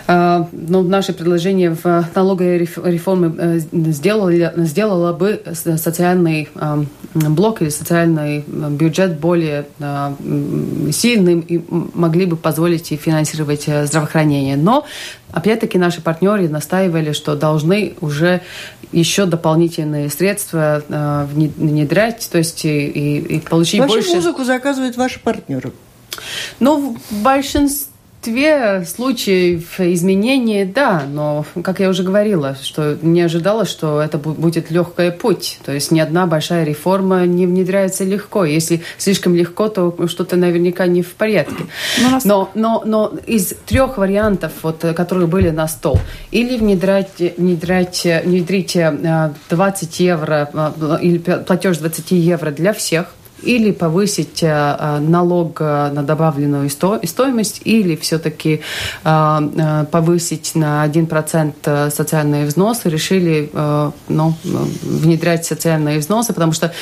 Но 0.06 0.48
ну, 0.52 0.82
наше 0.82 1.12
предложение 1.12 1.76
в 1.82 2.04
налоговой 2.14 2.58
реформе 2.58 3.60
сделало, 3.92 4.32
сделало 4.56 5.12
бы 5.12 5.42
социальный 5.54 6.48
блок 7.14 7.62
или 7.62 7.70
социальный 7.70 8.44
бюджет 8.46 9.18
более 9.18 9.66
сильным 10.92 11.40
и 11.40 11.60
могли 11.94 12.26
бы 12.26 12.36
позволить 12.36 12.92
и 12.92 12.96
финансировать 12.96 13.62
здравоохранение 13.62 14.01
здравоохранения. 14.02 14.56
Но, 14.56 14.84
опять-таки, 15.32 15.78
наши 15.78 16.00
партнеры 16.00 16.48
настаивали, 16.48 17.12
что 17.12 17.36
должны 17.36 17.94
уже 18.00 18.40
еще 18.92 19.26
дополнительные 19.26 20.10
средства 20.10 20.82
э, 20.86 21.26
внедрять, 21.32 22.28
то 22.30 22.38
есть 22.38 22.64
и, 22.64 23.18
и, 23.18 23.40
получить 23.40 23.80
Вообще 23.80 23.96
больше... 23.96 24.14
музыку 24.14 24.44
заказывают 24.44 24.96
ваши 24.96 25.18
партнеры? 25.18 25.72
Ну, 26.60 26.96
в 27.10 27.22
большинстве 28.22 28.84
случаев 28.84 29.80
изменений, 29.80 30.64
да, 30.64 31.02
но, 31.10 31.44
как 31.62 31.80
я 31.80 31.88
уже 31.88 32.02
говорила, 32.02 32.56
что 32.60 32.96
не 33.02 33.20
ожидала, 33.22 33.64
что 33.64 34.00
это 34.00 34.18
будет 34.18 34.70
легкий 34.70 35.10
путь. 35.10 35.58
То 35.64 35.72
есть 35.72 35.90
ни 35.90 36.00
одна 36.00 36.26
большая 36.26 36.64
реформа 36.64 37.26
не 37.26 37.46
внедряется 37.46 38.04
легко. 38.04 38.44
Если 38.44 38.82
слишком 38.98 39.34
легко, 39.34 39.68
то 39.68 40.06
что-то 40.08 40.36
наверняка 40.36 40.86
не 40.86 41.02
в 41.02 41.14
порядке. 41.14 41.64
Ну, 42.00 42.18
но, 42.24 42.50
но, 42.54 42.82
но 42.84 43.12
из 43.26 43.54
трех 43.66 43.98
вариантов, 43.98 44.52
вот, 44.62 44.84
которые 44.96 45.26
были 45.26 45.50
на 45.50 45.68
стол, 45.68 45.98
или 46.30 46.56
внедрять, 46.56 47.18
внедрять, 47.36 48.06
внедрить 48.24 48.76
20 49.50 50.00
э, 50.00 50.04
евро, 50.04 50.50
э, 50.52 50.98
или 51.02 51.18
платеж 51.18 51.78
20 51.78 52.12
евро 52.12 52.50
для 52.50 52.72
всех– 52.72 53.06
или 53.42 53.72
повысить 53.72 54.42
э, 54.42 54.46
э, 54.48 54.98
налог 55.00 55.60
э, 55.60 55.90
на 55.92 56.02
добавленную 56.02 56.68
стоимость, 56.70 57.60
или 57.64 57.96
все-таки 57.96 58.60
повысить 59.02 60.54
на 60.54 60.86
1% 60.86 61.90
социальные 61.90 62.46
взносы, 62.46 62.88
решили 62.88 63.50
ну, 64.08 64.34
внедрять 64.82 65.44
социальные 65.44 65.98
взносы, 65.98 66.32
потому 66.32 66.52
что 66.52 66.72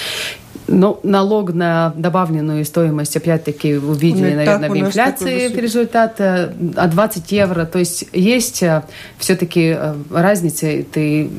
ну, 0.70 1.00
налог 1.02 1.52
на 1.52 1.92
добавленную 1.96 2.64
стоимость, 2.64 3.16
опять-таки, 3.16 3.76
увидели, 3.76 4.30
ну, 4.30 4.36
наверное, 4.36 4.70
в 4.70 4.78
инфляции 4.78 5.48
результат, 5.48 6.20
а 6.20 6.88
20 6.88 7.32
евро. 7.32 7.64
То 7.66 7.78
есть 7.78 8.06
есть 8.12 8.62
э, 8.62 8.82
все-таки 9.18 9.74
э, 9.76 9.94
разница. 10.10 10.66
Ты 10.92 11.30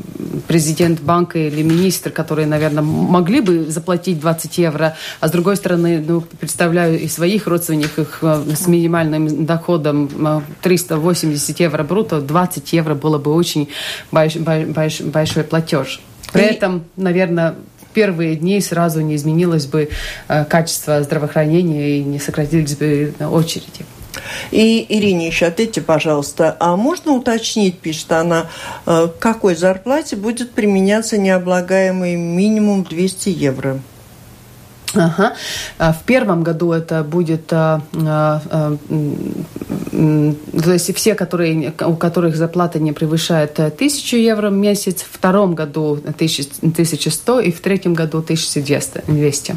президент 0.48 1.02
банка 1.02 1.40
или 1.40 1.64
министр, 1.64 2.12
которые, 2.12 2.46
наверное, 2.46 2.84
могли 2.84 3.42
бы 3.42 3.66
заплатить 3.66 4.20
20 4.20 4.58
евро, 4.58 4.96
а 5.20 5.28
с 5.28 5.32
другой 5.32 5.56
стороны, 5.56 6.04
ну, 6.06 6.22
представляю 6.22 7.00
и 7.00 7.08
своих 7.08 7.48
родственников 7.48 8.20
э, 8.22 8.44
с 8.54 8.68
минимальным 8.68 9.46
доходом 9.46 10.44
380 10.62 11.60
евро 11.60 11.84
бруто, 11.84 12.20
20 12.20 12.74
евро 12.74 12.96
было 12.96 13.18
бы 13.18 13.34
очень 13.34 13.70
больш, 14.12 14.36
больш, 14.36 15.02
большой 15.02 15.44
платеж. 15.44 16.02
При 16.34 16.44
и... 16.44 16.46
этом, 16.46 16.84
наверное, 16.96 17.56
первые 17.94 18.36
дни 18.36 18.60
сразу 18.62 19.02
не 19.02 19.16
изменилось 19.16 19.66
бы 19.66 19.90
э, 20.28 20.46
качество 20.46 21.02
здравоохранения 21.04 21.98
и 22.00 22.04
не 22.04 22.20
сократились 22.20 22.76
бы 22.76 23.14
очереди. 23.20 23.86
И 24.52 24.86
Ирине 24.90 25.28
еще 25.28 25.46
ответьте, 25.48 25.82
пожалуйста, 25.82 26.58
а 26.60 26.76
можно 26.76 27.14
уточнить, 27.14 27.80
пишет 27.80 28.12
она, 28.12 28.48
э, 28.86 29.08
к 29.08 29.20
какой 29.20 29.56
зарплате 29.56 30.16
будет 30.16 30.52
применяться 30.52 31.18
необлагаемый 31.18 32.16
минимум 32.16 32.84
200 32.84 33.30
евро? 33.30 33.80
Ага. 34.94 35.34
А 35.78 35.94
в 35.94 36.04
первом 36.04 36.44
году 36.44 36.74
это 36.74 37.04
будет, 37.04 37.54
то 39.92 40.72
есть 40.72 40.96
все, 40.96 41.16
которые, 41.16 41.74
у 41.86 41.96
которых 41.96 42.36
зарплата 42.36 42.80
не 42.80 42.94
превышает 42.94 43.60
1000 43.60 44.18
евро 44.18 44.50
в 44.50 44.54
месяц, 44.54 45.02
в 45.02 45.18
втором 45.18 45.54
году 45.54 46.00
1100 46.04 47.40
и 47.42 47.52
в 47.52 47.60
третьем 47.60 47.94
году 47.94 48.20
1200. 48.20 49.56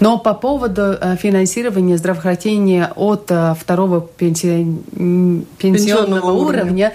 Но 0.00 0.18
по 0.18 0.34
поводу 0.34 0.96
финансирования 1.20 1.96
здравоохранения 1.96 2.90
от 2.96 3.30
второго 3.58 4.00
пенсионного, 4.00 5.44
пенсионного 5.58 6.30
уровня, 6.32 6.60
уровня, 6.60 6.92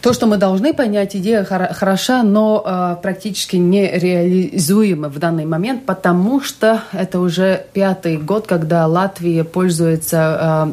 то, 0.00 0.14
что 0.14 0.26
мы 0.26 0.38
должны 0.38 0.72
понять, 0.72 1.14
идея 1.14 1.44
хороша, 1.44 2.22
но 2.22 2.98
практически 3.02 3.56
нереализуема 3.56 5.08
в 5.10 5.18
данный 5.18 5.44
момент, 5.44 5.84
потому 5.84 6.40
что 6.40 6.80
это 6.92 7.20
уже 7.20 7.66
пятый 7.74 8.16
год, 8.16 8.46
когда 8.46 8.86
Латвия 8.86 9.44
пользуется 9.44 10.70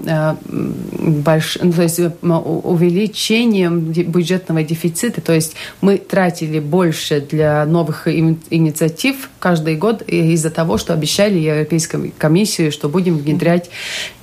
больш... 0.47 1.57
ну, 1.61 1.73
то 1.73 1.81
есть, 1.83 1.99
увеличением 2.21 3.91
бюджетного 3.91 4.63
дефицита. 4.63 5.19
То 5.19 5.33
есть 5.33 5.55
мы 5.81 5.97
тратили 5.97 6.59
больше 6.59 7.19
для 7.19 7.65
новых 7.65 8.07
инициатив 8.07 9.29
каждый 9.39 9.75
год 9.75 10.03
из-за 10.03 10.51
того, 10.51 10.77
что 10.77 10.93
обещали 10.93 11.37
Европейской 11.57 12.13
комиссии, 12.17 12.69
что 12.69 12.89
будем 12.89 13.17
внедрять 13.17 13.69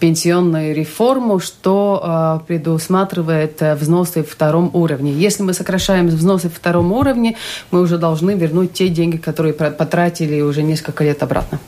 пенсионную 0.00 0.74
реформу, 0.74 1.38
что 1.40 2.40
э, 2.42 2.46
предусматривает 2.46 3.60
э, 3.62 3.74
взносы 3.74 4.22
в 4.22 4.30
втором 4.30 4.70
уровне. 4.72 5.12
Если 5.12 5.42
мы 5.42 5.52
сокращаем 5.52 6.08
взносы 6.08 6.48
в 6.48 6.54
втором 6.54 6.92
уровне, 6.92 7.36
мы 7.70 7.80
уже 7.80 7.98
должны 7.98 8.32
вернуть 8.32 8.72
те 8.72 8.88
деньги, 8.88 9.16
которые 9.16 9.54
потратили 9.54 10.40
уже 10.40 10.62
несколько 10.62 11.04
лет 11.04 11.22
обратно. 11.22 11.58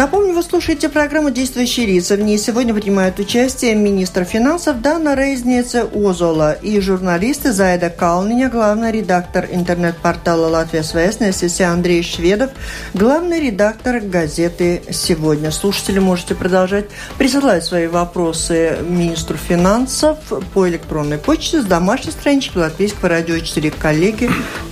Напомню, 0.00 0.32
вы 0.32 0.42
слушаете 0.42 0.88
программу 0.88 1.30
«Действующие 1.30 1.84
лица». 1.84 2.16
В 2.16 2.20
ней 2.22 2.38
сегодня 2.38 2.72
принимают 2.72 3.18
участие 3.18 3.74
министр 3.74 4.24
финансов 4.24 4.80
Дана 4.80 5.14
Рейзница 5.14 5.86
Озола 5.94 6.54
и 6.54 6.80
журналисты 6.80 7.52
Зайда 7.52 7.90
Калниня, 7.90 8.48
главный 8.48 8.92
редактор 8.92 9.46
интернет-портала 9.50 10.46
«Латвия 10.46 10.84
Свясность» 10.84 11.60
Андрей 11.60 12.02
Шведов, 12.02 12.50
главный 12.94 13.40
редактор 13.40 14.00
газеты 14.00 14.80
«Сегодня». 14.90 15.50
Слушатели 15.50 15.98
можете 15.98 16.34
продолжать 16.34 16.86
присылать 17.18 17.62
свои 17.62 17.86
вопросы 17.86 18.78
министру 18.80 19.36
финансов 19.36 20.16
по 20.54 20.66
электронной 20.66 21.18
почте 21.18 21.60
с 21.60 21.66
домашней 21.66 22.12
странички 22.12 22.56
Латвийского 22.56 23.10
радио 23.10 23.38
4. 23.38 23.70
Коллеги, 23.72 24.30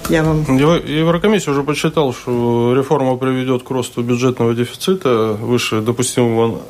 я 0.09 0.23
вам... 0.23 0.45
Еврокомиссия 0.57 1.53
уже 1.53 1.63
подсчитал, 1.63 2.13
что 2.13 2.75
реформа 2.77 3.17
приведет 3.17 3.63
к 3.63 3.71
росту 3.71 4.03
бюджетного 4.03 4.55
дефицита 4.55 5.37
выше 5.41 5.81
допустимого 5.81 6.61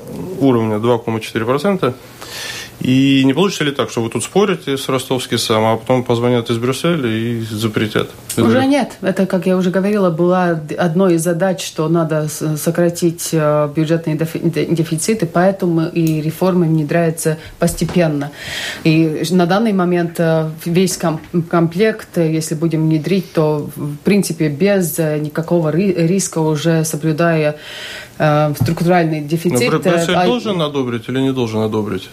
уровня 0.41 0.77
2,4%. 0.77 1.95
И 2.81 3.25
не 3.25 3.35
получится 3.35 3.65
ли 3.65 3.73
так, 3.73 3.91
что 3.91 4.03
вы 4.03 4.09
тут 4.09 4.23
спорите 4.23 4.79
с 4.79 4.89
ростовским 4.89 5.39
сам, 5.39 5.65
а 5.65 5.77
потом 5.77 6.05
позвонят 6.05 6.49
из 6.49 6.59
Брюсселя 6.59 7.09
и 7.09 7.41
запретят? 7.41 8.11
Уже 8.37 8.65
нет. 8.67 8.93
Это, 9.01 9.27
как 9.27 9.47
я 9.47 9.57
уже 9.57 9.71
говорила, 9.71 10.11
была 10.11 10.61
одной 10.79 11.15
из 11.15 11.23
задач, 11.23 11.65
что 11.65 11.89
надо 11.89 12.29
сократить 12.29 13.31
э, 13.33 13.69
бюджетные 13.75 14.17
дефициты, 14.17 15.27
поэтому 15.27 15.89
и 15.89 16.21
реформы 16.21 16.67
внедряются 16.67 17.39
постепенно. 17.59 18.31
И 18.85 19.25
на 19.31 19.47
данный 19.47 19.73
момент 19.73 20.15
э, 20.19 20.49
весь 20.65 20.99
комплект, 21.51 22.17
э, 22.17 22.33
если 22.33 22.55
будем 22.55 22.89
внедрить, 22.89 23.33
то 23.33 23.69
в 23.75 23.97
принципе 24.05 24.49
без 24.49 24.99
никакого 24.99 25.71
риска 25.71 26.39
уже 26.39 26.85
соблюдая 26.85 27.57
структуральный 28.61 29.21
дефицит. 29.21 29.73
Но 29.73 29.79
Брюссель 29.79 30.15
а... 30.15 30.27
должен 30.27 30.61
одобрить 30.61 31.09
или 31.09 31.21
не 31.21 31.33
должен 31.33 31.61
одобрить? 31.61 32.09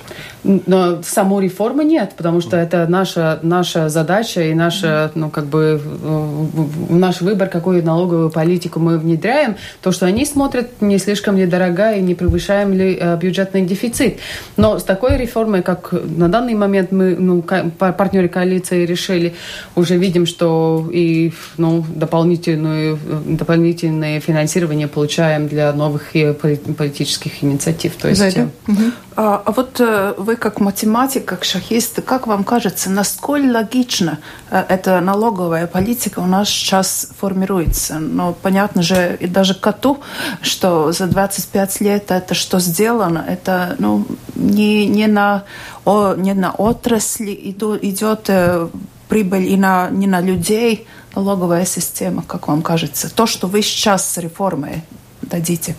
Но 0.65 1.01
саму 1.03 1.39
реформу 1.39 1.81
нет, 1.81 2.13
потому 2.17 2.41
что 2.41 2.57
это 2.57 2.85
наша, 2.87 3.39
наша 3.41 3.89
задача 3.89 4.41
и 4.41 4.53
наша, 4.53 5.11
ну, 5.15 5.29
как 5.29 5.45
бы, 5.45 5.81
наш 6.89 7.21
выбор, 7.21 7.49
какую 7.49 7.83
налоговую 7.83 8.29
политику 8.29 8.79
мы 8.79 8.97
внедряем. 8.97 9.55
То, 9.81 9.91
что 9.91 10.05
они 10.05 10.25
смотрят, 10.25 10.81
не 10.81 10.97
слишком 10.97 11.37
ли 11.37 11.45
дорогая 11.45 11.99
и 11.99 12.01
не 12.01 12.15
превышаем 12.15 12.73
ли 12.73 12.97
э, 12.99 13.17
бюджетный 13.17 13.61
дефицит. 13.63 14.19
Но 14.57 14.79
с 14.79 14.83
такой 14.83 15.17
реформой, 15.17 15.61
как 15.61 15.93
на 15.93 16.29
данный 16.29 16.53
момент 16.53 16.91
мы, 16.91 17.15
ну, 17.15 17.41
партнеры 17.41 18.27
коалиции 18.27 18.85
решили, 18.85 19.33
уже 19.75 19.97
видим, 19.97 20.25
что 20.25 20.89
и 20.91 21.33
ну, 21.57 21.85
дополнительную, 21.95 22.99
дополнительное 23.25 24.19
финансирование 24.19 24.87
получаем 24.87 25.47
для 25.47 25.71
новых 25.73 26.13
политических 26.77 27.43
инициатив. 27.43 27.95
То 27.95 28.09
есть, 28.09 28.37
угу. 28.37 28.81
а, 29.15 29.41
а 29.45 29.51
вот 29.51 29.79
э, 29.79 30.13
вы 30.17 30.35
как 30.45 30.59
математик, 30.59 31.25
как 31.25 31.43
шахист, 31.43 32.03
как 32.03 32.27
вам 32.27 32.43
кажется, 32.43 32.91
насколько 32.91 33.51
логично 33.51 34.19
э, 34.51 34.63
эта 34.69 35.01
налоговая 35.01 35.65
политика 35.65 36.19
у 36.19 36.27
нас 36.27 36.49
сейчас 36.49 37.07
формируется? 37.19 37.97
Ну, 37.97 38.35
понятно 38.39 38.83
же, 38.83 39.17
и 39.19 39.25
даже 39.25 39.55
коту, 39.55 40.01
что 40.43 40.91
за 40.91 41.07
25 41.07 41.81
лет 41.81 42.11
это 42.11 42.35
что 42.35 42.59
сделано, 42.59 43.25
это 43.27 43.75
ну, 43.79 44.05
не, 44.35 44.85
не, 44.85 45.07
на, 45.07 45.45
о, 45.83 46.13
не 46.13 46.35
на 46.35 46.51
отрасли 46.51 47.33
идет 47.81 48.25
э, 48.27 48.67
прибыль 49.09 49.51
и 49.51 49.57
на, 49.57 49.89
не 49.89 50.05
на 50.05 50.21
людей, 50.21 50.85
налоговая 51.15 51.65
система, 51.65 52.21
как 52.21 52.47
вам 52.47 52.61
кажется? 52.61 53.09
То, 53.11 53.25
что 53.25 53.47
вы 53.47 53.63
сейчас 53.63 54.07
с 54.07 54.19
реформой 54.19 54.83
дадите. 55.23 55.75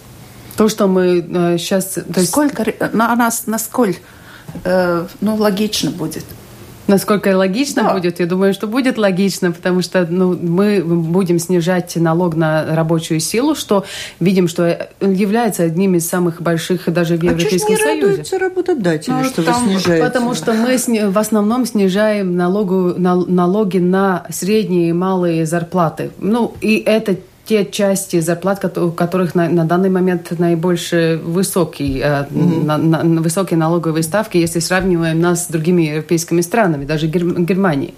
То, 0.57 0.69
что 0.69 0.89
мы 0.89 1.21
э, 1.21 1.59
сейчас... 1.59 1.85
То 1.85 2.03
есть... 2.17 2.31
Сколько, 2.31 2.65
на, 2.93 3.15
нас, 3.15 3.45
насколько 3.47 4.01
э, 4.64 5.07
ну, 5.21 5.37
логично 5.37 5.90
будет. 5.90 6.25
Насколько 6.87 7.37
логично 7.37 7.83
да. 7.83 7.95
будет? 7.95 8.21
Я 8.21 8.27
думаю, 8.27 8.55
что 8.55 8.66
будет 8.66 8.97
логично, 8.97 9.51
потому 9.51 9.83
что 9.83 10.07
ну, 10.09 10.38
мы 10.40 10.83
будем 10.83 11.38
снижать 11.38 11.97
налог 11.97 12.37
на 12.37 12.64
рабочую 12.77 13.19
силу, 13.21 13.55
что 13.55 13.85
видим, 14.21 14.47
что 14.47 14.88
является 15.01 15.64
одним 15.64 15.97
из 15.97 16.09
самых 16.09 16.40
больших 16.40 16.92
даже 16.92 17.16
в 17.16 17.23
а 17.23 17.27
Европейском 17.27 17.75
а 17.75 17.79
Союзе. 17.79 18.37
А 18.37 18.38
работодатели, 18.38 19.12
ну, 19.12 19.25
что 19.25 19.42
там, 19.42 19.64
вы 19.64 19.71
снижаете? 19.71 20.05
Потому 20.05 20.35
что 20.35 20.53
мы 20.53 20.79
в 21.11 21.19
основном 21.19 21.66
снижаем 21.66 22.37
налогу, 22.37 22.95
налоги 22.97 23.79
на 23.79 24.25
средние 24.31 24.90
и 24.90 24.92
малые 24.92 25.45
зарплаты. 25.45 26.11
Ну, 26.19 26.55
и 26.61 26.77
это 26.77 27.16
те 27.47 27.65
части 27.65 28.21
зарплат, 28.21 28.77
у 28.77 28.91
которых 28.91 29.35
на, 29.35 29.49
на 29.49 29.65
данный 29.65 29.89
момент 29.89 30.37
наибольше 30.39 31.21
высокие, 31.23 32.01
mm-hmm. 32.01 32.65
на, 32.65 32.79
на, 32.79 33.23
высокие 33.23 33.57
налоговые 33.57 34.03
ставки, 34.03 34.37
если 34.37 34.59
сравниваем 34.59 35.21
нас 35.21 35.45
с 35.45 35.47
другими 35.47 35.83
европейскими 35.83 36.41
странами, 36.41 36.85
даже 36.85 37.07
Гер, 37.07 37.41
Германией. 37.41 37.95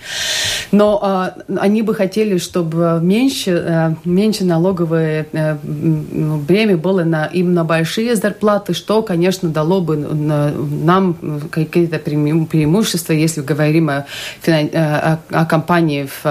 Но 0.71 1.01
а, 1.03 1.35
они 1.59 1.81
бы 1.81 1.95
хотели, 1.95 2.37
чтобы 2.37 3.01
меньше, 3.03 3.65
а, 3.67 3.95
меньше 4.05 4.45
налоговое 4.45 5.27
а, 5.33 5.59
бремя 5.63 6.77
было 6.77 7.05
на, 7.05 7.25
именно 7.27 7.65
большие 7.65 8.17
зарплаты, 8.17 8.75
что, 8.75 9.03
конечно, 9.03 9.49
дало 9.49 9.81
бы 9.81 9.97
нам 9.97 11.17
какие-то 11.51 11.99
преимущества, 11.99 13.15
если 13.15 13.41
говорим 13.41 13.89
о, 13.89 14.07
о, 14.47 15.19
о 15.31 15.47
компании 15.47 16.07
в 16.07 16.27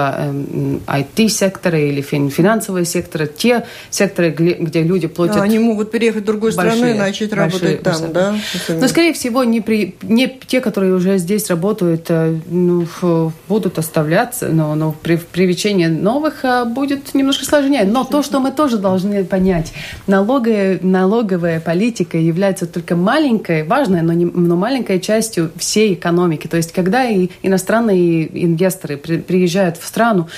IT-секторе 0.86 1.88
или 1.90 2.00
финансовой 2.00 2.84
секторе, 2.84 3.07
сектора, 3.08 3.26
те 3.26 3.64
секторы, 3.90 4.30
где 4.30 4.82
люди 4.82 5.06
платят... 5.06 5.40
Они 5.40 5.58
могут 5.58 5.90
переехать 5.90 6.22
в 6.22 6.26
другую 6.26 6.54
большие, 6.54 6.76
страну 6.76 6.94
и 6.94 6.98
начать 6.98 7.32
работать 7.32 7.82
там, 7.82 8.12
да? 8.12 8.34
Но, 8.68 8.88
скорее 8.88 9.12
всего, 9.12 9.44
не, 9.44 9.60
при, 9.60 9.94
не 10.02 10.28
те, 10.46 10.60
которые 10.60 10.94
уже 10.94 11.18
здесь 11.18 11.48
работают, 11.48 12.06
э, 12.08 12.36
ну, 12.48 12.86
будут 13.48 13.78
оставляться, 13.78 14.48
но, 14.48 14.74
но 14.74 14.94
при 15.02 15.16
привлечении 15.16 15.86
новых 15.86 16.44
э, 16.44 16.64
будет 16.64 17.14
немножко 17.14 17.44
сложнее. 17.44 17.84
Но 17.84 18.04
то, 18.04 18.22
что 18.22 18.40
мы 18.40 18.50
тоже 18.50 18.78
должны 18.78 19.24
понять, 19.24 19.72
налоговая, 20.06 20.78
налоговая 20.82 21.60
политика 21.60 22.18
является 22.18 22.66
только 22.66 22.96
маленькой, 22.96 23.64
важной, 23.64 24.02
но, 24.02 24.12
не, 24.12 24.24
но 24.24 24.56
маленькой 24.56 25.00
частью 25.00 25.50
всей 25.56 25.94
экономики. 25.94 26.46
То 26.46 26.56
есть, 26.56 26.72
когда 26.72 27.04
и 27.04 27.28
иностранные 27.42 28.44
инвесторы 28.44 28.96
при, 28.96 29.18
приезжают 29.18 29.76
в 29.76 29.86
страну, 29.86 30.28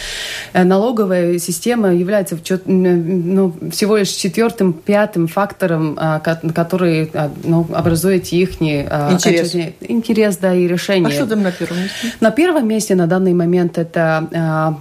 э, 0.52 0.64
налоговая 0.64 1.38
система 1.38 1.94
является 1.94 2.37
в 2.37 2.42
ну, 2.66 3.55
всего 3.70 3.96
лишь 3.96 4.09
четвертым, 4.09 4.73
пятым 4.73 5.27
фактором, 5.27 5.96
а, 5.99 6.20
который 6.20 7.11
а, 7.14 7.31
ну, 7.44 7.66
образует 7.73 8.27
их 8.33 8.61
а, 8.61 9.12
интерес. 9.12 9.55
интерес, 9.81 10.37
да, 10.37 10.55
и 10.55 10.66
решение. 10.66 11.09
А 11.09 11.11
что 11.11 11.27
там 11.27 11.42
на 11.42 11.53
первом 11.53 11.79
месте? 11.79 12.12
На 12.20 12.31
первом 12.31 12.68
месте 12.68 12.94
на 12.94 13.07
данный 13.07 13.35
момент 13.35 13.79
это 13.79 14.77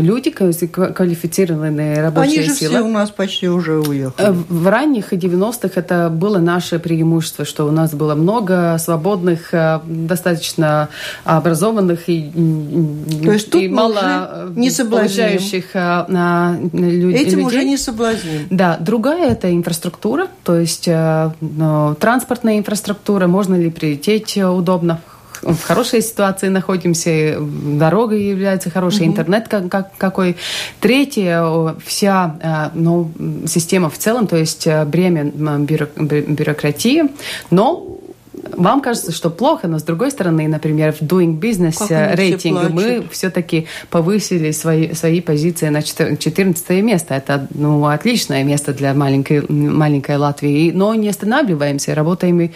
люди, 0.00 0.30
квалифицированные 0.30 2.02
рабочие 2.02 2.40
Они 2.40 2.48
же 2.48 2.54
силы. 2.54 2.74
все 2.74 2.82
у 2.82 2.88
нас 2.88 3.10
почти 3.10 3.48
уже 3.48 3.78
уехали. 3.80 4.28
Э, 4.28 4.32
в 4.32 4.66
ранних 4.66 5.12
90-х 5.12 5.80
это 5.80 6.08
было 6.10 6.38
наше 6.38 6.78
преимущество, 6.78 7.44
что 7.44 7.66
у 7.66 7.70
нас 7.70 7.92
было 7.94 8.14
много 8.14 8.76
свободных, 8.78 9.52
достаточно 9.84 10.88
образованных 11.24 12.08
и, 12.08 12.30
То 13.24 13.32
есть 13.32 13.54
и 13.54 13.68
мало 13.68 14.50
не 14.54 14.70
получающих 14.84 15.74
людей. 16.86 17.26
Этим 17.26 17.44
уже 17.44 17.64
не 17.64 17.76
соблазним. 17.76 18.46
Да, 18.50 18.76
другая 18.78 19.30
это 19.30 19.52
инфраструктура, 19.52 20.28
то 20.44 20.58
есть 20.58 20.88
э, 20.88 21.30
ну, 21.40 21.94
транспортная 21.98 22.58
инфраструктура, 22.58 23.26
можно 23.26 23.54
ли 23.54 23.70
прилететь 23.70 24.36
удобно, 24.36 25.00
в 25.42 25.62
хорошей 25.62 26.02
ситуации 26.02 26.48
находимся, 26.48 27.38
дорога 27.40 28.14
является 28.14 28.70
хорошей, 28.70 29.02
угу. 29.02 29.12
интернет 29.12 29.48
как, 29.48 29.68
как, 29.68 29.96
какой. 29.96 30.36
Третье, 30.80 31.74
вся 31.84 32.70
ну, 32.74 33.10
система 33.46 33.88
в 33.90 33.98
целом, 33.98 34.26
то 34.26 34.36
есть 34.36 34.66
бремя 34.86 35.24
бюрократии, 35.24 37.04
но 37.50 37.99
вам 38.42 38.80
кажется, 38.80 39.12
что 39.12 39.30
плохо, 39.30 39.68
но 39.68 39.78
с 39.78 39.82
другой 39.82 40.10
стороны, 40.10 40.48
например, 40.48 40.92
в 40.92 41.02
Doing 41.02 41.38
Business 41.38 41.76
как 41.78 42.16
рейтинге 42.16 42.68
мы 42.68 43.06
все-таки 43.10 43.66
повысили 43.90 44.50
свои, 44.50 44.94
свои 44.94 45.20
позиции 45.20 45.68
на 45.68 45.82
14 45.82 46.70
место. 46.82 47.14
Это 47.14 47.46
ну, 47.54 47.86
отличное 47.86 48.44
место 48.44 48.72
для 48.72 48.94
маленькой, 48.94 49.44
маленькой 49.48 50.16
Латвии. 50.16 50.70
Но 50.72 50.94
не 50.94 51.08
останавливаемся, 51.08 51.94
работаем 51.94 52.40
и, 52.40 52.50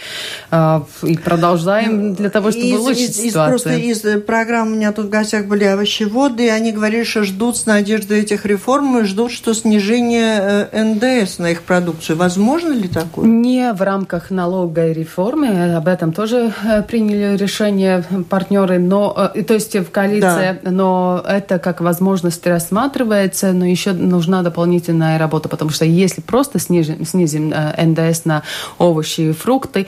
э, 0.51 0.81
и 1.03 1.17
продолжаем 1.17 2.13
для 2.15 2.29
того, 2.29 2.51
чтобы 2.51 2.65
из, 2.65 2.79
улучшить 2.79 3.09
из, 3.09 3.17
ситуацию. 3.17 3.49
Просто 3.49 3.75
из 3.75 4.23
программы 4.23 4.73
у 4.73 4.75
меня 4.75 4.91
тут 4.91 5.07
в 5.07 5.09
гостях 5.09 5.45
были 5.45 5.63
овощеводы, 5.63 6.45
и 6.45 6.49
они 6.49 6.71
говорили, 6.71 7.03
что 7.03 7.23
ждут 7.23 7.57
с 7.57 7.65
надеждой 7.65 8.21
этих 8.21 8.45
реформ 8.45 8.99
и 8.99 9.03
ждут, 9.03 9.31
что 9.31 9.53
снижение 9.53 10.67
э, 10.71 10.83
НДС 10.83 11.39
на 11.39 11.51
их 11.51 11.63
продукцию. 11.63 12.17
Возможно 12.17 12.73
ли 12.73 12.87
такое? 12.87 13.25
Не 13.25 13.73
в 13.73 13.81
рамках 13.81 14.31
налоговой 14.31 14.93
реформы, 14.93 15.74
об 15.75 15.87
этом 15.87 16.13
тоже 16.13 16.53
э, 16.63 16.81
приняли 16.83 17.37
решение 17.37 18.03
партнеры, 18.29 18.79
но, 18.79 19.31
э, 19.35 19.43
то 19.43 19.53
есть 19.53 19.75
в 19.75 19.91
коалиции, 19.91 20.59
да. 20.63 20.71
но 20.71 21.23
это 21.27 21.59
как 21.59 21.81
возможность 21.81 22.47
рассматривается, 22.47 23.51
но 23.51 23.65
еще 23.65 23.91
нужна 23.91 24.41
дополнительная 24.41 25.17
работа, 25.17 25.49
потому 25.49 25.71
что 25.71 25.85
если 25.85 26.21
просто 26.21 26.59
снизим, 26.59 27.05
снизим 27.05 27.51
э, 27.53 27.85
НДС 27.85 28.25
на 28.25 28.43
овощи 28.77 29.21
и 29.21 29.31
фрукты, 29.33 29.87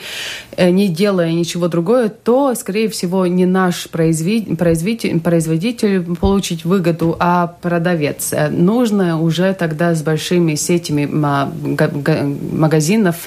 не 0.56 0.88
делая 0.88 1.32
ничего 1.32 1.68
другое, 1.68 2.08
то, 2.08 2.54
скорее 2.54 2.88
всего, 2.88 3.26
не 3.26 3.46
наш 3.46 3.88
производитель, 3.88 5.20
производитель 5.20 6.16
получить 6.16 6.64
выгоду, 6.64 7.16
а 7.18 7.46
продавец. 7.46 8.34
Нужно 8.50 9.20
уже 9.20 9.54
тогда 9.54 9.94
с 9.94 10.02
большими 10.02 10.56
сетями 10.56 11.06
магазинов 11.06 13.26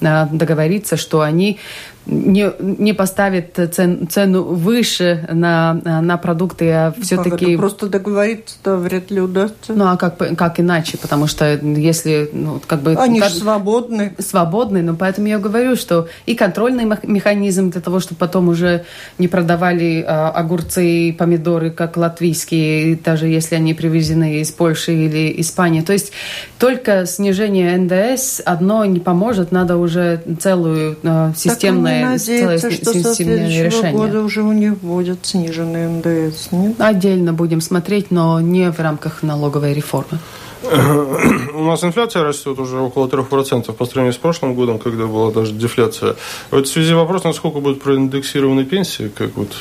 договориться, 0.00 0.96
что 0.96 1.20
они 1.20 1.58
не, 2.06 2.52
не 2.58 2.92
поставит 2.92 3.58
цен, 3.72 4.08
цену 4.08 4.42
выше 4.42 5.26
на, 5.30 5.74
на 5.84 6.16
продукты, 6.16 6.70
а 6.70 6.94
все-таки... 7.00 7.56
Просто 7.56 7.86
договориться-то 7.86 8.76
вряд 8.76 9.10
ли 9.10 9.20
удастся. 9.20 9.72
Ну, 9.72 9.86
а 9.86 9.96
как, 9.96 10.18
как 10.36 10.58
иначе? 10.58 10.98
Потому 10.98 11.26
что 11.26 11.54
если... 11.54 12.28
Ну, 12.32 12.60
как 12.66 12.82
бы, 12.82 12.94
Они 12.94 13.20
как, 13.20 13.30
же 13.30 13.36
свободны. 13.36 14.14
Свободны, 14.18 14.82
но 14.82 14.94
поэтому 14.94 15.28
я 15.28 15.38
говорю, 15.38 15.76
что 15.76 16.08
и 16.26 16.34
контрольный 16.34 16.84
механизм 17.04 17.70
для 17.70 17.80
того, 17.80 18.00
чтобы 18.00 18.18
потом 18.18 18.48
уже 18.48 18.84
не 19.18 19.28
продавали 19.28 20.04
а, 20.06 20.30
огурцы 20.30 21.08
и 21.08 21.12
помидоры, 21.12 21.70
как 21.70 21.96
латвийские, 21.96 22.96
даже 22.96 23.28
если 23.28 23.54
они 23.54 23.74
привезены 23.74 24.40
из 24.40 24.50
Польши 24.50 24.92
или 24.92 25.40
Испании. 25.40 25.82
То 25.82 25.92
есть 25.92 26.12
только 26.58 27.06
снижение 27.06 27.76
НДС 27.76 28.40
одно 28.44 28.84
не 28.84 28.98
поможет, 28.98 29.52
надо 29.52 29.76
уже 29.76 30.22
целую 30.40 30.98
а, 31.04 31.32
системную 31.36 31.91
целое, 32.18 32.58
надеяться, 32.58 32.70
что 32.70 32.92
со 32.92 33.14
следующего 33.14 33.64
решение. 33.64 33.92
года 33.92 34.22
уже 34.22 34.42
у 34.42 34.52
них 34.52 34.78
будет 34.78 35.18
сниженный 35.22 35.88
НДС, 35.88 36.52
нет? 36.52 36.80
Отдельно 36.80 37.32
будем 37.32 37.60
смотреть, 37.60 38.10
но 38.10 38.40
не 38.40 38.70
в 38.70 38.78
рамках 38.78 39.22
налоговой 39.22 39.74
реформы. 39.74 40.18
У 41.54 41.64
нас 41.64 41.82
инфляция 41.82 42.22
растет 42.22 42.58
уже 42.58 42.78
около 42.78 43.08
3% 43.08 43.72
по 43.72 43.84
сравнению 43.84 44.12
с 44.12 44.16
прошлым 44.16 44.54
годом, 44.54 44.78
когда 44.78 45.06
была 45.06 45.32
даже 45.32 45.52
дефляция. 45.52 46.16
В 46.50 46.56
этой 46.56 46.66
связи 46.66 46.94
вопрос, 46.94 47.24
насколько 47.24 47.58
будут 47.58 47.82
проиндексированы 47.82 48.64
пенсии, 48.64 49.08
как 49.08 49.36
вот 49.36 49.52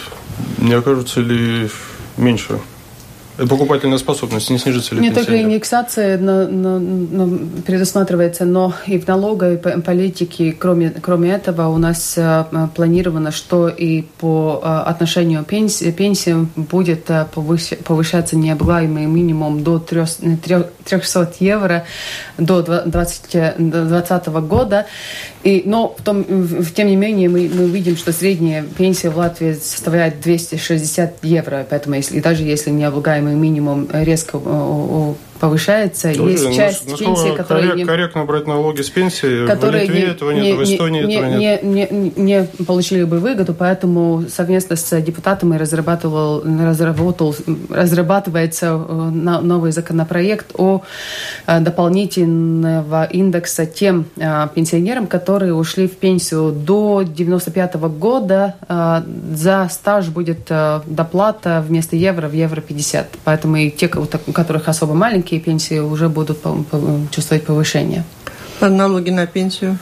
не 0.60 0.74
окажутся 0.74 1.22
ли 1.22 1.70
меньше? 2.18 2.60
Покупательная 3.38 3.98
способность 3.98 4.50
не 4.50 4.58
снижится 4.58 4.96
ли 4.96 5.02
Не 5.02 5.12
только 5.12 5.42
индексация 5.42 6.18
но, 6.18 6.48
но, 6.48 6.80
но 6.80 7.40
предусматривается, 7.66 8.46
но 8.46 8.74
и 8.86 9.00
в 9.00 9.08
налоговой 9.08 9.58
политике, 9.58 10.52
кроме, 10.52 10.90
кроме 10.90 11.32
этого, 11.32 11.68
у 11.68 11.78
нас 11.78 12.16
а, 12.18 12.70
планировано, 12.76 13.32
что 13.32 13.68
и 13.68 14.02
по 14.02 14.62
а, 14.64 14.84
отношению 14.84 15.44
к 15.44 15.48
пенсии, 15.48 15.92
пенсиям 15.92 16.50
будет 16.56 17.10
повышаться 17.34 18.36
необлагаемый 18.36 19.06
минимум 19.06 19.64
до 19.64 19.80
300 19.80 21.34
евро 21.40 21.86
до 22.38 22.62
2020 22.62 24.28
года. 24.28 24.86
И, 25.44 25.64
но 25.66 25.96
в 25.98 26.04
том, 26.04 26.24
в, 26.24 26.72
тем 26.74 26.88
не 26.88 26.96
менее 26.96 27.28
мы, 27.28 27.50
мы 27.52 27.68
видим, 27.70 27.98
что 27.98 28.12
средняя 28.12 28.64
пенсия 28.64 29.10
в 29.10 29.18
Латвии 29.18 29.54
составляет 29.54 30.22
260 30.22 31.24
евро. 31.24 31.66
Поэтому 31.68 31.96
если, 31.96 32.20
даже 32.20 32.44
если 32.44 32.70
необлагаемый 32.70 33.31
минимум 33.36 33.88
резко 33.92 34.40
повышается. 35.42 36.14
Тоже, 36.14 36.32
есть 36.34 36.56
часть 36.56 36.88
ну, 36.88 36.98
пенсии, 36.98 37.36
которая... 37.36 37.64
Коррект, 37.64 37.78
не... 37.78 37.86
Корректно 37.86 38.26
брать 38.26 38.46
налоги 38.46 38.82
с 38.84 38.92
пенсии. 38.92 39.48
Которые 39.48 39.88
в 39.88 39.90
Литве 39.90 40.02
не, 40.02 40.08
этого 40.12 40.32
нет, 40.32 40.44
не, 40.44 40.54
в 40.54 40.64
Эстонии 40.64 41.04
не, 41.04 41.16
этого 41.16 41.30
нет. 41.32 41.64
Не, 41.64 41.88
не, 41.90 42.14
не 42.16 42.64
получили 42.64 43.04
бы 43.06 43.18
выгоду, 43.18 43.56
поэтому 43.56 44.26
совместно 44.30 44.76
с 44.76 45.02
депутатами 45.02 45.58
разрабатывал, 45.58 46.44
разработал, 46.44 47.36
разрабатывается 47.72 48.68
э, 48.68 49.10
новый 49.42 49.72
законопроект 49.72 50.52
о 50.60 50.84
э, 51.48 51.60
дополнительного 51.60 53.06
индекса 53.06 53.66
тем 53.66 54.06
э, 54.18 54.48
пенсионерам, 54.54 55.08
которые 55.08 55.56
ушли 55.56 55.88
в 55.88 55.98
пенсию 55.98 56.52
до 56.52 57.02
95 57.02 57.76
года. 57.76 58.56
За 59.34 59.68
стаж 59.72 60.10
будет 60.10 60.52
доплата 60.86 61.64
вместо 61.68 61.96
евро 61.96 62.28
в 62.28 62.34
евро 62.34 62.62
50. 62.62 63.08
Поэтому 63.24 63.56
и 63.56 63.72
те, 63.72 63.88
у 63.88 64.32
которых 64.32 64.68
особо 64.68 64.94
маленькие 64.94 65.31
маленькие 65.32 65.40
пенсии 65.40 65.80
уже 65.80 66.10
будут 66.10 66.40
чувствовать 67.12 67.46
повышение. 67.46 68.04
А 68.60 68.70
налоги 68.70 69.12
на 69.12 69.26
пенсию? 69.26 69.78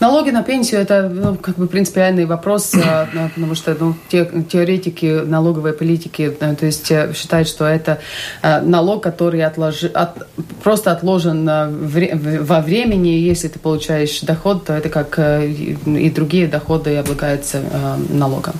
Налоги 0.00 0.30
на 0.30 0.42
пенсию 0.42 0.80
это 0.80 1.08
ну, 1.08 1.36
как 1.36 1.56
бы 1.56 1.66
принципиальный 1.66 2.26
вопрос, 2.26 2.74
а, 2.74 3.06
потому 3.34 3.54
что 3.54 3.76
ну, 3.78 3.94
те, 4.08 4.28
теоретики 4.50 5.22
налоговой 5.24 5.72
политики 5.72 6.30
то 6.30 6.66
есть, 6.66 6.90
э, 6.90 7.12
считают, 7.14 7.48
что 7.48 7.64
это 7.64 7.98
а, 8.42 8.60
налог, 8.60 9.02
который 9.02 9.44
отложи, 9.44 9.86
от, 9.86 10.26
просто 10.62 10.90
отложен 10.90 11.46
во 11.46 12.60
времени. 12.60 13.30
Если 13.30 13.48
ты 13.48 13.58
получаешь 13.58 14.20
доход, 14.20 14.64
то 14.64 14.72
это 14.72 14.88
как 14.88 15.18
э, 15.18 15.46
и 15.46 16.10
другие 16.10 16.48
доходы 16.48 16.96
облагаются 16.96 17.58
э, 17.58 17.96
налогом. 18.10 18.54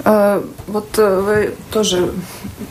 вот 0.67 0.97
э, 0.97 1.19
вы 1.19 1.55
тоже 1.71 2.13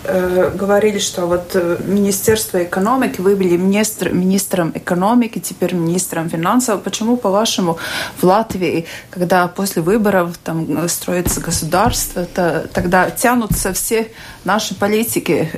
э, 0.05 0.51
говорили, 0.55 0.99
что 0.99 1.27
вот 1.27 1.51
э, 1.55 1.79
Министерство 1.85 2.63
экономики, 2.63 3.21
вы 3.21 3.37
были 3.37 3.57
министр, 3.57 4.11
министром 4.11 4.73
экономики, 4.75 5.39
теперь 5.39 5.75
министром 5.75 6.29
финансов. 6.29 6.83
Почему, 6.83 7.17
по-вашему, 7.17 7.79
в 8.21 8.25
Латвии, 8.25 8.87
когда 9.11 9.49
после 9.49 9.83
выборов 9.83 10.39
там 10.39 10.89
строится 10.89 11.41
государство, 11.41 12.25
то, 12.25 12.69
тогда 12.73 13.11
тянутся 13.11 13.73
все 13.73 14.11
наши 14.45 14.75
политики 14.75 15.51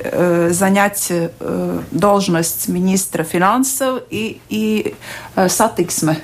занять 0.51 1.11
должность 1.91 2.67
министра 2.67 3.23
финансов 3.23 4.01
и, 4.09 4.41
и 4.49 4.95
сатиксме 5.47 6.19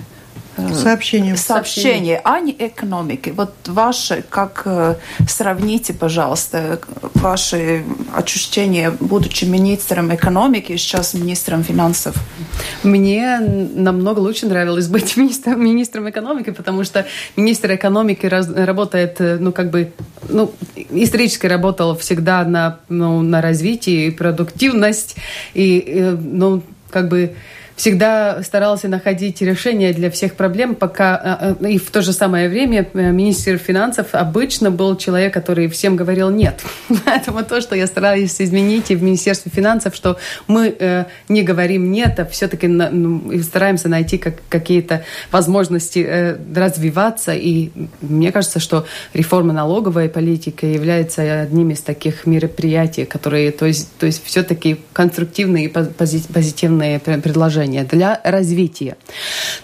Сообщение. 0.73 1.37
Сообщение, 1.37 2.21
а 2.23 2.39
не 2.39 2.51
экономики. 2.51 3.33
Вот 3.35 3.53
ваши, 3.67 4.23
как 4.29 4.63
э, 4.65 4.95
сравните, 5.27 5.93
пожалуйста, 5.93 6.79
ваши 7.15 7.83
ощущения, 8.13 8.91
будучи 8.99 9.45
министром 9.45 10.13
экономики, 10.13 10.77
сейчас 10.77 11.13
министром 11.13 11.63
финансов? 11.63 12.15
Мне 12.83 13.39
намного 13.39 14.19
лучше 14.19 14.45
нравилось 14.45 14.87
быть 14.87 15.17
министром, 15.17 15.63
министром 15.63 16.09
экономики, 16.09 16.51
потому 16.51 16.83
что 16.83 17.05
министр 17.35 17.75
экономики 17.75 18.25
раз, 18.25 18.49
работает, 18.49 19.21
э, 19.21 19.37
ну, 19.39 19.51
как 19.51 19.69
бы, 19.69 19.91
ну, 20.27 20.51
исторически 20.75 21.47
работал 21.47 21.97
всегда 21.97 22.43
на, 22.45 22.79
ну, 22.89 23.21
на 23.21 23.41
развитие 23.41 24.07
и 24.07 24.11
продуктивность, 24.11 25.15
и, 25.53 25.83
э, 25.87 26.11
ну, 26.11 26.63
как 26.89 27.07
бы 27.07 27.35
всегда 27.79 28.43
старался 28.43 28.89
находить 28.89 29.41
решения 29.41 29.93
для 29.93 30.11
всех 30.11 30.33
проблем, 30.33 30.75
пока 30.75 31.55
э, 31.59 31.65
э, 31.65 31.71
и 31.71 31.77
в 31.77 31.89
то 31.91 32.01
же 32.01 32.11
самое 32.11 32.49
время 32.49 32.85
э, 32.93 33.11
министр 33.11 33.57
финансов 33.57 34.07
обычно 34.11 34.69
был 34.69 34.97
человек, 34.97 35.33
который 35.33 35.69
всем 35.69 35.95
говорил 35.95 36.29
нет. 36.29 36.61
Поэтому 37.05 37.41
то, 37.41 37.61
что 37.61 37.77
я 37.77 37.87
стараюсь 37.87 38.41
изменить 38.41 38.91
и 38.91 38.95
в 38.95 39.03
Министерстве 39.03 39.49
финансов, 39.55 39.95
что 39.95 40.17
мы 40.47 41.05
не 41.29 41.41
говорим 41.41 41.91
нет, 41.91 42.19
а 42.19 42.25
все-таки 42.25 42.67
ну, 42.67 43.41
стараемся 43.41 43.87
найти 43.87 44.17
как, 44.17 44.33
какие-то 44.49 45.05
возможности 45.31 46.35
развиваться. 46.53 47.33
И 47.33 47.71
мне 48.01 48.31
кажется, 48.33 48.59
что 48.59 48.85
реформа 49.13 49.53
налоговой 49.53 50.09
политики 50.09 50.65
является 50.65 51.43
одним 51.43 51.71
из 51.71 51.81
таких 51.81 52.25
мероприятий, 52.25 53.05
которые, 53.05 53.51
то 53.51 53.65
есть, 53.65 53.87
то 53.97 54.05
есть 54.05 54.25
все-таки 54.25 54.81
конструктивные 54.91 55.65
и 55.65 55.67
позитивные 55.69 56.99
предложения 56.99 57.68
движения, 57.69 57.83
для 57.83 58.19
развития. 58.23 58.97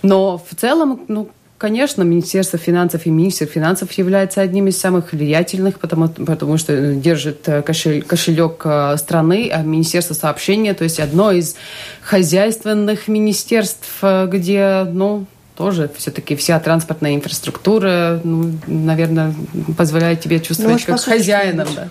Но 0.02 0.38
в 0.38 0.56
целом, 0.56 1.02
ну, 1.08 1.30
конечно, 1.58 2.04
Министерство 2.04 2.60
финансов 2.60 3.06
и 3.06 3.10
министр 3.10 3.46
финансов 3.46 3.92
является 3.94 4.42
одним 4.42 4.68
из 4.68 4.80
самых 4.80 5.14
влиятельных, 5.14 5.80
потому, 5.80 6.10
потому 6.10 6.58
что 6.58 6.94
держит 6.94 7.48
э, 7.48 7.62
кошель, 7.62 8.02
кошелек 8.02 8.62
э, 8.66 8.98
страны, 8.98 9.50
а 9.54 9.62
Министерство 9.62 10.14
сообщения, 10.14 10.74
то 10.74 10.84
есть 10.84 11.00
одно 11.00 11.32
из 11.32 11.56
хозяйственных 12.02 13.08
министерств, 13.08 13.90
э, 14.02 14.28
где, 14.28 14.86
ну, 14.92 15.26
тоже 15.56 15.90
все-таки 15.98 16.36
вся 16.36 16.60
транспортная 16.60 17.16
инфраструктура, 17.16 18.20
ну, 18.24 18.52
наверное, 18.68 19.34
позволяет 19.78 20.20
тебе 20.20 20.42
чувствовать 20.42 20.84
ну, 20.88 20.96
как 20.96 21.04
хозяином. 21.04 21.68
Да. 21.74 21.88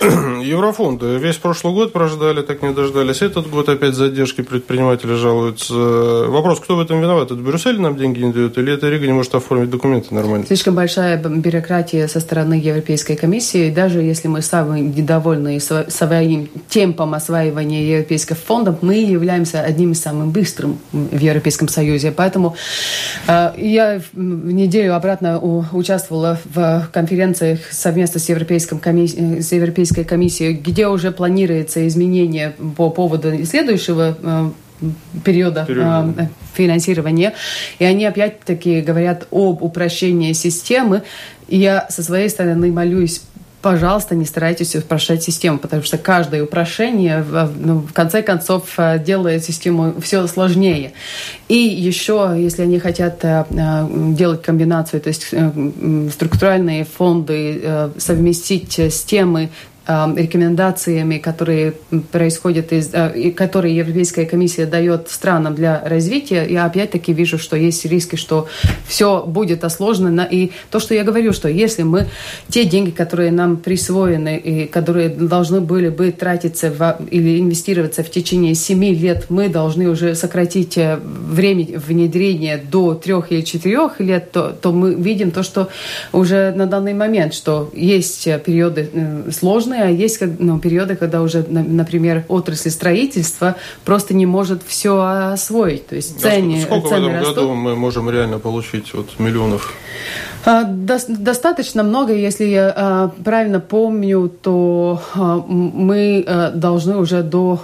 Еврофонды 0.42 1.16
весь 1.16 1.36
прошлый 1.36 1.74
год 1.74 1.92
прождали, 1.92 2.42
так 2.42 2.62
не 2.62 2.72
дождались. 2.72 3.22
Этот 3.22 3.48
год 3.48 3.68
опять 3.68 3.94
задержки 3.94 4.42
предприниматели 4.42 5.14
жалуются. 5.14 5.74
Вопрос, 5.74 6.60
кто 6.60 6.76
в 6.76 6.80
этом 6.80 7.00
виноват? 7.00 7.30
Это 7.30 7.40
Брюссель 7.40 7.80
нам 7.80 7.96
деньги 7.96 8.20
не 8.20 8.32
дает 8.32 8.58
или 8.58 8.72
это 8.72 8.88
Рига 8.88 9.06
не 9.06 9.12
может 9.12 9.34
оформить 9.34 9.70
документы 9.70 10.14
нормально? 10.14 10.46
Слишком 10.46 10.74
большая 10.74 11.16
бюрократия 11.16 12.08
со 12.08 12.20
стороны 12.20 12.54
Европейской 12.54 13.16
комиссии. 13.16 13.70
Даже 13.70 14.00
если 14.00 14.28
мы 14.28 14.42
сами 14.42 14.80
недовольны 14.80 15.60
своим 15.60 16.48
темпом 16.68 17.14
осваивания 17.14 17.82
европейских 17.82 18.36
фондов, 18.36 18.82
мы 18.82 18.96
являемся 18.96 19.62
одним 19.62 19.92
из 19.92 20.02
самых 20.02 20.28
быстрых 20.28 20.72
в 20.92 21.18
Европейском 21.18 21.68
Союзе. 21.68 22.12
Поэтому 22.12 22.56
э, 23.26 23.52
я 23.56 24.00
в 24.12 24.52
неделю 24.52 24.94
обратно 24.94 25.38
участвовала 25.38 26.38
в 26.44 26.88
конференциях 26.92 27.60
совместно 27.70 28.20
с 28.20 28.28
Европейской 28.28 28.78
комиссией, 28.78 29.42
Европейской 29.86 30.04
комиссии, 30.04 30.52
где 30.52 30.88
уже 30.88 31.12
планируется 31.12 31.86
изменение 31.86 32.54
по 32.76 32.90
поводу 32.90 33.44
следующего 33.44 34.16
э, 34.20 34.50
периода 35.24 35.64
Период. 35.66 36.18
э, 36.18 36.28
финансирования. 36.54 37.34
И 37.78 37.84
они 37.84 38.04
опять-таки 38.04 38.80
говорят 38.80 39.26
об 39.30 39.62
упрощении 39.62 40.32
системы. 40.32 41.02
И 41.48 41.58
я 41.58 41.86
со 41.88 42.02
своей 42.02 42.28
стороны 42.28 42.72
молюсь 42.72 43.22
пожалуйста, 43.62 44.14
не 44.14 44.26
старайтесь 44.26 44.76
упрощать 44.76 45.24
систему, 45.24 45.58
потому 45.58 45.82
что 45.82 45.98
каждое 45.98 46.44
упрощение 46.44 47.24
ну, 47.58 47.80
в 47.80 47.92
конце 47.92 48.22
концов 48.22 48.74
э, 48.78 49.00
делает 49.04 49.44
систему 49.44 49.94
все 50.00 50.24
сложнее. 50.28 50.92
И 51.48 51.56
еще, 51.56 52.32
если 52.36 52.62
они 52.62 52.78
хотят 52.78 53.24
э, 53.24 53.44
делать 54.14 54.42
комбинацию, 54.42 55.00
то 55.00 55.08
есть 55.08 55.34
структуральные 56.12 56.84
фонды 56.84 57.90
совместить 57.98 58.78
с 58.78 59.04
Эм, 59.12 59.50
рекомендациями, 59.86 61.18
которые 61.18 61.74
происходят 62.10 62.72
из, 62.72 62.90
э, 62.92 63.30
которые 63.30 63.76
Европейская 63.76 64.26
комиссия 64.26 64.66
дает 64.66 65.08
странам 65.08 65.54
для 65.54 65.80
развития, 65.84 66.44
я 66.48 66.64
опять-таки 66.64 67.12
вижу, 67.12 67.38
что 67.38 67.56
есть 67.56 67.84
риски, 67.84 68.16
что 68.16 68.48
все 68.88 69.22
будет 69.24 69.62
осложнено. 69.62 70.26
И 70.28 70.50
то, 70.70 70.80
что 70.80 70.92
я 70.94 71.04
говорю, 71.04 71.32
что 71.32 71.48
если 71.48 71.84
мы 71.84 72.08
те 72.48 72.64
деньги, 72.64 72.90
которые 72.90 73.30
нам 73.30 73.58
присвоены 73.58 74.36
и 74.36 74.66
которые 74.66 75.08
должны 75.08 75.60
были 75.60 75.88
бы 75.88 76.10
тратиться 76.10 76.70
в, 76.70 76.98
или 77.10 77.38
инвестироваться 77.38 78.02
в 78.02 78.10
течение 78.10 78.56
семи 78.56 78.92
лет, 78.92 79.26
мы 79.28 79.48
должны 79.48 79.88
уже 79.88 80.16
сократить 80.16 80.76
э, 80.78 80.98
время 81.00 81.78
внедрения 81.78 82.56
до 82.58 82.94
трех 82.94 83.30
или 83.30 83.42
четырех 83.42 84.00
лет, 84.00 84.32
то, 84.32 84.50
то 84.50 84.72
мы 84.72 84.94
видим 84.94 85.30
то, 85.30 85.44
что 85.44 85.68
уже 86.12 86.52
на 86.56 86.66
данный 86.66 86.94
момент, 86.94 87.34
что 87.34 87.70
есть 87.72 88.24
периоды 88.44 88.90
э, 88.92 89.30
сложные, 89.76 89.82
а 89.84 89.88
есть 89.88 90.20
ну, 90.38 90.58
периоды, 90.58 90.96
когда 90.96 91.22
уже, 91.22 91.44
например, 91.48 92.24
отрасль 92.28 92.70
строительства 92.70 93.56
просто 93.84 94.14
не 94.14 94.26
может 94.26 94.62
все 94.66 95.00
освоить. 95.32 95.86
То 95.86 95.96
есть 95.96 96.20
цены, 96.20 96.58
а 96.62 96.62
сколько 96.62 96.88
цены 96.88 97.00
в 97.00 97.08
этом 97.08 97.20
растут. 97.20 97.36
году 97.36 97.54
мы 97.54 97.76
можем 97.76 98.10
реально 98.10 98.38
получить 98.38 98.94
вот 98.94 99.18
миллионов? 99.18 99.74
А, 100.44 100.62
достаточно 100.64 101.82
много, 101.82 102.12
если 102.12 102.44
я 102.44 102.72
а, 102.76 103.10
правильно 103.24 103.60
помню, 103.60 104.28
то 104.28 105.00
мы 105.48 106.24
должны 106.54 106.96
уже 106.96 107.22
до, 107.22 107.58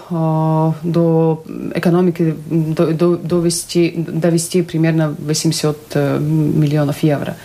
до 0.82 1.44
экономики 1.74 2.34
до, 2.50 2.86
до, 2.86 3.16
довести, 3.16 3.94
довести 3.96 4.62
примерно 4.62 5.14
800 5.18 5.76
э, 5.94 6.18
миллионов 6.18 7.02
евро. 7.02 7.36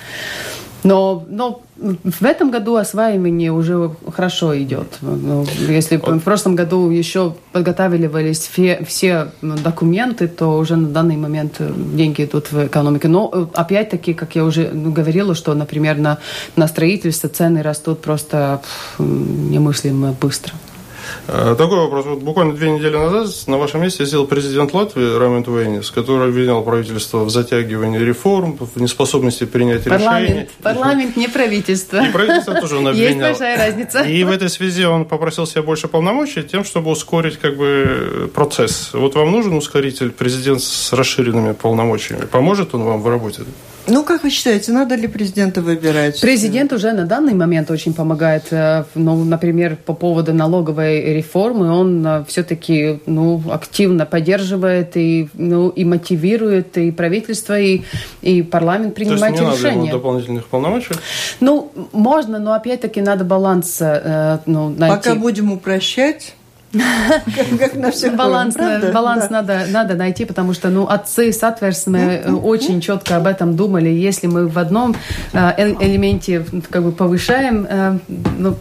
Но, 0.83 1.25
но 1.29 1.61
в 1.77 2.23
этом 2.23 2.51
году 2.51 2.75
осваивание 2.75 3.51
уже 3.51 3.91
хорошо 4.13 4.57
идет. 4.57 4.97
Ну, 5.01 5.45
если 5.67 5.97
в 5.97 6.19
прошлом 6.19 6.55
году 6.55 6.89
еще 6.89 7.35
подготавливались 7.51 8.39
все, 8.39 8.83
все 8.85 9.31
документы, 9.41 10.27
то 10.27 10.57
уже 10.57 10.75
на 10.75 10.87
данный 10.89 11.17
момент 11.17 11.61
деньги 11.95 12.23
идут 12.23 12.51
в 12.51 12.67
экономику. 12.67 13.07
Но 13.07 13.49
опять-таки, 13.53 14.13
как 14.13 14.35
я 14.35 14.43
уже 14.43 14.69
говорила, 14.69 15.35
что, 15.35 15.53
например, 15.53 15.97
на, 15.97 16.17
на 16.55 16.67
строительство 16.67 17.29
цены 17.29 17.61
растут 17.61 18.01
просто 18.01 18.61
немыслимо 18.99 20.15
быстро. 20.19 20.53
Э, 21.27 21.55
такой 21.57 21.77
вопрос. 21.77 22.05
Вот 22.05 22.19
буквально 22.19 22.53
две 22.53 22.71
недели 22.71 22.95
назад 22.95 23.33
на 23.47 23.57
вашем 23.57 23.81
месте 23.81 24.05
сидел 24.05 24.25
президент 24.25 24.73
Латвии 24.73 25.17
Рамент 25.17 25.47
Вейнис, 25.47 25.91
который 25.91 26.29
обвинял 26.29 26.63
правительство 26.63 27.23
в 27.23 27.29
затягивании 27.29 27.99
реформ, 27.99 28.57
в 28.57 28.81
неспособности 28.81 29.45
принять 29.45 29.83
парламент, 29.83 30.29
решения. 30.29 30.49
Парламент, 30.61 31.17
не 31.17 31.27
правительство. 31.27 32.05
И 32.05 32.11
правительство 32.11 32.55
тоже 32.55 32.77
он 32.77 32.87
обвинял. 32.87 33.07
Есть 33.07 33.19
большая 33.19 33.57
разница. 33.57 34.01
И 34.01 34.23
в 34.23 34.31
этой 34.31 34.49
связи 34.49 34.85
он 34.85 35.05
попросил 35.05 35.45
себе 35.45 35.61
больше 35.61 35.87
полномочий 35.87 36.43
тем, 36.43 36.63
чтобы 36.63 36.91
ускорить 36.91 37.37
как 37.37 37.57
бы 37.57 38.31
процесс. 38.33 38.91
Вот 38.93 39.15
вам 39.15 39.31
нужен 39.31 39.53
ускоритель, 39.53 40.11
президент 40.11 40.61
с 40.61 40.93
расширенными 40.93 41.53
полномочиями. 41.53 42.25
Поможет 42.25 42.73
он 42.73 42.83
вам 42.83 43.01
в 43.01 43.07
работе? 43.07 43.43
Ну, 43.87 44.03
как 44.03 44.23
вы 44.23 44.29
считаете, 44.29 44.71
надо 44.71 44.95
ли 44.95 45.07
президента 45.07 45.61
выбирать? 45.61 46.19
Президент 46.19 46.73
уже 46.73 46.91
на 46.91 47.05
данный 47.05 47.33
момент 47.33 47.71
очень 47.71 47.93
помогает. 47.93 48.51
Э, 48.51 48.83
ну, 48.95 49.23
например, 49.23 49.77
по 49.77 49.93
поводу 49.93 50.33
налоговой 50.33 51.13
реформы, 51.13 51.71
он 51.71 52.05
э, 52.05 52.25
все-таки 52.27 52.99
ну, 53.05 53.41
активно 53.49 54.05
поддерживает 54.05 54.97
и, 54.97 55.29
ну, 55.33 55.69
и 55.69 55.85
мотивирует 55.85 56.77
и 56.77 56.91
правительство, 56.91 57.59
и, 57.59 57.81
и 58.21 58.43
парламент 58.43 58.95
принимать 58.95 59.35
То 59.35 59.43
есть 59.43 59.43
не 59.43 59.57
решения. 59.57 59.75
Надо 59.75 59.87
ему 59.87 59.97
дополнительных 59.97 60.47
полномочий? 60.47 60.95
Ну, 61.39 61.71
можно, 61.93 62.39
но 62.39 62.53
опять-таки 62.53 63.01
надо 63.01 63.23
баланс 63.23 63.77
э, 63.79 64.39
ну, 64.45 64.69
найти. 64.69 64.95
Пока 64.95 65.15
будем 65.15 65.51
упрощать, 65.51 66.35
как 66.71 67.75
на 67.75 67.91
все 67.91 68.11
баланс, 68.11 68.55
правда? 68.55 68.91
баланс 68.91 69.27
да. 69.29 69.41
надо, 69.41 69.65
надо 69.69 69.95
найти, 69.95 70.25
потому 70.25 70.53
что 70.53 70.69
ну, 70.69 70.85
отцы, 70.85 71.31
соответственно, 71.31 72.21
ну, 72.27 72.39
очень 72.39 72.81
четко 72.81 73.15
об 73.15 73.25
этом 73.25 73.55
думали. 73.55 73.89
Если 73.89 74.27
мы 74.27 74.47
в 74.47 74.59
одном 74.59 74.95
э, 75.33 75.73
элементе 75.79 76.45
как 76.69 76.83
бы 76.83 76.91
повышаем 76.91 77.65
э, 77.69 77.97
ну, 78.37 78.57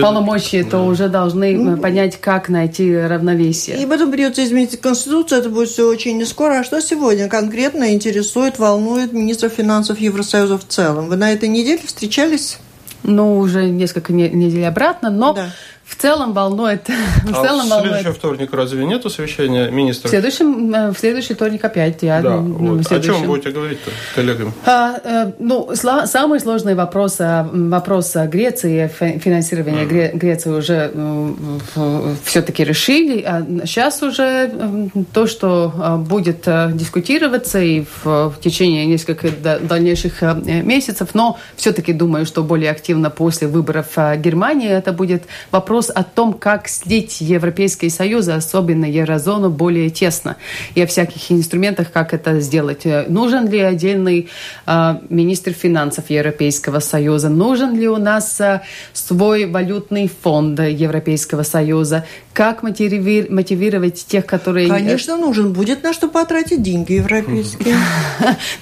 полномочия, 0.00 0.62
то 0.62 0.86
уже 0.86 1.08
должны 1.08 1.56
ну, 1.56 1.76
понять, 1.76 2.20
как 2.20 2.48
найти 2.48 2.96
равновесие. 2.96 3.82
И 3.82 3.86
потом 3.86 4.12
придется 4.12 4.44
изменить 4.44 4.80
Конституцию, 4.80 5.40
это 5.40 5.50
будет 5.50 5.68
все 5.68 5.88
очень 5.88 6.16
не 6.16 6.24
скоро. 6.24 6.60
А 6.60 6.64
что 6.64 6.80
сегодня 6.80 7.28
конкретно 7.28 7.92
интересует, 7.92 8.60
волнует 8.60 9.12
министров 9.12 9.52
финансов 9.52 9.98
Евросоюза 9.98 10.58
в 10.58 10.66
целом? 10.66 11.08
Вы 11.08 11.16
на 11.16 11.32
этой 11.32 11.48
неделе 11.48 11.80
встречались? 11.84 12.58
Ну, 13.02 13.38
уже 13.38 13.68
несколько 13.68 14.12
недель 14.12 14.64
обратно, 14.64 15.10
но 15.10 15.32
да 15.32 15.48
в 15.84 15.96
целом 15.96 16.32
волнует. 16.32 16.88
в 17.24 17.30
а 17.30 17.42
целом 17.44 17.60
в 17.60 17.68
следующий 17.68 17.94
волнует. 17.94 18.16
вторник 18.16 18.52
разве 18.52 18.86
нет 18.86 19.02
совещания 19.10 19.70
министров? 19.70 20.06
В 20.06 20.10
следующем, 20.10 20.74
э, 20.74 20.92
в 20.92 20.98
следующий 20.98 21.34
вторник 21.34 21.64
опять 21.64 22.02
я. 22.02 22.22
Да, 22.22 22.36
ну, 22.36 22.76
вот. 22.76 22.92
О 22.92 23.00
чем 23.00 23.26
будете 23.26 23.50
говорить-то 23.50 23.90
с 23.90 24.14
коллегами? 24.14 24.52
А, 24.64 25.00
э, 25.04 25.32
ну, 25.38 25.70
самый 25.74 26.40
сложный 26.40 26.74
вопрос, 26.74 27.16
а, 27.20 27.48
вопрос 27.52 28.14
Греции, 28.14 28.90
финансирование 29.18 29.84
mm. 29.84 30.16
Греции 30.16 30.50
уже 30.50 30.90
э, 30.94 32.14
все-таки 32.24 32.64
решили. 32.64 33.22
А 33.22 33.44
сейчас 33.66 34.02
уже 34.02 34.90
то, 35.12 35.26
что 35.26 36.02
будет 36.08 36.48
дискутироваться 36.76 37.60
и 37.60 37.84
в 38.04 38.34
течение 38.40 38.86
нескольких 38.86 39.42
дальнейших 39.42 40.22
месяцев, 40.44 41.10
но 41.14 41.38
все-таки 41.56 41.92
думаю, 41.92 42.26
что 42.26 42.42
более 42.42 42.70
активно 42.70 43.10
после 43.10 43.48
выборов 43.48 43.86
Германии 44.16 44.68
это 44.68 44.92
будет 44.92 45.24
вопрос 45.50 45.71
вопрос 45.72 45.90
о 45.94 46.02
том, 46.02 46.34
как 46.34 46.68
слить 46.68 47.22
Европейский 47.22 47.88
Союз, 47.88 48.28
особенно 48.28 48.84
еврозону, 48.84 49.48
более 49.48 49.88
тесно. 49.88 50.36
И 50.74 50.82
о 50.82 50.86
всяких 50.86 51.32
инструментах, 51.32 51.90
как 51.90 52.12
это 52.12 52.40
сделать. 52.40 52.82
Нужен 53.08 53.48
ли 53.48 53.58
отдельный 53.60 54.28
э, 54.66 54.94
министр 55.08 55.52
финансов 55.52 56.10
Европейского 56.10 56.80
Союза? 56.80 57.30
Нужен 57.30 57.74
ли 57.74 57.88
у 57.88 57.96
нас 57.96 58.38
э, 58.40 58.60
свой 58.92 59.46
валютный 59.46 60.10
фонд 60.22 60.60
Европейского 60.60 61.42
Союза? 61.42 62.04
Как 62.34 62.62
мотиви 62.62 63.26
мотивировать 63.30 64.06
тех, 64.06 64.26
которые... 64.26 64.68
Конечно, 64.68 65.16
нужен. 65.16 65.52
Будет 65.52 65.82
на 65.82 65.92
что 65.92 66.08
потратить 66.08 66.62
деньги 66.62 66.94
европейские. 66.94 67.76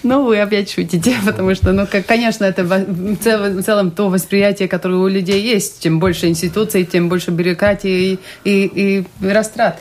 Ну, 0.03 0.25
вы 0.25 0.41
опять 0.41 0.71
шутите, 0.71 1.15
потому 1.25 1.55
что, 1.55 1.73
ну, 1.73 1.87
конечно, 2.07 2.45
это 2.45 2.65
в 2.65 3.63
целом 3.63 3.91
то 3.91 4.09
восприятие, 4.09 4.69
которое 4.69 4.97
у 4.97 5.09
людей 5.09 5.43
есть. 5.43 5.83
Чем 5.83 6.01
больше 6.01 6.27
институций, 6.27 6.85
тем 6.85 7.00
больше 7.09 7.31
бюрократии 7.31 8.13
и, 8.13 8.19
и, 8.45 9.05
и 9.23 9.29
растрат. 9.29 9.79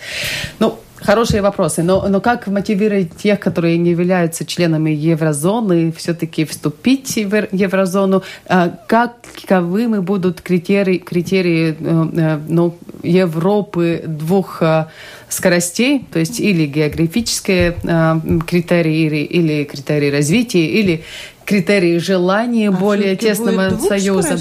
Ну, 0.60 0.80
Хорошие 1.02 1.42
вопросы. 1.42 1.82
Но, 1.82 2.08
но 2.10 2.20
как 2.20 2.48
мотивировать 2.48 3.16
тех, 3.16 3.40
которые 3.40 3.78
не 3.78 3.92
являются 3.92 4.46
членами 4.46 4.92
еврозоны, 4.92 5.94
все-таки 5.94 6.44
вступить 6.46 7.16
в 7.16 7.48
еврозону? 7.52 8.24
А 8.48 8.70
каковы 8.88 10.02
будут 10.02 10.42
критерии, 10.42 10.98
критерии 10.98 11.76
э, 11.80 12.40
ну, 12.48 12.76
Европы 13.02 14.04
двух 14.06 14.62
э, 14.62 14.88
скоростей, 15.30 16.06
то 16.12 16.20
есть 16.20 16.40
или 16.40 16.66
географические 16.66 17.76
э, 17.82 18.20
критерии, 18.46 19.24
или 19.24 19.64
критерии 19.64 20.12
развития, 20.12 20.66
или 20.66 21.04
критерии 21.50 21.98
желания 21.98 22.70
а 22.70 22.72
более 22.72 23.16
тесного 23.16 23.76
союза. 23.80 24.38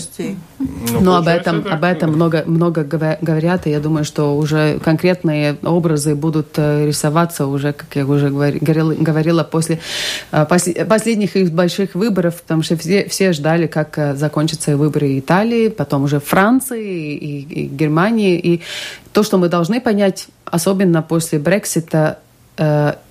Ну, 0.59 1.01
Но 1.01 1.17
об 1.17 1.27
этом, 1.27 1.65
об 1.67 1.83
этом 1.83 2.11
много, 2.13 2.45
много 2.47 2.85
говорят, 2.85 3.67
и 3.67 3.71
я 3.71 3.81
думаю, 3.81 4.05
что 4.05 4.37
уже 4.37 4.79
конкретные 4.85 5.57
образы 5.63 6.15
будут 6.15 6.49
э, 6.57 6.87
рисоваться 6.87 7.47
уже, 7.47 7.73
как 7.73 7.97
я 7.97 8.05
уже 8.05 8.29
говорила, 8.29 8.93
говорила 8.93 9.43
после 9.43 9.81
э, 10.33 10.45
последних 10.45 11.37
их 11.37 11.51
больших 11.53 11.95
выборов, 11.95 12.43
потому 12.43 12.63
что 12.63 12.77
все, 12.77 13.09
все 13.09 13.33
ждали, 13.33 13.67
как 13.69 13.97
э, 13.97 14.15
закончатся 14.15 14.77
выборы 14.77 15.19
Италии, 15.19 15.69
потом 15.69 16.05
уже 16.05 16.21
Франции 16.21 17.17
и, 17.17 17.41
и 17.41 17.67
Германии. 17.69 18.39
И 18.39 18.61
то, 19.15 19.23
что 19.23 19.39
мы 19.39 19.49
должны 19.49 19.81
понять, 19.81 20.27
особенно 20.45 21.01
после 21.01 21.39
Брексита, 21.39 22.19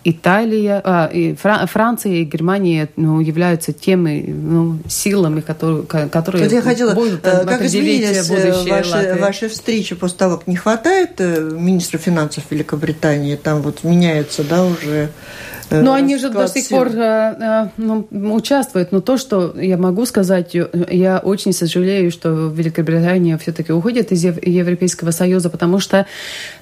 Италия, 0.04 0.82
а, 0.84 1.10
и 1.12 1.36
Франция 1.36 2.14
и 2.14 2.24
Германия 2.24 2.90
ну, 2.96 3.20
являются 3.20 3.74
теми 3.74 4.26
ну, 4.28 4.80
силами, 4.88 5.42
которые, 5.42 5.84
которые 5.84 6.44
вот 6.44 6.52
я 6.52 6.62
хотела, 6.62 6.94
будут 6.94 7.26
э, 7.26 7.46
как 7.46 7.62
изменились 7.62 8.30
э, 8.30 8.70
ваши, 8.70 9.18
ваши 9.20 9.50
встречи 9.50 9.96
после 9.96 10.18
того, 10.18 10.38
как 10.38 10.48
не 10.48 10.56
хватает 10.56 11.20
министра 11.20 11.98
финансов 11.98 12.44
Великобритании, 12.50 13.36
там 13.36 13.62
вот 13.62 13.84
меняется, 13.84 14.44
да, 14.44 14.66
уже 14.66 14.88
Э, 14.98 15.57
но 15.70 15.94
они 15.94 16.18
же 16.18 16.30
до 16.30 16.48
сих 16.48 16.70
пор 16.70 16.88
э, 16.88 17.36
э, 17.40 17.68
ну, 17.78 18.08
участвуют. 18.12 18.92
Но 18.92 19.02
то, 19.02 19.18
что 19.18 19.54
я 19.60 19.78
могу 19.78 20.06
сказать, 20.06 20.54
я 20.54 21.20
очень 21.20 21.54
сожалею, 21.54 22.12
что 22.12 22.48
Великобритания 22.48 23.38
все-таки 23.38 23.72
уходит 23.72 24.12
из 24.12 24.24
Европейского 24.24 25.12
Союза, 25.12 25.50
потому 25.50 25.80
что 25.80 26.06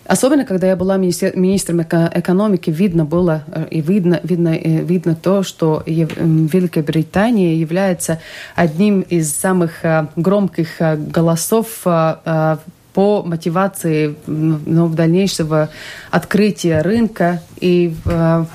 особенно 0.06 0.46
когда 0.46 0.68
я 0.68 0.76
была 0.76 0.98
министром 0.98 1.82
экономики, 1.82 2.70
видно 2.70 3.06
было 3.06 3.44
и 3.70 3.82
видно, 3.82 4.20
видно, 4.24 4.58
видно 4.58 5.16
то, 5.16 5.44
что 5.44 5.84
Великобритания 5.86 7.56
является 7.56 8.20
одним 8.56 9.02
из 9.02 9.34
самых 9.34 9.84
громких 10.16 10.80
голосов 10.80 11.86
по 12.96 13.24
мотивации 13.24 14.16
ну, 14.26 14.88
дальнейшего 14.88 15.70
открытия 16.12 16.82
рынка 16.82 17.42
и 17.66 17.96
э, 18.06 18.46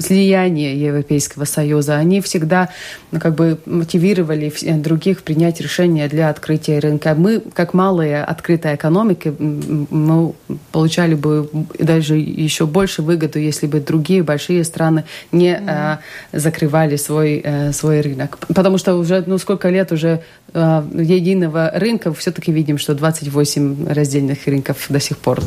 слияния 0.00 0.74
Европейского 0.74 1.46
Союза. 1.46 1.96
Они 1.96 2.20
всегда 2.20 2.68
ну, 3.10 3.18
как 3.18 3.34
бы 3.34 3.58
мотивировали 3.64 4.52
других 4.82 5.22
принять 5.22 5.62
решения 5.62 6.08
для 6.08 6.28
открытия 6.28 6.78
рынка. 6.78 7.14
Мы, 7.16 7.40
как 7.40 7.72
малая 7.72 8.22
открытая 8.22 8.74
экономика, 8.76 9.34
мы 9.38 10.34
получали 10.72 11.14
бы 11.14 11.48
даже 11.78 12.16
еще 12.16 12.66
больше 12.66 13.00
выгоду, 13.00 13.38
если 13.38 13.66
бы 13.66 13.80
другие 13.80 14.22
большие 14.22 14.62
страны 14.64 15.04
не 15.32 15.58
э, 15.58 15.96
закрывали 16.38 16.96
свой, 16.96 17.40
э, 17.42 17.72
свой 17.72 18.02
рынок. 18.02 18.38
Потому 18.54 18.76
что 18.76 18.94
уже 18.96 19.24
ну, 19.26 19.38
сколько 19.38 19.70
лет 19.70 19.90
уже 19.90 20.20
э, 20.52 20.82
единого 20.92 21.70
рынка 21.74 22.12
все-таки 22.12 22.52
видим, 22.52 22.76
что 22.76 22.94
28 22.94 23.88
раздельных 23.88 24.46
рынков 24.46 24.84
до 24.90 25.00
сих 25.00 25.16
пор 25.16 25.40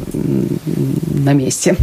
на 1.13 1.33
месте. 1.33 1.77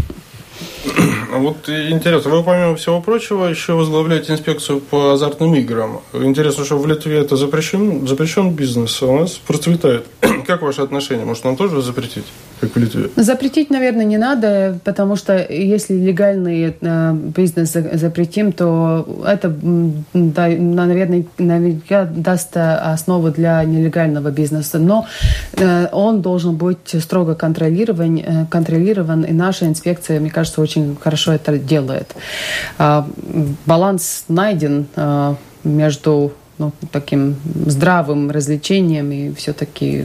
Вот 1.32 1.68
интересно, 1.68 2.30
вы 2.30 2.42
помимо 2.42 2.74
всего 2.74 3.00
прочего 3.00 3.46
еще 3.46 3.74
возглавляете 3.74 4.32
инспекцию 4.32 4.80
по 4.80 5.12
азартным 5.12 5.54
играм. 5.54 6.00
Интересно, 6.12 6.64
что 6.64 6.78
в 6.78 6.86
Литве 6.86 7.18
это 7.18 7.36
запрещен, 7.36 8.06
запрещен 8.06 8.52
бизнес, 8.54 9.00
а 9.02 9.06
у 9.06 9.20
нас 9.20 9.32
процветает. 9.32 10.06
Как 10.46 10.62
ваши 10.62 10.80
отношения? 10.80 11.24
Может, 11.24 11.44
нам 11.44 11.56
тоже 11.56 11.82
запретить, 11.82 12.24
как 12.60 12.74
в 12.74 12.76
Литве? 12.76 13.10
Запретить, 13.16 13.70
наверное, 13.70 14.04
не 14.04 14.18
надо, 14.18 14.78
потому 14.84 15.16
что 15.16 15.46
если 15.48 15.94
легальный 15.94 16.74
э, 16.80 17.12
бизнес 17.12 17.72
запретим, 17.72 18.52
то 18.52 19.06
это, 19.26 19.54
наверное, 20.12 21.24
наверняка 21.38 22.04
даст 22.04 22.56
основу 22.56 23.30
для 23.30 23.62
нелегального 23.64 24.30
бизнеса. 24.30 24.78
Но 24.78 25.06
э, 25.52 25.88
он 25.92 26.22
должен 26.22 26.56
быть 26.56 26.94
строго 27.00 27.34
контролирован, 27.34 28.16
э, 28.16 28.46
контролирован, 28.50 29.22
и 29.22 29.32
наша 29.32 29.66
инспекция, 29.66 30.20
мне 30.20 30.30
кажется, 30.30 30.60
очень 30.60 30.69
хорошо 31.00 31.32
это 31.32 31.58
делает. 31.58 32.14
А, 32.78 33.06
баланс 33.66 34.24
найден 34.28 34.86
а, 34.96 35.36
между 35.64 36.32
ну, 36.58 36.72
таким 36.92 37.36
здравым 37.66 38.30
развлечением 38.30 39.10
и 39.12 39.32
все-таки 39.34 40.04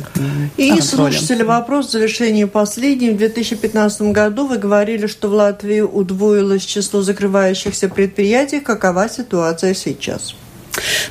И 0.56 0.70
контролем. 0.70 0.82
слушатели, 0.82 1.44
вопрос 1.44 1.88
в 1.88 1.92
завершении 1.92 2.46
последний. 2.46 3.10
В 3.10 3.18
2015 3.18 4.02
году 4.14 4.48
вы 4.48 4.58
говорили, 4.58 5.08
что 5.08 5.28
в 5.28 5.34
Латвии 5.34 5.82
удвоилось 5.82 6.64
число 6.64 7.02
закрывающихся 7.02 7.90
предприятий. 7.90 8.62
Какова 8.62 9.10
ситуация 9.10 9.74
сейчас? 9.74 10.34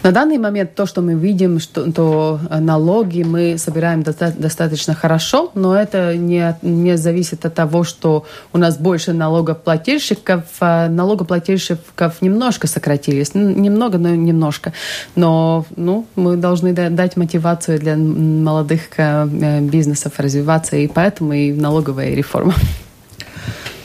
На 0.02 0.12
данный 0.12 0.38
момент 0.38 0.74
то, 0.74 0.86
что 0.86 1.00
мы 1.00 1.14
видим, 1.14 1.60
что 1.60 1.90
то 1.90 2.40
налоги 2.50 3.22
мы 3.22 3.56
собираем 3.58 4.02
доста- 4.02 4.34
достаточно 4.36 4.94
хорошо, 4.94 5.50
но 5.54 5.74
это 5.74 6.16
не, 6.16 6.56
не 6.62 6.96
зависит 6.96 7.44
от 7.46 7.54
того, 7.54 7.84
что 7.84 8.26
у 8.52 8.58
нас 8.58 8.76
больше 8.76 9.12
налогоплательщиков. 9.12 10.44
А 10.60 10.88
налогоплательщиков 10.88 12.20
немножко 12.20 12.66
сократились, 12.66 13.34
немного, 13.34 13.98
но 13.98 14.10
немножко. 14.10 14.72
Но 15.14 15.64
ну, 15.76 16.06
мы 16.16 16.36
должны 16.36 16.72
дать 16.72 17.16
мотивацию 17.16 17.78
для 17.78 17.96
молодых 17.96 18.80
э, 18.96 19.60
бизнесов 19.60 20.18
развиваться, 20.18 20.76
и 20.76 20.86
поэтому 20.86 21.32
и 21.32 21.52
налоговая 21.52 22.14
реформа. 22.14 22.54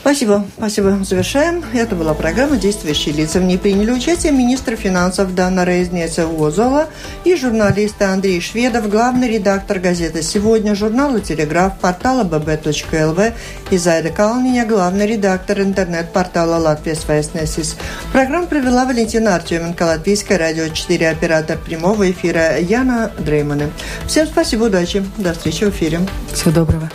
Спасибо. 0.10 0.44
Спасибо. 0.58 0.98
Завершаем. 1.04 1.64
Это 1.72 1.96
была 1.96 2.16
программа 2.16 2.58
«Действующие 2.58 3.14
лица». 3.14 3.40
В 3.40 3.44
ней 3.44 3.60
приняли 3.60 3.92
участие 3.92 4.32
министр 4.32 4.76
финансов 4.76 5.36
Дана 5.36 5.66
Рейзнеца 5.66 6.26
Озола 6.26 6.88
и 7.26 7.36
журналисты 7.36 8.06
Андрей 8.06 8.42
Шведов, 8.42 8.90
главный 8.90 9.30
редактор 9.30 9.78
газеты 9.78 10.24
«Сегодня», 10.24 10.74
журнала 10.74 11.20
«Телеграф», 11.20 11.78
портала 11.78 12.24
bb.lv 12.24 13.34
и 13.70 13.78
Зайда 13.78 14.10
Калниня, 14.10 14.66
главный 14.66 15.06
редактор 15.06 15.62
интернет-портала 15.62 16.56
«Латвия 16.56 16.96
Свайснесис». 16.96 17.78
Программу 18.12 18.48
провела 18.48 18.86
Валентина 18.86 19.36
Артеменко, 19.36 19.84
Латвийское 19.84 20.40
радио 20.40 20.70
4, 20.70 21.08
оператор 21.08 21.60
прямого 21.60 22.10
эфира 22.10 22.58
Яна 22.58 23.12
Дреймана. 23.20 23.70
Всем 24.08 24.26
спасибо, 24.26 24.64
удачи. 24.64 25.06
До 25.18 25.34
встречи 25.34 25.66
в 25.66 25.70
эфире. 25.70 26.00
Всего 26.34 26.50
доброго. 26.50 26.90